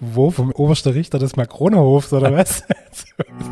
Wo? 0.00 0.30
Vom 0.30 0.52
obersten 0.52 0.92
Richter 0.92 1.18
des 1.18 1.36
Makronerhofs 1.36 2.12
oder 2.12 2.32
was? 2.32 2.64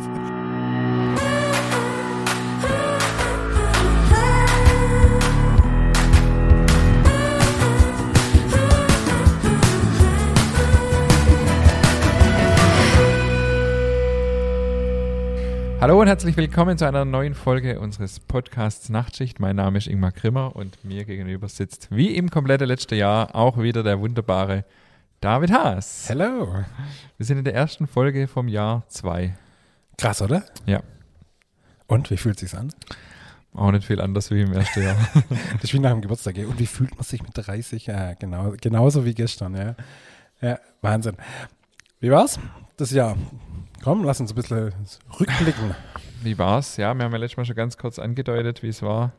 Hallo 15.81 16.01
und 16.01 16.07
herzlich 16.07 16.35
willkommen 16.35 16.77
zu 16.77 16.85
einer 16.85 17.05
neuen 17.05 17.33
Folge 17.33 17.79
unseres 17.79 18.19
Podcasts 18.19 18.89
Nachtschicht. 18.89 19.39
Mein 19.39 19.55
Name 19.55 19.77
ist 19.77 19.87
Ingmar 19.87 20.11
Grimmer 20.11 20.53
und 20.53 20.83
mir 20.83 21.05
gegenüber 21.05 21.47
sitzt 21.47 21.87
wie 21.89 22.17
im 22.17 22.29
komplette 22.29 22.65
letzte 22.65 22.97
Jahr 22.97 23.33
auch 23.33 23.57
wieder 23.57 23.81
der 23.81 23.97
wunderbare 24.01 24.65
David 25.21 25.53
Haas. 25.53 26.09
Hello. 26.09 26.65
Wir 27.15 27.25
sind 27.25 27.37
in 27.37 27.45
der 27.45 27.55
ersten 27.55 27.87
Folge 27.87 28.27
vom 28.27 28.49
Jahr 28.49 28.83
2. 28.89 29.33
Krass, 29.97 30.21
oder? 30.21 30.43
Ja. 30.65 30.81
Und 31.87 32.11
wie 32.11 32.17
fühlt 32.17 32.39
sich's 32.39 32.55
an? 32.55 32.73
Auch 33.53 33.71
nicht 33.71 33.87
viel 33.87 34.01
anders 34.01 34.31
wie 34.31 34.41
im 34.41 34.51
ersten 34.51 34.83
Jahr. 34.83 34.97
Das 35.53 35.63
ist 35.63 35.73
wie 35.73 35.79
nach 35.79 35.91
dem 35.91 36.01
Geburtstag. 36.01 36.35
Und 36.39 36.59
wie 36.59 36.67
fühlt 36.67 36.93
man 36.95 37.05
sich 37.05 37.23
mit 37.23 37.31
30? 37.33 37.85
Ja, 37.85 38.15
genau, 38.15 38.53
genauso 38.59 39.05
wie 39.05 39.13
gestern, 39.13 39.55
ja. 39.55 39.75
Ja, 40.41 40.59
Wahnsinn. 40.81 41.15
Wie 42.01 42.11
war's? 42.11 42.37
Das 42.79 42.91
Jahr. 42.91 43.17
Komm, 43.83 44.05
lass 44.05 44.21
uns 44.21 44.31
ein 44.31 44.35
bisschen 44.35 44.73
rückblicken. 45.19 45.75
Wie 46.23 46.37
war's? 46.37 46.77
Ja, 46.77 46.93
wir 46.93 47.03
haben 47.03 47.11
ja 47.11 47.17
letztes 47.17 47.35
Mal 47.35 47.43
schon 47.45 47.55
ganz 47.57 47.77
kurz 47.77 47.99
angedeutet, 47.99 48.63
wie 48.63 48.69
es 48.69 48.81
war. 48.81 49.11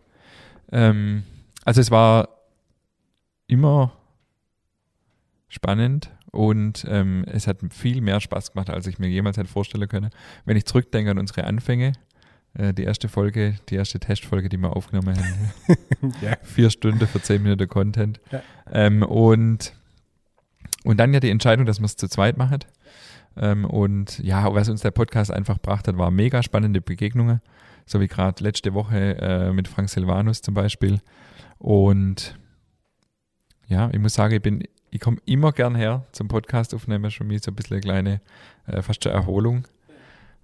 Ähm, 0.73 1.25
also 1.67 1.83
es 1.83 1.91
war 1.91 2.29
immer 3.49 3.93
spannend 5.49 6.11
und 6.31 6.87
ähm, 6.89 7.25
es 7.27 7.47
hat 7.47 7.59
viel 7.71 8.01
mehr 8.01 8.21
Spaß 8.21 8.53
gemacht, 8.53 8.71
als 8.71 8.87
ich 8.87 8.99
mir 8.99 9.09
jemals 9.09 9.37
hätte 9.37 9.49
vorstellen 9.51 9.89
können. 9.89 10.09
Wenn 10.47 10.57
ich 10.57 10.65
zurückdenke 10.65 11.11
an 11.11 11.19
unsere 11.19 11.45
Anfänge, 11.45 11.93
äh, 12.55 12.73
die 12.73 12.85
erste 12.85 13.09
Folge, 13.09 13.57
die 13.69 13.75
erste 13.75 14.01
Testfolge, 14.01 14.49
die 14.49 14.57
wir 14.57 14.75
aufgenommen 14.75 15.19
haben, 15.19 16.15
Ja. 16.23 16.37
vier 16.43 16.71
Stunden 16.71 17.07
für 17.07 17.21
zehn 17.21 17.43
Minuten 17.43 17.69
Content. 17.69 18.21
Ja. 18.33 18.43
Ähm, 18.73 19.03
und, 19.03 19.75
und 20.85 20.97
dann 20.99 21.13
ja 21.13 21.21
die 21.21 21.29
Entscheidung, 21.31 21.67
dass 21.67 21.81
wir 21.81 21.85
es 21.87 21.97
zu 21.97 22.09
zweit 22.09 22.39
machen. 22.39 22.61
Ähm, 23.37 23.65
und 23.65 24.19
ja, 24.19 24.53
was 24.53 24.69
uns 24.69 24.83
der 24.83 24.91
Podcast 24.91 25.33
einfach 25.33 25.57
gebracht 25.57 25.89
hat, 25.89 25.99
war 25.99 26.11
mega 26.11 26.43
spannende 26.43 26.81
Begegnungen. 26.81 27.41
So 27.87 28.01
wie 28.01 28.09
gerade 28.09 28.43
letzte 28.43 28.75
Woche 28.75 29.19
äh, 29.19 29.53
mit 29.53 29.69
Frank 29.69 29.89
Silvanus 29.89 30.43
zum 30.43 30.55
Beispiel. 30.55 31.01
Und 31.59 32.39
ja, 33.67 33.91
ich 33.93 33.99
muss 33.99 34.15
sagen, 34.15 34.35
ich 34.35 34.43
bin, 34.43 34.65
ich 34.91 35.01
komme 35.01 35.19
immer 35.25 35.53
gern 35.53 35.75
her 35.75 36.05
zum 36.13 36.29
Podcast 36.29 36.75
aufnehmen, 36.75 37.11
für 37.11 37.25
mich 37.25 37.43
so 37.43 37.51
ein 37.51 37.55
bisschen 37.55 37.75
eine 37.75 37.81
kleine, 37.81 38.21
äh, 38.67 38.83
fast 38.83 39.03
schon 39.05 39.13
Erholung 39.13 39.67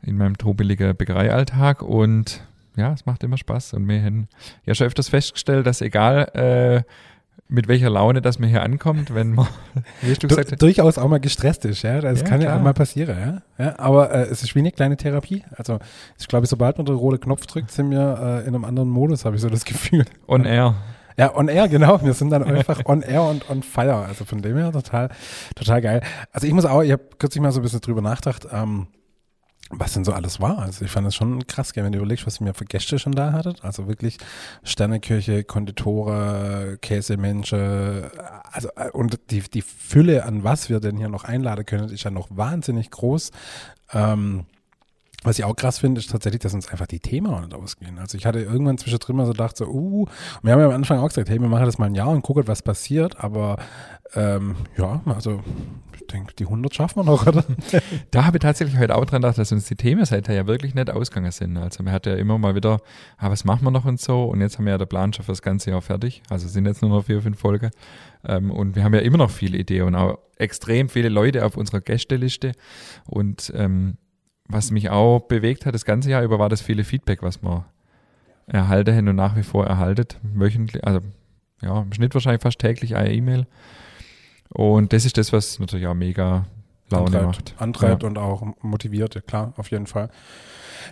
in 0.02 0.16
meinem 0.16 0.36
trubeligen 0.36 0.96
Bäckereialltag 0.96 1.82
und 1.82 2.46
ja, 2.76 2.92
es 2.92 3.06
macht 3.06 3.24
immer 3.24 3.38
Spaß. 3.38 3.74
Und 3.74 3.88
wir 3.88 4.02
haben 4.02 4.28
ja 4.64 4.74
schon 4.74 4.86
öfters 4.86 5.08
festgestellt, 5.08 5.66
dass 5.66 5.80
egal 5.80 6.28
äh, 6.34 6.82
mit 7.48 7.68
welcher 7.68 7.90
Laune 7.90 8.22
das 8.22 8.38
mir 8.38 8.48
hier 8.48 8.62
ankommt, 8.62 9.14
wenn 9.14 9.32
man, 9.32 9.46
du 10.20 10.56
durchaus 10.56 10.98
auch 10.98 11.08
mal 11.08 11.20
gestresst 11.20 11.64
ist, 11.64 11.82
ja. 11.82 12.00
Das 12.00 12.20
Ja, 12.20 12.26
kann 12.26 12.40
ja 12.40 12.48
klar. 12.48 12.58
auch 12.58 12.62
mal 12.62 12.74
passieren, 12.74 13.42
ja. 13.58 13.64
ja 13.64 13.78
aber 13.78 14.10
äh, 14.12 14.22
es 14.22 14.42
ist 14.42 14.54
wie 14.54 14.60
eine 14.60 14.72
kleine 14.72 14.96
Therapie. 14.96 15.44
Also 15.56 15.78
ich 16.18 16.26
glaube, 16.26 16.46
sobald 16.46 16.76
man 16.78 16.86
den 16.86 16.96
roten 16.96 17.20
Knopf 17.20 17.46
drückt, 17.46 17.70
sind 17.70 17.90
wir 17.90 18.18
äh, 18.20 18.48
in 18.48 18.54
einem 18.54 18.64
anderen 18.64 18.88
Modus, 18.88 19.24
habe 19.24 19.36
ich 19.36 19.42
so 19.42 19.48
das 19.48 19.64
Gefühl. 19.64 20.04
on 20.26 20.44
air. 20.44 20.74
Ja, 21.18 21.34
on 21.34 21.48
air, 21.48 21.68
genau. 21.68 22.02
Wir 22.02 22.12
sind 22.12 22.30
dann 22.30 22.42
einfach 22.44 22.84
on 22.84 23.02
air 23.02 23.22
und 23.22 23.48
on 23.48 23.62
fire. 23.62 24.04
Also 24.06 24.24
von 24.24 24.42
dem 24.42 24.56
her 24.56 24.72
total, 24.72 25.08
total 25.54 25.80
geil. 25.80 26.00
Also 26.32 26.46
ich 26.46 26.52
muss 26.52 26.64
auch, 26.66 26.82
ich 26.82 26.92
habe 26.92 27.02
kürzlich 27.18 27.40
mal 27.40 27.52
so 27.52 27.60
ein 27.60 27.62
bisschen 27.62 27.80
drüber 27.80 28.02
nachgedacht, 28.02 28.46
ähm, 28.52 28.88
was 29.70 29.94
denn 29.94 30.04
so 30.04 30.12
alles 30.12 30.40
war. 30.40 30.58
Also 30.58 30.84
ich 30.84 30.90
fand 30.90 31.06
das 31.06 31.14
schon 31.14 31.46
krass, 31.46 31.74
wenn 31.74 31.90
du 31.90 31.98
überlegst, 31.98 32.26
was 32.26 32.40
ihr 32.40 32.44
mir 32.44 32.54
für 32.54 32.64
Gäste 32.64 32.98
schon 32.98 33.12
da 33.12 33.32
hattet. 33.32 33.64
Also 33.64 33.88
wirklich 33.88 34.18
Sternekirche, 34.62 35.44
Konditore, 35.44 36.78
Käsemensche, 36.80 38.10
also 38.52 38.68
äh, 38.76 38.90
und 38.90 39.18
die, 39.30 39.40
die 39.40 39.62
Fülle 39.62 40.24
an 40.24 40.44
was 40.44 40.68
wir 40.68 40.80
denn 40.80 40.96
hier 40.96 41.08
noch 41.08 41.24
einladen 41.24 41.66
können, 41.66 41.88
ist 41.88 42.04
ja 42.04 42.10
noch 42.10 42.28
wahnsinnig 42.30 42.90
groß. 42.90 43.32
Ähm, 43.92 44.46
was 45.26 45.40
ich 45.40 45.44
auch 45.44 45.56
krass 45.56 45.80
finde, 45.80 45.98
ist 45.98 46.10
tatsächlich, 46.10 46.42
dass 46.42 46.54
uns 46.54 46.68
einfach 46.68 46.86
die 46.86 47.00
Themen 47.00 47.26
auch 47.26 47.40
nicht 47.40 47.52
ausgehen. 47.52 47.98
Also 47.98 48.16
ich 48.16 48.26
hatte 48.26 48.40
irgendwann 48.40 48.78
zwischendrin 48.78 49.16
mal 49.16 49.26
so 49.26 49.32
gedacht, 49.32 49.56
so, 49.56 49.66
uh, 49.66 50.06
wir 50.42 50.52
haben 50.52 50.60
ja 50.60 50.66
am 50.66 50.72
Anfang 50.74 51.00
auch 51.00 51.08
gesagt, 51.08 51.28
hey, 51.28 51.40
wir 51.40 51.48
machen 51.48 51.66
das 51.66 51.78
mal 51.78 51.86
ein 51.86 51.96
Jahr 51.96 52.10
und 52.10 52.22
gucken, 52.22 52.46
was 52.46 52.62
passiert, 52.62 53.18
aber 53.18 53.56
ähm, 54.14 54.56
ja, 54.76 55.02
also 55.06 55.42
ich 55.94 56.06
denke, 56.06 56.34
die 56.34 56.44
100 56.44 56.74
schaffen 56.74 57.00
wir 57.00 57.04
noch, 57.04 57.26
oder? 57.26 57.44
Da 58.10 58.24
habe 58.24 58.36
ich 58.36 58.40
tatsächlich 58.40 58.78
heute 58.78 58.94
auch 58.94 59.04
dran 59.04 59.22
gedacht, 59.22 59.38
dass 59.38 59.52
uns 59.52 59.66
die 59.66 59.76
Themen 59.76 60.04
seither 60.04 60.34
ja 60.34 60.46
wirklich 60.46 60.74
nicht 60.74 60.90
ausgegangen 60.90 61.32
sind. 61.32 61.56
Also 61.56 61.82
man 61.82 61.92
hat 61.92 62.06
ja 62.06 62.14
immer 62.14 62.38
mal 62.38 62.54
wieder, 62.54 62.80
ah, 63.18 63.30
was 63.30 63.44
machen 63.44 63.64
wir 63.64 63.70
noch 63.70 63.84
und 63.84 64.00
so. 64.00 64.24
Und 64.24 64.40
jetzt 64.40 64.58
haben 64.58 64.66
wir 64.66 64.72
ja 64.72 64.78
der 64.78 64.86
Plan 64.86 65.12
schon 65.12 65.24
für 65.24 65.32
das 65.32 65.42
ganze 65.42 65.70
Jahr 65.70 65.82
fertig. 65.82 66.22
Also 66.28 66.48
sind 66.48 66.66
jetzt 66.66 66.82
nur 66.82 66.90
noch 66.90 67.04
vier, 67.04 67.20
fünf 67.20 67.38
Folgen. 67.38 67.70
Ähm, 68.24 68.50
und 68.50 68.76
wir 68.76 68.84
haben 68.84 68.94
ja 68.94 69.00
immer 69.00 69.18
noch 69.18 69.30
viele 69.30 69.58
Ideen 69.58 69.84
und 69.84 69.94
auch 69.94 70.18
extrem 70.36 70.88
viele 70.88 71.08
Leute 71.08 71.44
auf 71.44 71.56
unserer 71.56 71.80
Gästeliste. 71.80 72.52
Und 73.06 73.52
ähm, 73.56 73.96
was 74.48 74.70
mich 74.70 74.90
auch 74.90 75.20
bewegt 75.20 75.66
hat 75.66 75.74
das 75.74 75.84
ganze 75.84 76.10
Jahr 76.10 76.22
über, 76.22 76.38
war 76.38 76.48
das 76.48 76.60
viele 76.60 76.84
Feedback, 76.84 77.22
was 77.22 77.42
wir 77.42 77.66
erhalten 78.46 79.08
und 79.08 79.16
nach 79.16 79.36
wie 79.36 79.42
vor 79.42 79.66
erhaltet. 79.66 80.20
Wöchentlich, 80.22 80.84
also 80.86 81.00
ja, 81.62 81.82
im 81.82 81.92
Schnitt 81.92 82.14
wahrscheinlich 82.14 82.42
fast 82.42 82.58
täglich 82.58 82.96
eine 82.96 83.12
E-Mail. 83.12 83.46
Und 84.50 84.92
das 84.92 85.04
ist 85.04 85.16
das, 85.18 85.32
was 85.32 85.58
natürlich 85.58 85.86
auch 85.86 85.94
mega 85.94 86.46
Laune 86.90 87.06
antreibt, 87.06 87.26
macht. 87.26 87.54
antreibt 87.58 88.04
und 88.04 88.18
auch 88.18 88.42
motiviert, 88.62 89.14
ja 89.14 89.20
klar, 89.20 89.52
auf 89.56 89.70
jeden 89.70 89.86
Fall. 89.86 90.08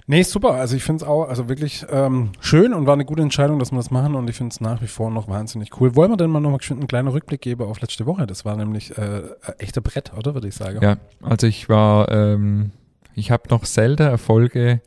Nee, 0.07 0.23
super. 0.23 0.55
Also 0.55 0.77
ich 0.77 0.83
finde 0.83 1.05
es 1.05 1.09
auch, 1.09 1.29
also 1.29 1.49
wirklich 1.49 1.87
ähm, 1.89 2.31
schön 2.41 2.75
und 2.75 2.87
war 2.87 2.95
eine 2.95 3.05
gute 3.05 3.23
Entscheidung, 3.23 3.59
dass 3.59 3.71
wir 3.71 3.77
das 3.77 3.91
machen 3.91 4.17
und 4.17 4.29
ich 4.29 4.37
finde 4.37 4.53
es 4.53 4.61
nach 4.61 4.83
wie 4.83 4.89
vor 4.89 5.11
noch 5.11 5.29
wahnsinnig 5.29 5.81
cool. 5.81 5.95
Wollen 5.95 6.11
wir 6.11 6.17
denn 6.17 6.31
mal 6.31 6.41
noch 6.41 6.51
mal 6.51 6.59
geschwind 6.59 6.81
einen 6.81 6.89
kleinen 6.89 7.09
Rückblick 7.09 7.41
geben 7.41 7.63
auf 7.63 7.81
letzte 7.81 8.07
Woche? 8.07 8.27
Das 8.27 8.45
war 8.45 8.57
nämlich 8.57 8.97
äh, 8.99 9.23
echter 9.59 9.81
Brett, 9.81 10.13
oder 10.17 10.35
würde 10.35 10.49
ich 10.49 10.55
sagen? 10.55 10.81
Ja, 10.83 10.97
also 11.23 11.47
ich 11.47 11.69
war, 11.69 12.11
ähm, 12.11 12.73
ich 13.15 13.31
habe 13.31 13.45
noch 13.51 13.65
selten 13.65 14.03
Erfolge, 14.03 14.81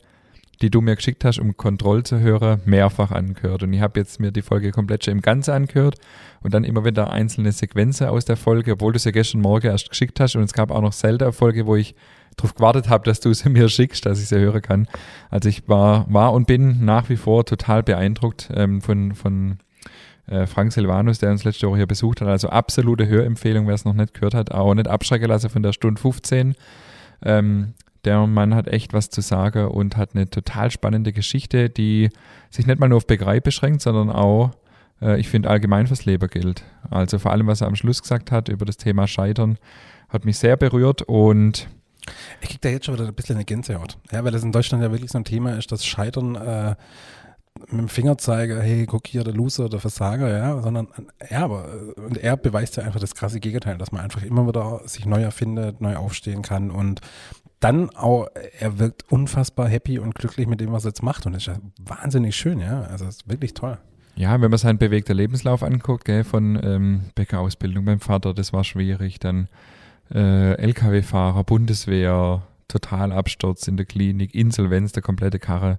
die 0.60 0.70
du 0.70 0.80
mir 0.80 0.96
geschickt 0.96 1.24
hast, 1.24 1.38
um 1.38 1.56
Kontroll 1.56 2.02
zu 2.02 2.18
hören, 2.18 2.60
mehrfach 2.64 3.12
angehört. 3.12 3.62
Und 3.62 3.72
ich 3.72 3.80
habe 3.80 4.00
jetzt 4.00 4.18
mir 4.18 4.32
die 4.32 4.42
Folge 4.42 4.72
komplett 4.72 5.04
schon 5.04 5.12
im 5.12 5.20
Ganzen 5.20 5.52
angehört 5.52 5.96
und 6.42 6.52
dann 6.52 6.64
immer 6.64 6.84
wieder 6.84 7.10
einzelne 7.10 7.52
Sequenzen 7.52 8.08
aus 8.08 8.24
der 8.24 8.36
Folge, 8.36 8.72
obwohl 8.72 8.92
du 8.92 8.98
ja 8.98 9.10
gestern 9.10 9.40
Morgen 9.40 9.68
erst 9.68 9.88
geschickt 9.88 10.18
hast. 10.18 10.34
Und 10.36 10.42
es 10.42 10.52
gab 10.52 10.70
auch 10.70 10.82
noch 10.82 10.92
selten 10.92 11.24
Erfolge, 11.24 11.66
wo 11.66 11.76
ich 11.76 11.94
darauf 12.36 12.54
gewartet 12.54 12.88
habe, 12.88 13.04
dass 13.04 13.20
du 13.20 13.32
sie 13.32 13.48
mir 13.50 13.68
schickst, 13.68 14.04
dass 14.04 14.20
ich 14.20 14.28
sie 14.28 14.38
hören 14.38 14.62
kann. 14.62 14.88
Also 15.30 15.48
ich 15.48 15.68
war, 15.68 16.06
war 16.12 16.32
und 16.32 16.46
bin 16.46 16.84
nach 16.84 17.08
wie 17.08 17.16
vor 17.16 17.44
total 17.44 17.82
beeindruckt 17.82 18.50
ähm, 18.52 18.80
von, 18.80 19.14
von 19.14 19.58
äh, 20.26 20.46
Frank 20.46 20.72
Silvanus, 20.72 21.20
der 21.20 21.30
uns 21.30 21.44
letzte 21.44 21.68
Woche 21.68 21.78
hier 21.78 21.86
besucht 21.86 22.20
hat. 22.20 22.28
Also 22.28 22.48
absolute 22.48 23.06
Hörempfehlung, 23.06 23.66
wer 23.66 23.74
es 23.74 23.84
noch 23.84 23.94
nicht 23.94 24.14
gehört 24.14 24.34
hat, 24.34 24.50
auch 24.50 24.74
nicht 24.74 24.88
abschrecken 24.88 25.28
lassen 25.28 25.50
von 25.50 25.62
der 25.62 25.72
Stunde 25.72 26.00
15. 26.00 26.54
Ähm, 27.22 27.74
der 28.04 28.26
Mann 28.26 28.54
hat 28.54 28.68
echt 28.68 28.92
was 28.92 29.10
zu 29.10 29.20
sagen 29.20 29.68
und 29.68 29.96
hat 29.96 30.14
eine 30.14 30.28
total 30.28 30.70
spannende 30.70 31.12
Geschichte, 31.12 31.68
die 31.68 32.10
sich 32.50 32.66
nicht 32.66 32.78
mal 32.78 32.88
nur 32.88 32.98
auf 32.98 33.06
Bäckerei 33.06 33.40
beschränkt, 33.40 33.82
sondern 33.82 34.10
auch, 34.10 34.52
äh, 35.00 35.18
ich 35.20 35.28
finde, 35.28 35.50
allgemein 35.50 35.86
fürs 35.86 36.04
Leben 36.04 36.28
gilt. 36.28 36.64
Also 36.90 37.18
vor 37.18 37.32
allem, 37.32 37.46
was 37.46 37.60
er 37.60 37.66
am 37.66 37.76
Schluss 37.76 38.02
gesagt 38.02 38.30
hat 38.30 38.48
über 38.48 38.64
das 38.64 38.76
Thema 38.76 39.06
Scheitern, 39.06 39.58
hat 40.08 40.24
mich 40.24 40.38
sehr 40.38 40.56
berührt 40.56 41.02
und 41.02 41.68
Ich 42.40 42.48
krieg 42.48 42.60
da 42.62 42.68
jetzt 42.70 42.86
schon 42.86 42.94
wieder 42.94 43.06
ein 43.06 43.14
bisschen 43.14 43.36
eine 43.36 43.44
Gänsehaut. 43.44 43.98
Ja, 44.10 44.24
weil 44.24 44.32
das 44.32 44.42
in 44.42 44.52
Deutschland 44.52 44.82
ja 44.82 44.90
wirklich 44.90 45.10
so 45.10 45.18
ein 45.18 45.24
Thema 45.24 45.58
ist, 45.58 45.70
das 45.70 45.84
Scheitern 45.84 46.36
äh, 46.36 46.76
mit 47.70 47.80
dem 47.80 47.88
Fingerzeige, 47.88 48.60
hey, 48.60 48.86
guck 48.86 49.06
hier, 49.06 49.24
der 49.24 49.34
Loser, 49.34 49.68
der 49.68 49.80
Versager, 49.80 50.30
ja, 50.30 50.62
sondern, 50.62 50.88
ja, 51.28 51.44
aber, 51.44 51.68
äh, 51.96 52.00
und 52.00 52.16
er 52.16 52.36
beweist 52.36 52.76
ja 52.76 52.84
einfach 52.84 53.00
das 53.00 53.14
krasse 53.14 53.40
Gegenteil, 53.40 53.78
dass 53.78 53.92
man 53.92 54.02
einfach 54.02 54.22
immer 54.22 54.46
wieder 54.46 54.80
sich 54.86 55.06
neu 55.06 55.22
erfindet, 55.22 55.80
neu 55.80 55.96
aufstehen 55.96 56.42
kann 56.42 56.70
und 56.70 57.00
dann 57.60 57.90
auch, 57.90 58.28
er 58.60 58.78
wirkt 58.78 59.10
unfassbar 59.10 59.68
happy 59.68 59.98
und 59.98 60.14
glücklich 60.14 60.46
mit 60.46 60.60
dem, 60.60 60.72
was 60.72 60.84
er 60.84 60.90
jetzt 60.90 61.02
macht 61.02 61.26
und 61.26 61.32
das 61.32 61.42
ist 61.42 61.46
ja 61.48 61.56
wahnsinnig 61.80 62.36
schön, 62.36 62.60
ja, 62.60 62.82
also 62.82 63.04
das 63.04 63.16
ist 63.16 63.28
wirklich 63.28 63.54
toll. 63.54 63.78
Ja, 64.16 64.40
wenn 64.40 64.50
man 64.50 64.58
seinen 64.58 64.78
bewegter 64.78 65.14
Lebenslauf 65.14 65.62
anguckt, 65.62 66.04
gell, 66.04 66.24
von 66.24 66.58
ähm, 66.62 67.02
Bäckerausbildung 67.14 67.84
beim 67.84 68.00
Vater, 68.00 68.34
das 68.34 68.52
war 68.52 68.64
schwierig, 68.64 69.20
dann 69.20 69.48
äh, 70.12 70.54
LKW-Fahrer, 70.54 71.44
Bundeswehr, 71.44 72.42
Totalabsturz 72.66 73.66
in 73.68 73.76
der 73.76 73.86
Klinik, 73.86 74.34
Insolvenz, 74.34 74.92
der 74.92 75.02
komplette 75.02 75.38
Karre 75.38 75.78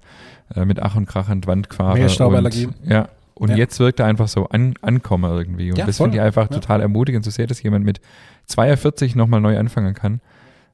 äh, 0.55 0.65
mit 0.65 0.79
Ach 0.81 0.95
und 0.95 1.05
Krach 1.05 1.29
an 1.29 1.41
die 1.41 1.47
Wand 1.47 1.69
gefahren. 1.69 1.97
Mehlstauballergie. 1.99 2.67
Und, 2.67 2.75
ja, 2.89 3.09
und 3.35 3.49
Ja. 3.49 3.57
jetzt 3.57 3.79
wirkt 3.79 3.99
er 3.99 4.05
einfach 4.05 4.27
so 4.27 4.47
an, 4.47 4.73
ankommen 4.81 5.29
irgendwie. 5.31 5.71
Und 5.71 5.77
Ja, 5.77 5.85
das 5.85 5.97
finde 5.97 6.17
ich 6.17 6.21
einfach 6.21 6.43
Ja. 6.49 6.55
total 6.59 6.81
ermutigend 6.81 7.23
zu 7.25 7.31
sehen, 7.31 7.47
dass 7.47 7.61
jemand 7.61 7.85
mit 7.85 7.99
42 8.47 9.15
nochmal 9.15 9.41
neu 9.41 9.57
anfangen 9.57 9.93
kann 9.93 10.21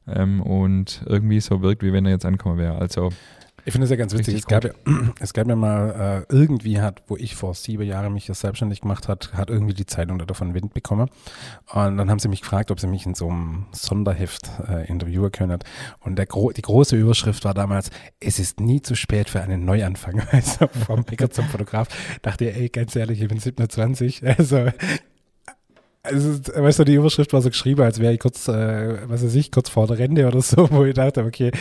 ähm, 0.08 0.42
und 0.42 1.04
irgendwie 1.06 1.40
so 1.40 1.62
wirkt, 1.62 1.84
wie 1.84 1.94
wenn 1.94 2.06
er 2.06 2.12
jetzt 2.12 2.26
ankommen 2.26 2.58
wäre. 2.58 2.78
Also 2.78 3.10
Ich 3.68 3.72
finde 3.72 3.86
es 3.86 3.90
ja 3.90 3.96
ganz 3.96 4.14
witzig. 4.14 4.36
Es 4.36 4.46
gab 4.46 4.64
ja, 4.64 4.72
es 5.20 5.34
gab 5.34 5.48
ja 5.48 5.56
mal, 5.56 6.26
äh, 6.30 6.34
irgendwie 6.34 6.80
hat, 6.82 7.02
wo 7.08 7.18
ich 7.18 7.34
vor 7.36 7.56
sieben 7.56 7.84
Jahren 7.84 8.14
mich 8.14 8.28
das 8.28 8.42
selbstständig 8.42 8.82
gemacht 8.82 9.08
hat, 9.08 9.34
hat 9.34 9.50
irgendwie 9.50 9.74
die 9.74 9.88
Zeitung 9.88 10.20
davon 10.20 10.54
Wind 10.54 10.74
bekommen. 10.76 11.10
Und 11.74 11.98
dann 11.98 12.12
haben 12.12 12.20
sie 12.20 12.28
mich 12.28 12.42
gefragt, 12.42 12.70
ob 12.70 12.80
sie 12.80 12.86
mich 12.88 13.08
in 13.08 13.16
so 13.16 13.28
einem 13.28 13.66
Sonderheft 13.72 14.52
äh, 14.70 14.88
interviewen 14.88 15.32
können. 15.32 15.60
Und 16.00 16.18
der 16.18 16.28
gro 16.28 16.52
die 16.52 16.62
große 16.62 16.96
Überschrift 16.96 17.44
war 17.44 17.56
damals, 17.56 17.90
es 18.20 18.38
ist 18.38 18.60
nie 18.60 18.84
zu 18.84 18.96
spät 18.96 19.30
für 19.30 19.42
einen 19.42 19.66
Neuanfang. 19.66 20.22
Also 20.32 20.68
vom 20.68 21.04
Picker 21.06 21.32
zum 21.32 21.46
Fotograf. 21.46 21.88
Dachte 22.22 22.46
ich, 22.46 22.56
ey, 22.56 22.70
ganz 22.70 22.96
ehrlich, 22.96 23.22
ich 23.22 23.28
bin 23.30 23.40
27. 23.40 24.22
Also 24.38 24.68
also, 26.06 26.40
weißt 26.56 26.80
du, 26.80 26.84
die 26.84 26.96
Überschrift 26.96 27.34
war 27.34 27.42
so 27.42 27.50
geschrieben, 27.50 27.82
als 27.82 28.00
wäre 28.00 28.14
ich 28.14 28.20
kurz, 28.20 28.48
äh, 28.48 29.10
was 29.10 29.24
weiß 29.24 29.36
ich, 29.36 29.52
kurz 29.52 29.70
vor 29.70 29.88
der 29.88 29.98
Rente 29.98 30.28
oder 30.28 30.42
so, 30.42 30.70
wo 30.72 30.86
ich 30.86 30.94
dachte, 30.94 31.24
okay, 31.24 31.52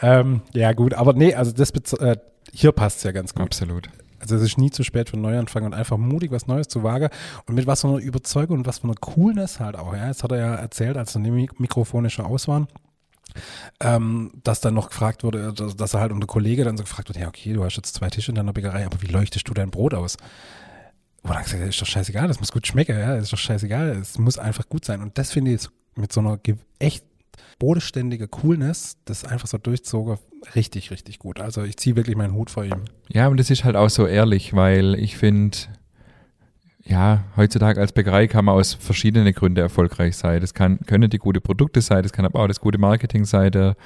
ähm, 0.00 0.42
ja 0.52 0.72
gut, 0.72 0.94
aber 0.94 1.12
nee, 1.12 1.34
also 1.34 1.52
das 1.52 1.70
äh, 1.70 2.16
hier 2.52 2.72
passt 2.72 2.98
es 2.98 3.02
ja 3.04 3.12
ganz 3.12 3.34
gut. 3.34 3.44
Absolut. 3.44 3.88
Also 4.18 4.36
es 4.36 4.42
ist 4.42 4.58
nie 4.58 4.70
zu 4.70 4.82
spät 4.82 5.10
für 5.10 5.14
einen 5.14 5.22
Neuanfang 5.22 5.64
und 5.64 5.74
einfach 5.74 5.98
mutig, 5.98 6.30
was 6.30 6.46
Neues 6.46 6.68
zu 6.68 6.82
wagen 6.82 7.08
und 7.46 7.54
mit 7.54 7.66
was 7.66 7.82
für 7.82 7.88
einer 7.88 7.98
Überzeugung 7.98 8.58
und 8.58 8.66
was 8.66 8.78
für 8.78 8.84
einer 8.84 8.94
Coolness 8.94 9.60
halt 9.60 9.76
auch. 9.76 9.94
Ja, 9.94 10.08
jetzt 10.08 10.22
hat 10.22 10.32
er 10.32 10.38
ja 10.38 10.54
erzählt, 10.54 10.96
als 10.96 11.12
dann 11.12 11.24
die 11.24 11.30
Mikrofone 11.30 12.10
schon 12.10 12.24
aus 12.24 12.48
waren, 12.48 12.66
ähm, 13.80 14.32
dass 14.42 14.60
dann 14.60 14.74
noch 14.74 14.88
gefragt 14.88 15.22
wurde, 15.22 15.52
dass, 15.52 15.76
dass 15.76 15.94
er 15.94 16.00
halt 16.00 16.12
unter 16.12 16.26
Kollege 16.26 16.64
dann 16.64 16.76
so 16.76 16.84
gefragt 16.84 17.08
wird, 17.08 17.18
ja 17.18 17.28
okay, 17.28 17.52
du 17.52 17.62
hast 17.62 17.76
jetzt 17.76 17.94
zwei 17.94 18.08
Tische 18.08 18.30
in 18.30 18.36
deiner 18.36 18.52
Bäckerei, 18.52 18.86
aber 18.86 19.02
wie 19.02 19.06
leuchtest 19.06 19.48
du 19.48 19.54
dein 19.54 19.70
Brot 19.70 19.94
aus? 19.94 20.16
Wo 21.26 21.32
er 21.32 21.42
gesagt 21.42 21.62
ist 21.62 21.80
doch 21.80 21.86
scheißegal, 21.86 22.28
das 22.28 22.38
muss 22.38 22.52
gut 22.52 22.66
schmecken, 22.66 22.96
ja, 22.96 23.16
ist 23.16 23.32
doch 23.32 23.38
scheißegal, 23.38 23.88
es 23.90 24.18
muss 24.18 24.38
einfach 24.38 24.68
gut 24.68 24.84
sein. 24.84 25.02
Und 25.02 25.18
das 25.18 25.32
finde 25.32 25.52
ich 25.52 25.66
mit 25.96 26.12
so 26.12 26.20
einer 26.20 26.38
echt 26.78 27.04
bodenständiger 27.58 28.28
Coolness, 28.28 28.98
das 29.06 29.24
einfach 29.24 29.48
so 29.48 29.58
durchzogen, 29.58 30.18
richtig, 30.54 30.90
richtig 30.90 31.18
gut. 31.18 31.40
Also 31.40 31.62
ich 31.64 31.76
ziehe 31.78 31.96
wirklich 31.96 32.16
meinen 32.16 32.34
Hut 32.34 32.50
vor 32.50 32.64
ihm. 32.64 32.84
Ja, 33.08 33.28
und 33.28 33.38
das 33.38 33.50
ist 33.50 33.64
halt 33.64 33.76
auch 33.76 33.90
so 33.90 34.06
ehrlich, 34.06 34.54
weil 34.54 34.94
ich 34.94 35.16
finde, 35.16 35.56
ja, 36.84 37.24
heutzutage 37.36 37.80
als 37.80 37.92
Bäckerei 37.92 38.28
kann 38.28 38.44
man 38.44 38.54
aus 38.54 38.74
verschiedenen 38.74 39.32
Gründen 39.32 39.58
erfolgreich 39.58 40.16
sein. 40.16 40.40
Das 40.40 40.54
kann, 40.54 40.78
können 40.86 41.10
die 41.10 41.18
gute 41.18 41.40
Produkte 41.40 41.80
sein, 41.80 42.02
das 42.02 42.12
kann 42.12 42.24
aber 42.24 42.40
auch 42.40 42.48
das 42.48 42.60
gute 42.60 42.78
Marketing 42.78 43.24
sein, 43.24 43.50
der 43.50 43.76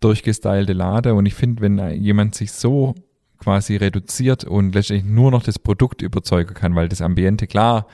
durchgestylte 0.00 0.72
Lade. 0.72 1.14
Und 1.14 1.26
ich 1.26 1.34
finde, 1.34 1.60
wenn 1.60 1.78
jemand 2.02 2.34
sich 2.34 2.52
so 2.52 2.94
quasi 3.40 3.76
reduziert 3.76 4.44
und 4.44 4.74
letztendlich 4.74 5.10
nur 5.10 5.30
noch 5.30 5.42
das 5.42 5.58
Produkt 5.58 6.02
überzeugen 6.02 6.54
kann, 6.54 6.74
weil 6.74 6.88
das 6.88 7.00
Ambiente, 7.00 7.46
klar, 7.46 7.86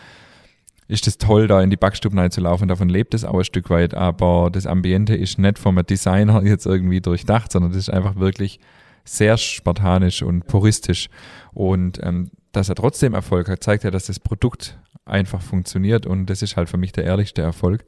ist 0.88 1.06
es 1.06 1.18
toll, 1.18 1.48
da 1.48 1.62
in 1.62 1.70
die 1.70 1.76
Backstube 1.76 2.16
reinzulaufen, 2.16 2.68
davon 2.68 2.88
lebt 2.88 3.14
es 3.14 3.24
auch 3.24 3.38
ein 3.38 3.44
Stück 3.44 3.70
weit, 3.70 3.94
aber 3.94 4.50
das 4.52 4.66
Ambiente 4.66 5.16
ist 5.16 5.38
nicht 5.38 5.58
vom 5.58 5.80
Designer 5.84 6.42
jetzt 6.44 6.66
irgendwie 6.66 7.00
durchdacht, 7.00 7.52
sondern 7.52 7.72
das 7.72 7.78
ist 7.78 7.90
einfach 7.90 8.16
wirklich 8.16 8.60
sehr 9.04 9.36
spartanisch 9.36 10.22
und 10.22 10.46
puristisch. 10.46 11.08
Und 11.52 12.00
ähm, 12.02 12.30
dass 12.52 12.68
er 12.68 12.74
trotzdem 12.74 13.14
Erfolg 13.14 13.48
hat, 13.48 13.62
zeigt 13.62 13.84
ja, 13.84 13.90
dass 13.90 14.06
das 14.06 14.20
Produkt 14.20 14.78
einfach 15.04 15.40
funktioniert 15.40 16.06
und 16.06 16.26
das 16.26 16.42
ist 16.42 16.56
halt 16.56 16.68
für 16.68 16.76
mich 16.76 16.92
der 16.92 17.04
ehrlichste 17.04 17.42
Erfolg. 17.42 17.84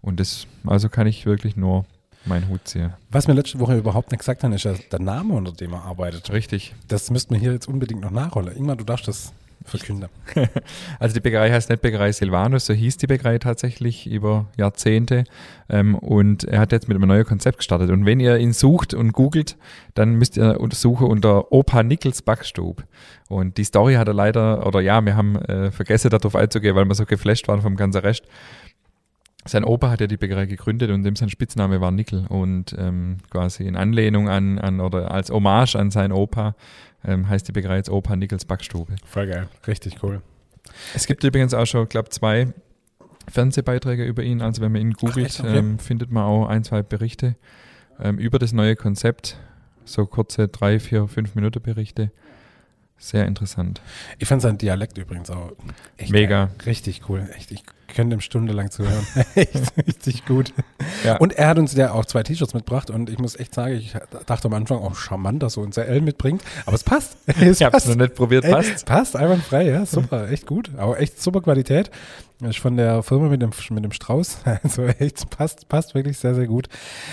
Und 0.00 0.20
das, 0.20 0.46
also 0.66 0.88
kann 0.88 1.06
ich 1.06 1.26
wirklich 1.26 1.56
nur 1.56 1.86
mein 2.24 2.48
Hut 2.48 2.60
ziehe. 2.64 2.94
Was 3.10 3.28
mir 3.28 3.34
letzte 3.34 3.58
Woche 3.58 3.76
überhaupt 3.76 4.10
nicht 4.10 4.20
gesagt 4.20 4.44
haben, 4.44 4.52
ist 4.52 4.64
ja 4.64 4.74
der 4.90 5.00
Name, 5.00 5.34
unter 5.34 5.52
dem 5.52 5.72
er 5.72 5.82
arbeitet. 5.82 6.32
Richtig. 6.32 6.74
Das 6.88 7.10
müssten 7.10 7.34
wir 7.34 7.40
hier 7.40 7.52
jetzt 7.52 7.68
unbedingt 7.68 8.00
noch 8.00 8.10
nachholen. 8.10 8.56
Ingmar, 8.56 8.76
du 8.76 8.84
darfst 8.84 9.08
das 9.08 9.32
verkünden. 9.64 10.08
also 10.98 11.14
die 11.14 11.20
Bäckerei 11.20 11.50
heißt 11.50 11.70
nicht 11.70 11.82
Bäckerei 11.82 12.12
Silvanus, 12.12 12.66
so 12.66 12.74
hieß 12.74 12.96
die 12.96 13.06
Bäckerei 13.06 13.38
tatsächlich 13.38 14.06
über 14.06 14.46
Jahrzehnte. 14.56 15.24
Ähm, 15.68 15.94
und 15.94 16.44
er 16.44 16.60
hat 16.60 16.72
jetzt 16.72 16.88
mit 16.88 16.96
einem 16.96 17.08
neuen 17.08 17.24
Konzept 17.24 17.58
gestartet. 17.58 17.90
Und 17.90 18.06
wenn 18.06 18.20
ihr 18.20 18.38
ihn 18.38 18.52
sucht 18.52 18.94
und 18.94 19.12
googelt, 19.12 19.56
dann 19.94 20.14
müsst 20.14 20.36
ihr 20.36 20.60
untersuchen 20.60 21.06
unter 21.06 21.52
Opa 21.52 21.82
Nickels 21.82 22.22
Backstube. 22.22 22.84
Und 23.28 23.56
die 23.56 23.64
Story 23.64 23.94
hat 23.94 24.08
er 24.08 24.14
leider, 24.14 24.66
oder 24.66 24.80
ja, 24.80 25.04
wir 25.04 25.16
haben 25.16 25.36
äh, 25.36 25.70
vergessen 25.70 26.10
darauf 26.10 26.36
einzugehen, 26.36 26.74
weil 26.74 26.84
wir 26.86 26.94
so 26.94 27.06
geflasht 27.06 27.48
waren 27.48 27.62
vom 27.62 27.76
ganzen 27.76 28.00
Rest 28.00 28.24
sein 29.44 29.64
Opa 29.64 29.90
hat 29.90 30.00
ja 30.00 30.06
die 30.06 30.16
Bäckerei 30.16 30.46
gegründet 30.46 30.90
und 30.90 31.02
dem 31.02 31.16
sein 31.16 31.28
Spitzname 31.28 31.80
war 31.80 31.90
Nickel. 31.90 32.26
Und 32.28 32.76
ähm, 32.78 33.18
quasi 33.30 33.64
in 33.64 33.76
Anlehnung 33.76 34.28
an, 34.28 34.58
an 34.58 34.80
oder 34.80 35.10
als 35.10 35.30
Hommage 35.30 35.74
an 35.76 35.90
seinen 35.90 36.12
Opa 36.12 36.54
ähm, 37.04 37.28
heißt 37.28 37.48
die 37.48 37.52
Bäckerei 37.52 37.76
jetzt 37.76 37.90
Opa 37.90 38.14
Nickels 38.14 38.44
Backstube. 38.44 38.94
Voll 39.04 39.26
geil, 39.26 39.48
richtig 39.66 40.02
cool. 40.02 40.22
Es 40.94 41.06
gibt 41.06 41.24
übrigens 41.24 41.54
auch 41.54 41.66
schon, 41.66 41.88
glaube 41.88 42.10
zwei 42.10 42.52
Fernsehbeiträge 43.28 44.04
über 44.04 44.22
ihn. 44.22 44.42
Also 44.42 44.62
wenn 44.62 44.72
man 44.72 44.80
ihn 44.80 44.92
googelt, 44.92 45.38
Ach, 45.40 45.44
okay. 45.44 45.58
ähm, 45.58 45.78
findet 45.78 46.10
man 46.10 46.24
auch 46.24 46.46
ein, 46.46 46.64
zwei 46.64 46.82
Berichte 46.82 47.36
ähm, 48.00 48.18
über 48.18 48.38
das 48.38 48.52
neue 48.52 48.76
Konzept. 48.76 49.38
So 49.84 50.06
kurze 50.06 50.46
drei, 50.48 50.78
vier, 50.78 51.08
fünf 51.08 51.34
Minuten 51.34 51.60
Berichte. 51.60 52.12
Sehr 52.98 53.26
interessant. 53.26 53.82
Ich 54.20 54.28
fand 54.28 54.42
sein 54.42 54.58
Dialekt 54.58 54.96
übrigens 54.96 55.28
auch 55.28 55.52
echt 55.96 56.12
Mega. 56.12 56.44
Geil. 56.44 56.54
Richtig 56.66 57.08
cool. 57.08 57.28
Echt, 57.34 57.50
ich 57.50 57.64
könnte 57.94 58.16
ihm 58.16 58.20
stundenlang 58.20 58.70
zuhören. 58.70 59.06
echt 59.34 59.72
richtig 59.86 60.24
gut. 60.24 60.52
Ja. 61.04 61.16
Und 61.16 61.34
er 61.34 61.48
hat 61.48 61.58
uns 61.58 61.74
ja 61.74 61.92
auch 61.92 62.04
zwei 62.04 62.22
T-Shirts 62.22 62.54
mitgebracht 62.54 62.90
und 62.90 63.10
ich 63.10 63.18
muss 63.18 63.38
echt 63.38 63.54
sagen, 63.54 63.74
ich 63.74 63.94
dachte 64.26 64.48
am 64.48 64.54
Anfang, 64.54 64.78
oh, 64.78 64.94
charmant, 64.94 65.42
dass 65.42 65.54
so 65.54 65.60
unser 65.60 65.86
L 65.86 66.00
mitbringt. 66.00 66.42
Aber 66.66 66.74
es 66.74 66.84
passt. 66.84 67.16
es 67.26 67.60
ich 67.60 67.66
habe 67.66 67.76
es 67.76 67.86
noch 67.86 67.96
nicht 67.96 68.14
probiert, 68.14 68.44
passt. 68.48 68.86
passt, 68.86 69.16
einwandfrei, 69.16 69.68
ja, 69.68 69.86
super, 69.86 70.28
echt 70.30 70.46
gut. 70.46 70.70
Aber 70.76 71.00
echt 71.00 71.22
super 71.22 71.40
Qualität. 71.40 71.90
Ist 72.48 72.58
von 72.58 72.76
der 72.76 73.04
Firma 73.04 73.28
mit 73.28 73.40
dem, 73.40 73.50
mit 73.70 73.84
dem 73.84 73.92
Strauß. 73.92 74.38
Also 74.64 74.86
echt, 74.86 75.30
passt, 75.30 75.68
passt 75.68 75.94
wirklich 75.94 76.18
sehr, 76.18 76.34
sehr 76.34 76.46
gut. 76.46 76.68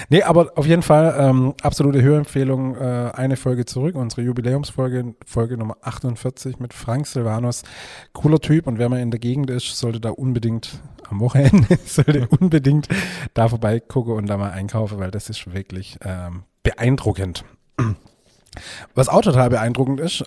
Nee, 0.09 0.23
aber 0.23 0.51
auf 0.55 0.65
jeden 0.65 0.81
Fall 0.81 1.15
ähm, 1.19 1.53
absolute 1.61 2.01
Hörempfehlung. 2.01 2.75
Äh, 2.75 3.11
eine 3.13 3.37
Folge 3.37 3.65
zurück, 3.65 3.95
unsere 3.95 4.23
Jubiläumsfolge, 4.23 5.13
Folge 5.25 5.57
Nummer 5.57 5.77
48 5.81 6.59
mit 6.59 6.73
Frank 6.73 7.05
Silvanus. 7.05 7.61
Cooler 8.13 8.39
Typ 8.39 8.65
und 8.65 8.79
wer 8.79 8.89
mal 8.89 8.99
in 8.99 9.11
der 9.11 9.19
Gegend 9.19 9.51
ist, 9.51 9.77
sollte 9.77 9.99
da 9.99 10.09
unbedingt 10.09 10.68
am 11.09 11.19
Wochenende, 11.19 11.77
sollte 11.85 12.27
unbedingt 12.27 12.87
da 13.33 13.47
vorbeigucken 13.47 14.13
und 14.13 14.27
da 14.27 14.37
mal 14.37 14.51
einkaufen, 14.51 14.99
weil 14.99 15.11
das 15.11 15.29
ist 15.29 15.53
wirklich 15.53 15.97
ähm, 16.03 16.43
beeindruckend. 16.63 17.43
Was 18.93 19.09
auch 19.09 19.21
total 19.21 19.49
beeindruckend 19.49 19.99
ist, 19.99 20.23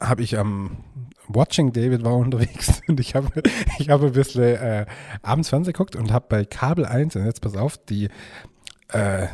habe 0.00 0.22
ich 0.22 0.38
am 0.38 0.78
Watching 1.28 1.72
David 1.72 2.04
war 2.04 2.16
unterwegs 2.16 2.80
und 2.88 3.00
ich 3.00 3.14
habe 3.14 3.42
ich 3.78 3.88
hab 3.88 4.02
ein 4.02 4.12
bisschen 4.12 4.42
äh, 4.42 4.86
abends 5.22 5.48
Fernsehen 5.48 5.72
geguckt 5.72 5.96
und 5.96 6.12
habe 6.12 6.26
bei 6.28 6.44
Kabel 6.44 6.84
1, 6.84 7.16
und 7.16 7.24
jetzt 7.24 7.40
pass 7.40 7.56
auf, 7.56 7.78
die, 7.78 8.08
äh, 8.88 9.26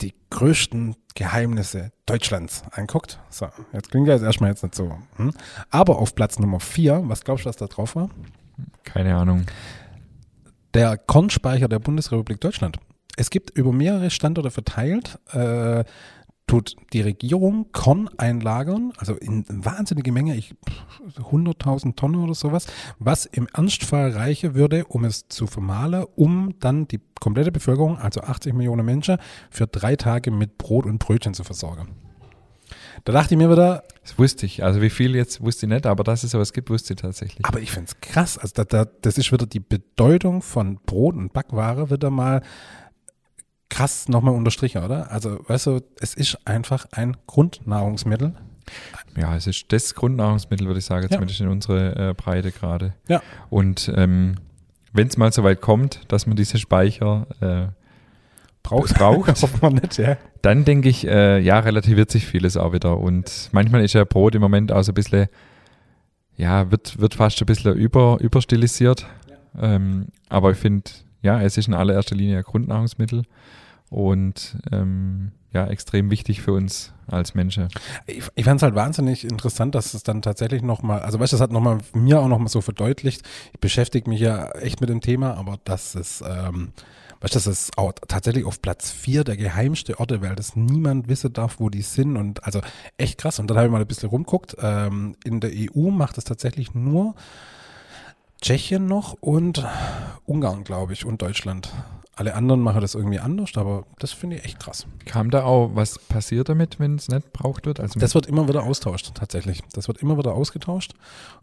die 0.00 0.14
größten 0.30 0.96
Geheimnisse 1.14 1.92
Deutschlands 2.04 2.62
anguckt. 2.72 3.18
So, 3.30 3.48
jetzt 3.72 3.90
klingt 3.90 4.08
das 4.08 4.22
erstmal 4.22 4.50
jetzt 4.50 4.62
nicht 4.62 4.74
so. 4.74 4.98
Hm? 5.16 5.32
Aber 5.70 5.98
auf 5.98 6.14
Platz 6.14 6.38
Nummer 6.38 6.60
4, 6.60 7.02
was 7.04 7.24
glaubst 7.24 7.44
du, 7.44 7.48
was 7.48 7.56
da 7.56 7.66
drauf 7.66 7.96
war? 7.96 8.10
Keine 8.84 9.16
Ahnung. 9.16 9.46
Der 10.76 10.98
Kornspeicher 10.98 11.68
der 11.68 11.78
Bundesrepublik 11.78 12.38
Deutschland. 12.38 12.76
Es 13.16 13.30
gibt 13.30 13.48
über 13.56 13.72
mehrere 13.72 14.10
Standorte 14.10 14.50
verteilt 14.50 15.18
äh, 15.32 15.84
tut 16.46 16.76
die 16.92 17.00
Regierung 17.00 17.72
Korn 17.72 18.10
einlagern, 18.18 18.92
also 18.98 19.14
in 19.14 19.46
wahnsinnige 19.48 20.12
Menge, 20.12 20.36
ich 20.36 20.54
100.000 21.16 21.96
Tonnen 21.96 22.22
oder 22.22 22.34
sowas, 22.34 22.66
was 22.98 23.24
im 23.24 23.48
Ernstfall 23.54 24.10
reichen 24.10 24.54
würde, 24.54 24.84
um 24.84 25.04
es 25.04 25.28
zu 25.28 25.46
vermahlen, 25.46 26.04
um 26.14 26.52
dann 26.60 26.86
die 26.86 27.00
komplette 27.20 27.52
Bevölkerung, 27.52 27.96
also 27.96 28.20
80 28.20 28.52
Millionen 28.52 28.84
Menschen, 28.84 29.16
für 29.48 29.66
drei 29.66 29.96
Tage 29.96 30.30
mit 30.30 30.58
Brot 30.58 30.84
und 30.84 30.98
Brötchen 30.98 31.32
zu 31.32 31.42
versorgen. 31.42 32.05
Da 33.06 33.12
dachte 33.12 33.34
ich 33.34 33.38
mir 33.38 33.48
wieder. 33.48 33.84
Das 34.02 34.18
wusste 34.18 34.46
ich. 34.46 34.64
Also 34.64 34.82
wie 34.82 34.90
viel 34.90 35.14
jetzt 35.14 35.40
wusste 35.40 35.66
ich 35.66 35.70
nicht, 35.70 35.86
aber 35.86 36.02
dass 36.02 36.24
es 36.24 36.32
sowas 36.32 36.52
gibt, 36.52 36.70
wusste 36.70 36.94
ich 36.94 37.00
tatsächlich. 37.00 37.46
Aber 37.46 37.60
ich 37.60 37.70
finde 37.70 37.86
es 37.86 38.00
krass. 38.00 38.36
Also 38.36 38.52
da, 38.56 38.64
da, 38.64 38.84
das 39.00 39.16
ist 39.16 39.30
wieder 39.30 39.46
die 39.46 39.60
Bedeutung 39.60 40.42
von 40.42 40.80
Brot 40.84 41.14
und 41.14 41.32
Backware 41.32 41.88
wieder 41.88 42.10
mal 42.10 42.42
krass 43.68 44.08
nochmal 44.08 44.34
unterstrichen, 44.34 44.82
oder? 44.82 45.12
Also, 45.12 45.38
weißt 45.46 45.66
du, 45.66 45.80
es 46.00 46.14
ist 46.14 46.38
einfach 46.46 46.86
ein 46.90 47.16
Grundnahrungsmittel. 47.28 48.34
Ja, 49.16 49.36
es 49.36 49.46
ist 49.46 49.66
das 49.72 49.94
Grundnahrungsmittel, 49.94 50.66
würde 50.66 50.80
ich 50.80 50.84
sagen, 50.84 51.04
ja. 51.04 51.10
zumindest 51.10 51.40
in 51.40 51.48
unserer 51.48 52.10
äh, 52.10 52.14
Breite 52.14 52.50
gerade. 52.50 52.94
Ja. 53.06 53.22
Und 53.50 53.90
ähm, 53.94 54.34
wenn 54.92 55.06
es 55.06 55.16
mal 55.16 55.32
so 55.32 55.44
weit 55.44 55.60
kommt, 55.60 56.00
dass 56.08 56.26
man 56.26 56.34
diese 56.34 56.58
Speicher 56.58 57.28
äh, 57.40 57.75
braucht, 58.66 58.94
braucht 58.98 59.42
hoffen 59.42 59.62
wir 59.62 59.70
nicht, 59.70 59.98
ja. 59.98 60.16
dann 60.42 60.64
denke 60.64 60.88
ich, 60.88 61.06
äh, 61.06 61.38
ja, 61.40 61.60
relativiert 61.60 62.10
sich 62.10 62.26
vieles 62.26 62.56
auch 62.56 62.72
wieder. 62.72 62.98
Und 62.98 63.48
manchmal 63.52 63.84
ist 63.84 63.94
ja 63.94 64.04
Brot 64.04 64.34
im 64.34 64.42
Moment 64.42 64.72
auch 64.72 64.82
so 64.82 64.92
ein 64.92 64.94
bisschen, 64.94 65.28
ja, 66.36 66.70
wird, 66.70 66.98
wird 66.98 67.14
fast 67.14 67.40
ein 67.40 67.46
bisschen 67.46 67.74
über, 67.74 68.18
überstilisiert. 68.20 69.06
Ja. 69.28 69.74
Ähm, 69.74 70.06
aber 70.28 70.50
ich 70.50 70.58
finde, 70.58 70.90
ja, 71.22 71.40
es 71.40 71.56
ist 71.56 71.68
in 71.68 71.74
allererster 71.74 72.14
Linie 72.14 72.38
ein 72.38 72.44
Grundnahrungsmittel. 72.44 73.22
und 73.90 74.56
ähm, 74.72 75.32
ja, 75.52 75.66
extrem 75.68 76.10
wichtig 76.10 76.42
für 76.42 76.52
uns 76.52 76.92
als 77.06 77.34
Menschen. 77.34 77.68
Ich, 78.06 78.24
ich 78.34 78.44
fand 78.44 78.58
es 78.58 78.62
halt 78.62 78.74
wahnsinnig 78.74 79.24
interessant, 79.24 79.74
dass 79.74 79.94
es 79.94 80.02
dann 80.02 80.20
tatsächlich 80.20 80.62
nochmal, 80.62 81.00
also 81.00 81.18
weißt 81.18 81.32
du, 81.32 81.36
das 81.36 81.40
hat 81.40 81.52
nochmal 81.52 81.78
mir 81.94 82.20
auch 82.20 82.28
nochmal 82.28 82.48
so 82.48 82.60
verdeutlicht, 82.60 83.22
ich 83.54 83.60
beschäftige 83.60 84.10
mich 84.10 84.20
ja 84.20 84.50
echt 84.50 84.80
mit 84.80 84.90
dem 84.90 85.00
Thema, 85.00 85.34
aber 85.34 85.58
dass 85.64 85.94
es, 85.94 86.22
ähm, 86.26 86.72
weißt 87.26 87.34
du, 87.34 87.38
das 87.38 87.46
ist 87.48 87.76
auch 87.76 87.92
tatsächlich 88.06 88.44
auf 88.44 88.62
Platz 88.62 88.92
vier 88.92 89.24
der 89.24 89.36
geheimste 89.36 89.98
Orte, 89.98 90.22
weil 90.22 90.36
das 90.36 90.54
niemand 90.54 91.08
wissen 91.08 91.32
darf, 91.32 91.58
wo 91.58 91.70
die 91.70 91.82
sind 91.82 92.16
und 92.16 92.44
also 92.44 92.60
echt 92.98 93.18
krass. 93.18 93.40
Und 93.40 93.48
dann 93.48 93.56
habe 93.56 93.66
ich 93.66 93.72
mal 93.72 93.80
ein 93.80 93.86
bisschen 93.86 94.10
rumguckt, 94.10 94.56
ähm, 94.60 95.16
in 95.24 95.40
der 95.40 95.50
EU 95.52 95.90
macht 95.90 96.18
es 96.18 96.24
tatsächlich 96.24 96.74
nur 96.74 97.16
Tschechien 98.40 98.86
noch 98.86 99.14
und 99.14 99.66
Ungarn, 100.24 100.62
glaube 100.62 100.92
ich, 100.92 101.04
und 101.04 101.20
Deutschland. 101.20 101.72
Alle 102.18 102.34
anderen 102.34 102.62
machen 102.62 102.80
das 102.80 102.94
irgendwie 102.94 103.18
anders, 103.18 103.50
aber 103.56 103.84
das 103.98 104.12
finde 104.12 104.36
ich 104.36 104.44
echt 104.46 104.58
krass. 104.58 104.86
Kam 105.04 105.30
da 105.30 105.44
auch, 105.44 105.72
was 105.74 105.98
passiert 105.98 106.48
damit, 106.48 106.80
wenn 106.80 106.96
es 106.96 107.08
nicht 107.08 107.30
braucht 107.34 107.66
wird? 107.66 107.78
Also 107.78 108.00
Das 108.00 108.14
wird 108.14 108.24
immer 108.24 108.48
wieder 108.48 108.62
austauscht, 108.62 109.12
tatsächlich. 109.14 109.62
Das 109.74 109.86
wird 109.86 109.98
immer 109.98 110.16
wieder 110.16 110.32
ausgetauscht. 110.32 110.94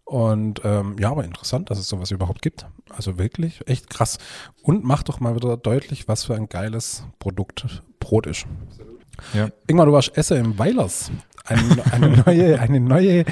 Und 0.04 0.62
ähm, 0.64 0.96
ja, 1.00 1.12
aber 1.12 1.26
interessant, 1.26 1.70
dass 1.70 1.78
es 1.78 1.88
sowas 1.88 2.10
überhaupt 2.10 2.42
gibt. 2.42 2.66
Also 2.90 3.20
wirklich 3.20 3.62
echt 3.68 3.92
krass. 3.92 4.18
Und 4.64 4.84
macht 4.84 5.10
doch 5.10 5.20
mal 5.20 5.36
wieder 5.36 5.58
deutlich, 5.58 6.08
was 6.08 6.24
für 6.24 6.34
ein 6.34 6.50
geiles 6.50 7.06
Produkt 7.20 7.84
Brot 8.00 8.26
ist. 8.26 8.48
Ja. 9.34 9.50
Irgendwann, 9.68 9.88
du 9.88 9.94
warst 9.94 10.18
Esser 10.18 10.38
im 10.38 10.58
Weilers. 10.58 11.12
Eine, 11.46 11.84
eine 11.92 12.10
neue, 12.26 12.60
eine 12.60 12.80
neue 12.80 13.26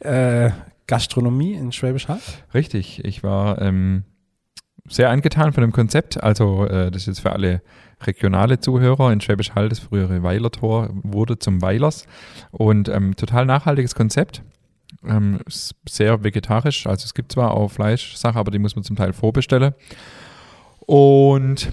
äh, 0.00 0.50
Gastronomie 0.88 1.52
in 1.52 1.70
Schwäbisch 1.70 2.08
Hall. 2.08 2.18
Richtig, 2.54 3.04
ich 3.04 3.22
war 3.22 3.62
ähm, 3.62 4.02
sehr 4.88 5.10
angetan 5.10 5.52
von 5.52 5.62
dem 5.62 5.72
Konzept. 5.72 6.22
Also 6.22 6.66
äh, 6.66 6.90
das 6.90 7.02
ist 7.02 7.06
jetzt 7.06 7.20
für 7.20 7.32
alle 7.32 7.62
regionale 8.06 8.60
Zuhörer 8.60 9.12
in 9.12 9.20
Schwäbisch 9.20 9.54
Hall, 9.54 9.68
das 9.68 9.80
frühere 9.80 10.22
Weilertor 10.22 10.90
wurde 10.92 11.38
zum 11.38 11.62
Weilers 11.62 12.06
und 12.50 12.88
ähm, 12.88 13.16
total 13.16 13.44
nachhaltiges 13.44 13.94
Konzept. 13.94 14.42
Ähm, 15.06 15.40
sehr 15.88 16.24
vegetarisch, 16.24 16.86
also 16.86 17.04
es 17.04 17.14
gibt 17.14 17.32
zwar 17.32 17.52
auch 17.52 17.68
Fleischsachen, 17.68 18.38
aber 18.38 18.50
die 18.50 18.58
muss 18.58 18.74
man 18.74 18.84
zum 18.84 18.96
Teil 18.96 19.12
vorbestellen. 19.12 19.74
Und 20.80 21.70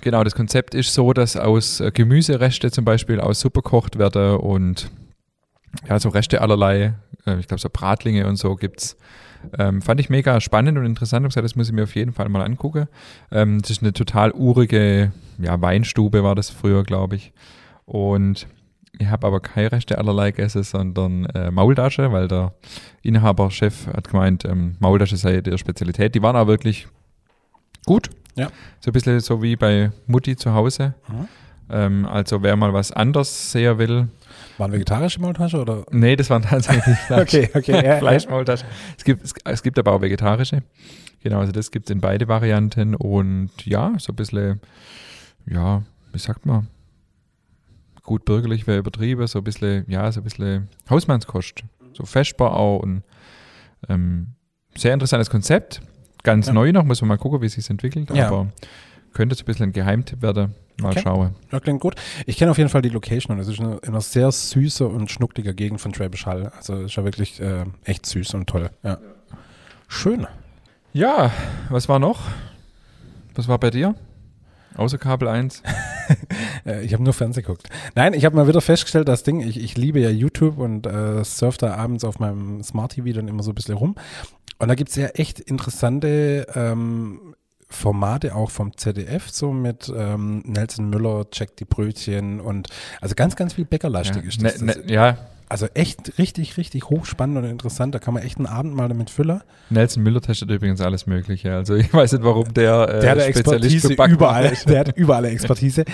genau, 0.00 0.22
das 0.24 0.34
Konzept 0.34 0.74
ist 0.74 0.92
so, 0.92 1.12
dass 1.12 1.36
aus 1.36 1.80
äh, 1.80 1.90
Gemüsereste 1.92 2.70
zum 2.70 2.84
Beispiel 2.84 3.20
aus 3.20 3.40
Suppe 3.40 3.62
gekocht 3.62 3.98
werden 3.98 4.36
und 4.36 4.90
ja, 5.88 5.98
so 5.98 6.08
Reste 6.08 6.40
allerlei, 6.40 6.94
äh, 7.26 7.38
ich 7.38 7.48
glaube 7.48 7.60
so 7.60 7.68
Bratlinge 7.72 8.26
und 8.26 8.36
so 8.36 8.54
gibt's. 8.56 8.96
Ähm, 9.58 9.82
fand 9.82 10.00
ich 10.00 10.10
mega 10.10 10.40
spannend 10.40 10.78
und 10.78 10.84
interessant 10.84 11.24
und 11.24 11.30
gesagt, 11.30 11.44
das 11.44 11.56
muss 11.56 11.68
ich 11.68 11.74
mir 11.74 11.84
auf 11.84 11.94
jeden 11.94 12.12
Fall 12.12 12.28
mal 12.28 12.42
angucken. 12.42 12.86
Ähm, 13.30 13.60
das 13.60 13.70
ist 13.70 13.82
eine 13.82 13.92
total 13.92 14.32
urige 14.32 15.12
ja, 15.38 15.60
Weinstube, 15.60 16.22
war 16.22 16.34
das 16.34 16.50
früher, 16.50 16.82
glaube 16.82 17.16
ich. 17.16 17.32
Und 17.84 18.46
ich 18.98 19.08
habe 19.08 19.26
aber 19.26 19.40
keine 19.40 19.72
Reste 19.72 19.98
allerlei 19.98 20.32
gegessen, 20.32 20.62
sondern 20.62 21.26
äh, 21.26 21.50
Maultasche, 21.50 22.12
weil 22.12 22.28
der 22.28 22.54
Inhaber, 23.02 23.50
Chef 23.50 23.86
hat 23.86 24.08
gemeint, 24.08 24.44
ähm, 24.44 24.76
Maultasche 24.80 25.16
sei 25.16 25.40
der 25.40 25.58
Spezialität. 25.58 26.14
Die 26.14 26.22
waren 26.22 26.36
auch 26.36 26.46
wirklich 26.46 26.88
gut. 27.86 28.10
Ja. 28.34 28.48
So 28.80 28.90
ein 28.90 28.92
bisschen 28.92 29.20
so 29.20 29.42
wie 29.42 29.56
bei 29.56 29.90
Mutti 30.06 30.36
zu 30.36 30.52
Hause. 30.52 30.94
Mhm. 31.08 31.28
Ähm, 31.70 32.06
also 32.06 32.42
wer 32.42 32.56
mal 32.56 32.72
was 32.72 32.92
anders 32.92 33.52
sehen 33.52 33.78
will, 33.78 34.08
Waren 34.58 34.72
vegetarische 34.72 35.20
Maultasche 35.20 35.60
oder? 35.60 35.84
Nee, 35.90 36.16
das 36.16 36.28
waren 36.30 36.42
tatsächlich 36.42 36.96
Fleisch. 37.06 37.22
Okay, 37.34 37.50
okay, 37.54 37.84
ja, 37.86 37.98
Fleischmaultaschen. 37.98 38.66
Es 38.96 39.04
gibt, 39.04 39.24
es, 39.24 39.34
es 39.44 39.62
gibt 39.62 39.78
aber 39.78 39.92
auch 39.92 40.00
vegetarische. 40.02 40.62
Genau, 41.22 41.40
also 41.40 41.52
das 41.52 41.70
gibt 41.70 41.88
es 41.88 41.94
in 41.94 42.00
beide 42.00 42.28
Varianten 42.28 42.94
und 42.94 43.50
ja, 43.64 43.94
so 43.98 44.12
ein 44.12 44.16
bisschen, 44.16 44.60
ja, 45.46 45.82
wie 46.12 46.18
sagt 46.18 46.46
man, 46.46 46.68
gut 48.02 48.24
bürgerlich 48.24 48.66
wäre 48.66 48.78
übertrieben, 48.78 49.26
so 49.26 49.38
ein 49.38 49.44
bisschen, 49.44 49.84
ja, 49.88 50.10
so 50.12 50.20
ein 50.20 50.24
bisschen 50.24 50.68
Hausmannskost. 50.88 51.64
So 51.92 52.04
festbar 52.04 52.54
auch 52.54 52.80
und 52.80 53.02
ähm, 53.88 54.28
sehr 54.76 54.94
interessantes 54.94 55.30
Konzept. 55.30 55.80
Ganz 56.22 56.46
Ja. 56.48 56.52
neu 56.52 56.72
noch, 56.72 56.84
muss 56.84 57.00
man 57.00 57.08
mal 57.08 57.16
gucken, 57.18 57.40
wie 57.42 57.46
es 57.46 57.52
sich 57.54 57.68
entwickelt, 57.70 58.10
Ja. 58.14 58.28
aber 58.28 58.48
könnte 59.12 59.34
so 59.34 59.42
ein 59.42 59.46
bisschen 59.46 59.66
ein 59.70 59.72
Geheimtipp 59.72 60.22
werden. 60.22 60.54
Mal 60.80 60.90
Okay. 60.92 61.00
schauen. 61.02 61.34
Ja, 61.50 61.60
klingt 61.60 61.80
gut. 61.80 61.94
Ich 62.26 62.36
kenne 62.36 62.50
auf 62.52 62.58
jeden 62.58 62.70
Fall 62.70 62.82
die 62.82 62.88
Location 62.88 63.34
und 63.36 63.42
es 63.42 63.48
ist 63.48 63.58
eine, 63.60 63.76
in 63.78 63.88
einer 63.88 64.00
sehr 64.00 64.30
süße 64.30 64.86
und 64.86 65.10
schnucklige 65.10 65.54
Gegend 65.54 65.80
von 65.80 65.92
Schwäbisch 65.92 66.26
Hall. 66.26 66.52
Also 66.56 66.76
ist 66.82 66.94
ja 66.96 67.04
wirklich 67.04 67.40
äh, 67.40 67.64
echt 67.84 68.06
süß 68.06 68.34
und 68.34 68.46
toll. 68.48 68.70
Ja. 68.84 68.98
Schön. 69.88 70.26
Ja, 70.92 71.32
was 71.68 71.88
war 71.88 71.98
noch? 71.98 72.20
Was 73.34 73.48
war 73.48 73.58
bei 73.58 73.70
dir? 73.70 73.94
Außer 74.76 74.98
Kabel 74.98 75.28
1? 75.28 75.62
Äh, 76.64 76.84
ich 76.84 76.94
habe 76.94 77.02
nur 77.04 77.12
Fernsehen 77.12 77.44
geguckt. 77.44 77.68
Nein, 77.94 78.14
ich 78.14 78.24
habe 78.24 78.34
mal 78.34 78.48
wieder 78.48 78.60
festgestellt, 78.62 79.08
das 79.08 79.22
Ding, 79.22 79.40
ich, 79.40 79.60
ich 79.62 79.76
liebe 79.76 80.00
ja 80.00 80.08
YouTube 80.08 80.58
und 80.58 80.86
äh, 80.86 81.22
surf 81.22 81.58
da 81.58 81.74
abends 81.74 82.02
auf 82.02 82.18
meinem 82.18 82.62
Smart 82.62 82.92
TV 82.92 83.12
dann 83.14 83.28
immer 83.28 83.42
so 83.42 83.52
ein 83.52 83.54
bisschen 83.54 83.74
rum. 83.76 83.94
Und 84.58 84.68
da 84.68 84.74
gibt 84.74 84.88
es 84.90 84.96
ja 84.96 85.06
echt 85.08 85.38
interessante 85.38 86.46
ähm, 86.54 87.27
Formate 87.68 88.34
auch 88.34 88.50
vom 88.50 88.76
ZDF, 88.76 89.28
so 89.30 89.52
mit 89.52 89.92
ähm, 89.94 90.42
Nelson 90.46 90.88
Müller, 90.88 91.30
checkt 91.30 91.60
die 91.60 91.64
Brötchen 91.66 92.40
und 92.40 92.68
also 93.00 93.14
ganz, 93.14 93.36
ganz 93.36 93.54
viel 93.54 93.66
bäckerlastig 93.66 94.24
ist 94.24 94.42
das. 94.42 94.60
Ne, 94.62 94.74
ne, 94.74 94.92
ja, 94.92 95.18
Also 95.50 95.66
echt 95.74 96.18
richtig, 96.18 96.56
richtig 96.56 96.84
hochspannend 96.84 97.36
und 97.38 97.44
interessant. 97.44 97.94
Da 97.94 97.98
kann 97.98 98.14
man 98.14 98.22
echt 98.22 98.38
einen 98.38 98.46
Abend 98.46 98.74
mal 98.74 98.88
damit 98.88 99.10
füllen. 99.10 99.42
Nelson 99.68 100.02
Müller 100.02 100.22
testet 100.22 100.50
übrigens 100.50 100.80
alles 100.80 101.06
Mögliche. 101.06 101.54
Also 101.54 101.74
ich 101.74 101.92
weiß 101.92 102.12
nicht, 102.12 102.24
warum 102.24 102.52
der, 102.54 102.88
äh, 102.88 103.00
Der 103.00 103.20
Spezialist 103.20 103.84
Expertise 103.84 104.12
überall. 104.14 104.44
ist. 104.46 104.68
Der 104.68 104.80
hat 104.80 104.96
überall 104.96 105.24
Expertise. 105.26 105.84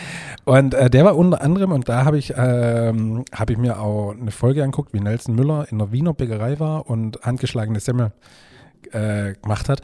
Und 0.45 0.75
äh, 0.75 0.88
der 0.88 1.04
war 1.04 1.16
unter 1.16 1.40
anderem, 1.43 1.73
und 1.73 1.88
da 1.88 2.04
habe 2.04 2.19
ich, 2.19 2.35
ähm, 2.37 3.25
habe 3.33 3.52
ich 3.52 3.59
mir 3.59 3.81
auch 3.81 4.12
eine 4.12 4.31
Folge 4.31 4.62
angeguckt, 4.62 4.93
wie 4.93 5.00
Nelson 5.00 5.35
Müller 5.35 5.66
in 5.71 5.78
der 5.78 5.90
Wiener 5.90 6.14
Bäckerei 6.14 6.61
war 6.61 6.88
und 6.88 7.19
handgeschlagene 7.23 7.81
Semmel 7.81 8.12
äh, 8.93 9.35
gemacht 9.43 9.69
hat. 9.69 9.81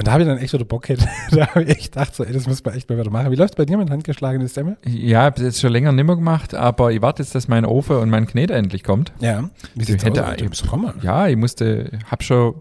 Und 0.00 0.06
da 0.06 0.12
habe 0.12 0.22
ich 0.22 0.28
dann 0.30 0.38
echt 0.38 0.54
wieder 0.54 0.64
Bock 0.64 0.84
gehabt. 0.84 1.06
da 1.30 1.48
habe 1.48 1.62
ich 1.62 1.68
echt 1.68 1.92
gedacht, 1.92 2.14
so, 2.14 2.24
ey, 2.24 2.32
das 2.32 2.46
muss 2.46 2.64
man 2.64 2.74
echt 2.74 2.88
mal 2.88 2.98
wieder 2.98 3.10
machen. 3.10 3.30
Wie 3.30 3.36
läuft 3.36 3.56
bei 3.56 3.66
dir 3.66 3.76
mit 3.76 3.90
handgeschlagene 3.90 4.48
Semmel? 4.48 4.78
Ja, 4.86 5.24
habe 5.24 5.42
jetzt 5.42 5.60
schon 5.60 5.70
länger 5.70 5.92
nicht 5.92 6.06
mehr 6.06 6.16
gemacht, 6.16 6.54
aber 6.54 6.90
ich 6.90 7.02
warte 7.02 7.22
jetzt, 7.22 7.34
dass 7.34 7.48
mein 7.48 7.66
Ofen 7.66 7.96
und 7.96 8.08
mein 8.08 8.26
Knete 8.26 8.54
endlich 8.54 8.82
kommt. 8.82 9.12
Ja. 9.20 9.50
Wie 9.74 9.84
sieht's 9.84 10.02
hätte 10.02 10.26
aus? 10.26 10.36
bist 10.38 10.62
gekommen. 10.62 10.94
Ja, 11.02 11.28
ich 11.28 11.36
musste, 11.36 11.98
hab 12.10 12.22
schon 12.22 12.54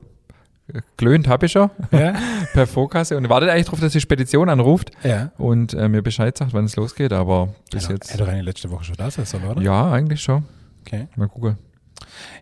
äh, 0.74 0.82
glöhnt, 0.98 1.30
habe 1.30 1.46
ich 1.46 1.54
schon 1.54 1.70
Ja. 1.92 2.14
per 2.54 2.68
Vorkasse 2.68 3.16
und 3.16 3.30
wartet 3.30 3.52
eigentlich 3.52 3.68
darauf, 3.68 3.80
dass 3.80 3.94
die 3.94 4.02
Spedition 4.02 4.50
anruft 4.50 4.92
ja. 5.06 5.32
und 5.38 5.74
äh, 5.76 5.88
mir 5.88 6.02
Bescheid 6.02 6.38
sagt, 6.38 6.52
wann 6.52 6.66
es 6.66 6.76
losgeht, 6.76 7.14
aber 7.14 7.56
bis 7.72 7.84
Hätte- 7.84 7.94
jetzt. 7.94 8.10
Hätte 8.12 8.26
doch 8.26 8.28
eigentlich 8.28 8.48
letzte 8.48 8.70
Woche 8.70 8.84
schon 8.84 8.96
da 8.98 9.10
sein 9.10 9.24
sollen, 9.24 9.46
oder? 9.46 9.62
Ja, 9.62 9.94
eigentlich 9.94 10.22
schon. 10.22 10.44
Okay. 10.86 11.08
Mal 11.16 11.30
gucken. 11.30 11.58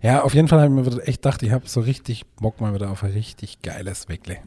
Ja, 0.02 0.24
auf 0.24 0.34
jeden 0.34 0.48
Fall 0.48 0.60
habe 0.60 0.82
ich 0.82 0.90
mir 0.92 1.04
echt 1.04 1.22
gedacht, 1.22 1.44
ich 1.44 1.52
habe 1.52 1.68
so 1.68 1.82
richtig 1.82 2.26
Bock 2.38 2.62
mal 2.62 2.74
wieder 2.74 2.90
auf 2.90 3.04
ein 3.04 3.12
richtig 3.12 3.62
geiles 3.62 4.10
Weckle. 4.10 4.38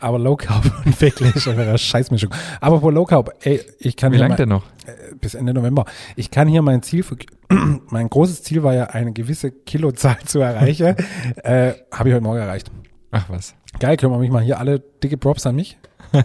Aber 0.00 0.18
Low 0.18 0.36
Carb 0.36 0.64
und 0.84 1.00
ist 1.02 1.48
einfach 1.48 1.62
eine 1.62 1.78
Scheißmischung. 1.78 2.34
Aber 2.60 2.80
vor 2.80 2.92
Low 2.92 3.04
Carb, 3.04 3.34
ey, 3.42 3.60
ich 3.78 3.96
kann 3.96 4.12
Wie 4.12 4.16
lange 4.16 4.36
denn 4.36 4.48
noch? 4.48 4.64
äh, 4.86 5.14
bis 5.20 5.34
Ende 5.34 5.52
November. 5.54 5.84
Ich 6.16 6.30
kann 6.30 6.48
hier 6.48 6.62
mein 6.62 6.82
Ziel, 6.82 7.02
für, 7.02 7.16
mein 7.88 8.08
großes 8.08 8.42
Ziel 8.42 8.62
war 8.62 8.74
ja 8.74 8.84
eine 8.84 9.12
gewisse 9.12 9.50
Kilozahl 9.50 10.18
zu 10.24 10.40
erreichen. 10.40 10.96
äh, 11.42 11.74
habe 11.92 12.08
ich 12.08 12.14
heute 12.14 12.20
Morgen 12.22 12.38
erreicht. 12.38 12.70
Ach 13.10 13.28
was. 13.28 13.54
Geil, 13.80 13.96
können 13.96 14.12
wir 14.12 14.18
mich 14.18 14.30
mal 14.30 14.42
hier 14.42 14.58
alle 14.58 14.80
dicke 14.80 15.16
Props 15.16 15.46
an 15.46 15.56
mich? 15.56 15.78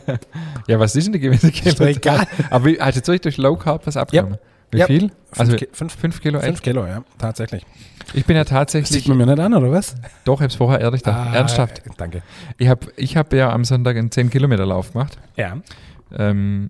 Ja, 0.68 0.80
was 0.80 0.96
ist 0.96 1.06
denn 1.06 1.14
die 1.14 1.20
gewisse 1.20 1.50
Ist 1.50 1.80
doch 1.80 1.86
egal. 1.86 2.26
Aber 2.50 2.66
wie, 2.66 2.80
hat 2.80 2.96
jetzt 2.96 3.10
richtig 3.10 3.36
durch 3.36 3.38
Low 3.38 3.58
Carb 3.58 3.86
was 3.86 3.98
abgenommen? 3.98 4.38
Wie 4.72 4.78
Ja. 4.80 4.86
viel? 4.86 5.10
Fünf, 5.32 5.40
Also 5.40 5.58
fünf, 5.74 5.96
fünf 5.96 6.22
Kilo 6.22 6.40
fünf? 6.40 6.62
Kilo, 6.62 6.86
ja, 6.88 7.04
tatsächlich. 7.18 7.66
Ich 8.14 8.26
bin 8.26 8.36
ja 8.36 8.44
Das 8.44 8.50
tatsächlich, 8.52 9.04
sieht 9.04 9.08
man 9.08 9.18
mir 9.18 9.26
nicht 9.26 9.40
an, 9.40 9.54
oder 9.54 9.72
was? 9.72 9.96
doch, 10.26 10.40
ich 10.40 10.44
hab's 10.46 10.56
vorher 10.56 10.80
ehrlich 10.82 11.02
da, 11.02 11.30
Ah, 11.32 11.36
ernsthaft. 11.36 11.82
Danke. 11.98 12.22
Ich 12.58 12.68
habe 12.68 12.88
ich 12.96 13.18
hab 13.18 13.34
ja 13.34 13.52
am 13.52 13.64
Sonntag 13.66 13.98
einen 13.98 14.10
10-Kilometer-Lauf 14.10 14.94
gemacht. 14.94 15.18
Ja. 15.36 15.58
Ähm, 16.16 16.70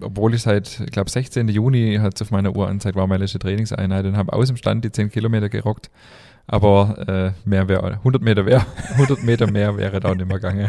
obwohl 0.00 0.34
ich 0.34 0.42
seit, 0.42 0.80
ich 0.80 0.90
glaube, 0.90 1.08
16. 1.10 1.48
Juni 1.48 1.98
hat 2.00 2.14
es 2.16 2.22
auf 2.22 2.30
meiner 2.30 2.54
Uhr 2.56 2.66
angezeigt, 2.68 2.96
war 2.96 3.06
meine 3.06 3.22
letzte 3.24 3.38
Trainingseinheit 3.38 4.04
und 4.04 4.16
habe 4.16 4.32
aus 4.32 4.48
dem 4.48 4.56
Stand 4.56 4.84
die 4.84 4.90
10 4.92 5.10
Kilometer 5.10 5.48
gerockt. 5.48 5.90
Aber 6.46 7.34
äh, 7.44 7.48
mehr 7.48 7.68
wäre, 7.68 7.92
100 7.92 8.22
Meter 8.22 8.44
wäre, 8.44 8.66
100 8.92 9.22
Meter 9.22 9.50
mehr 9.50 9.76
wäre 9.76 10.00
da 10.00 10.14
nicht 10.14 10.26
mehr 10.26 10.38
gegangen. 10.38 10.68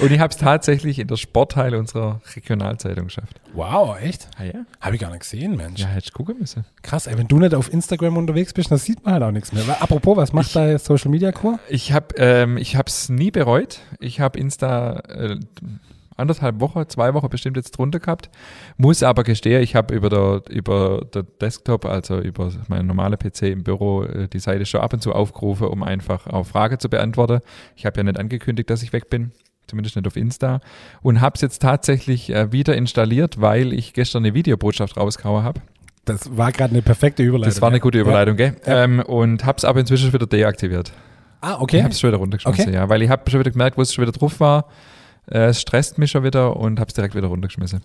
Und 0.00 0.12
ich 0.12 0.20
habe 0.20 0.30
es 0.30 0.36
tatsächlich 0.36 0.98
in 0.98 1.08
der 1.08 1.16
Sportteil 1.16 1.74
unserer 1.74 2.20
Regionalzeitung 2.34 3.06
geschafft. 3.06 3.40
Wow, 3.54 3.98
echt? 3.98 4.28
Ah 4.38 4.44
ja? 4.44 4.66
Habe 4.80 4.96
ich 4.96 5.00
gar 5.00 5.10
nicht 5.10 5.20
gesehen, 5.20 5.56
Mensch. 5.56 5.80
Ja, 5.80 5.86
hätte 5.86 6.06
ich 6.06 6.12
gucken 6.12 6.36
müssen. 6.38 6.66
Krass, 6.82 7.06
ey, 7.06 7.16
wenn 7.16 7.28
du 7.28 7.38
nicht 7.38 7.54
auf 7.54 7.72
Instagram 7.72 8.18
unterwegs 8.18 8.52
bist, 8.52 8.70
dann 8.70 8.78
sieht 8.78 9.04
man 9.04 9.14
halt 9.14 9.22
auch 9.22 9.30
nichts 9.30 9.52
mehr. 9.52 9.66
Weil, 9.66 9.76
apropos, 9.76 10.16
was 10.16 10.32
macht 10.34 10.54
dein 10.54 10.78
Social 10.78 11.10
Media 11.10 11.32
Core? 11.32 11.58
Ich 11.68 11.92
habe 11.92 12.14
ähm, 12.18 12.58
ich 12.58 12.76
hab's 12.76 13.08
nie 13.08 13.30
bereut. 13.30 13.80
Ich 14.00 14.20
habe 14.20 14.38
Insta 14.38 15.00
äh, 15.08 15.36
anderthalb 16.16 16.60
Wochen, 16.60 16.88
zwei 16.88 17.14
Wochen 17.14 17.28
bestimmt 17.28 17.56
jetzt 17.56 17.72
drunter 17.72 18.00
gehabt. 18.00 18.30
Muss 18.76 19.02
aber 19.02 19.24
gestehen, 19.24 19.62
ich 19.62 19.74
habe 19.74 19.94
über 19.94 20.08
der, 20.08 20.42
über 20.50 21.06
der 21.12 21.22
Desktop, 21.22 21.84
also 21.84 22.18
über 22.18 22.50
meinen 22.68 22.86
normalen 22.86 23.18
PC 23.18 23.42
im 23.42 23.62
Büro, 23.62 24.04
äh, 24.04 24.28
die 24.28 24.38
Seite 24.38 24.66
schon 24.66 24.80
ab 24.80 24.92
und 24.92 25.02
zu 25.02 25.12
aufgerufen, 25.12 25.68
um 25.68 25.82
einfach 25.82 26.26
auch 26.26 26.46
Fragen 26.46 26.78
zu 26.78 26.88
beantworten. 26.88 27.40
Ich 27.74 27.86
habe 27.86 27.98
ja 27.98 28.04
nicht 28.04 28.18
angekündigt, 28.18 28.70
dass 28.70 28.82
ich 28.82 28.92
weg 28.92 29.10
bin. 29.10 29.32
zumindest 29.66 29.96
nicht 29.96 30.06
auf 30.06 30.16
Insta. 30.16 30.60
Und 31.02 31.20
habe 31.20 31.34
es 31.34 31.40
jetzt 31.40 31.60
tatsächlich 31.60 32.30
äh, 32.30 32.52
wieder 32.52 32.76
installiert, 32.76 33.40
weil 33.40 33.72
ich 33.72 33.92
gestern 33.94 34.24
eine 34.24 34.32
Videobotschaft 34.32 34.96
rausgehauen 34.96 35.42
habe. 35.42 35.60
Das 36.04 36.36
war 36.36 36.52
gerade 36.52 36.70
eine 36.70 36.82
perfekte 36.82 37.24
Überleitung. 37.24 37.52
Das 37.52 37.60
war 37.60 37.68
eine 37.68 37.80
gute 37.80 37.98
Überleitung, 37.98 38.38
ja. 38.38 38.50
gell? 38.50 38.60
Ja. 38.64 38.84
Ähm, 38.84 39.00
und 39.00 39.44
habe 39.44 39.58
es 39.58 39.64
aber 39.64 39.80
inzwischen 39.80 40.12
wieder 40.12 40.26
deaktiviert. 40.26 40.92
Ah, 41.40 41.60
okay. 41.60 41.78
Ich 41.78 41.82
habe 41.82 41.92
es 41.92 42.00
schon 42.00 42.08
wieder 42.10 42.18
runtergeschmissen, 42.18 42.68
okay. 42.68 42.74
ja. 42.74 42.88
Weil 42.88 43.02
ich 43.02 43.10
habe 43.10 43.28
schon 43.28 43.40
wieder 43.40 43.50
gemerkt, 43.50 43.76
wo 43.76 43.82
es 43.82 43.92
schon 43.92 44.02
wieder 44.02 44.12
drauf 44.12 44.38
war. 44.40 44.66
Äh, 45.30 45.46
es 45.46 45.60
stresst 45.60 45.98
mich 45.98 46.10
schon 46.10 46.24
wieder 46.24 46.56
und 46.56 46.78
habe 46.80 46.88
es 46.88 46.94
direkt 46.94 47.14
wieder 47.14 47.28
runtergeschmissen. 47.28 47.80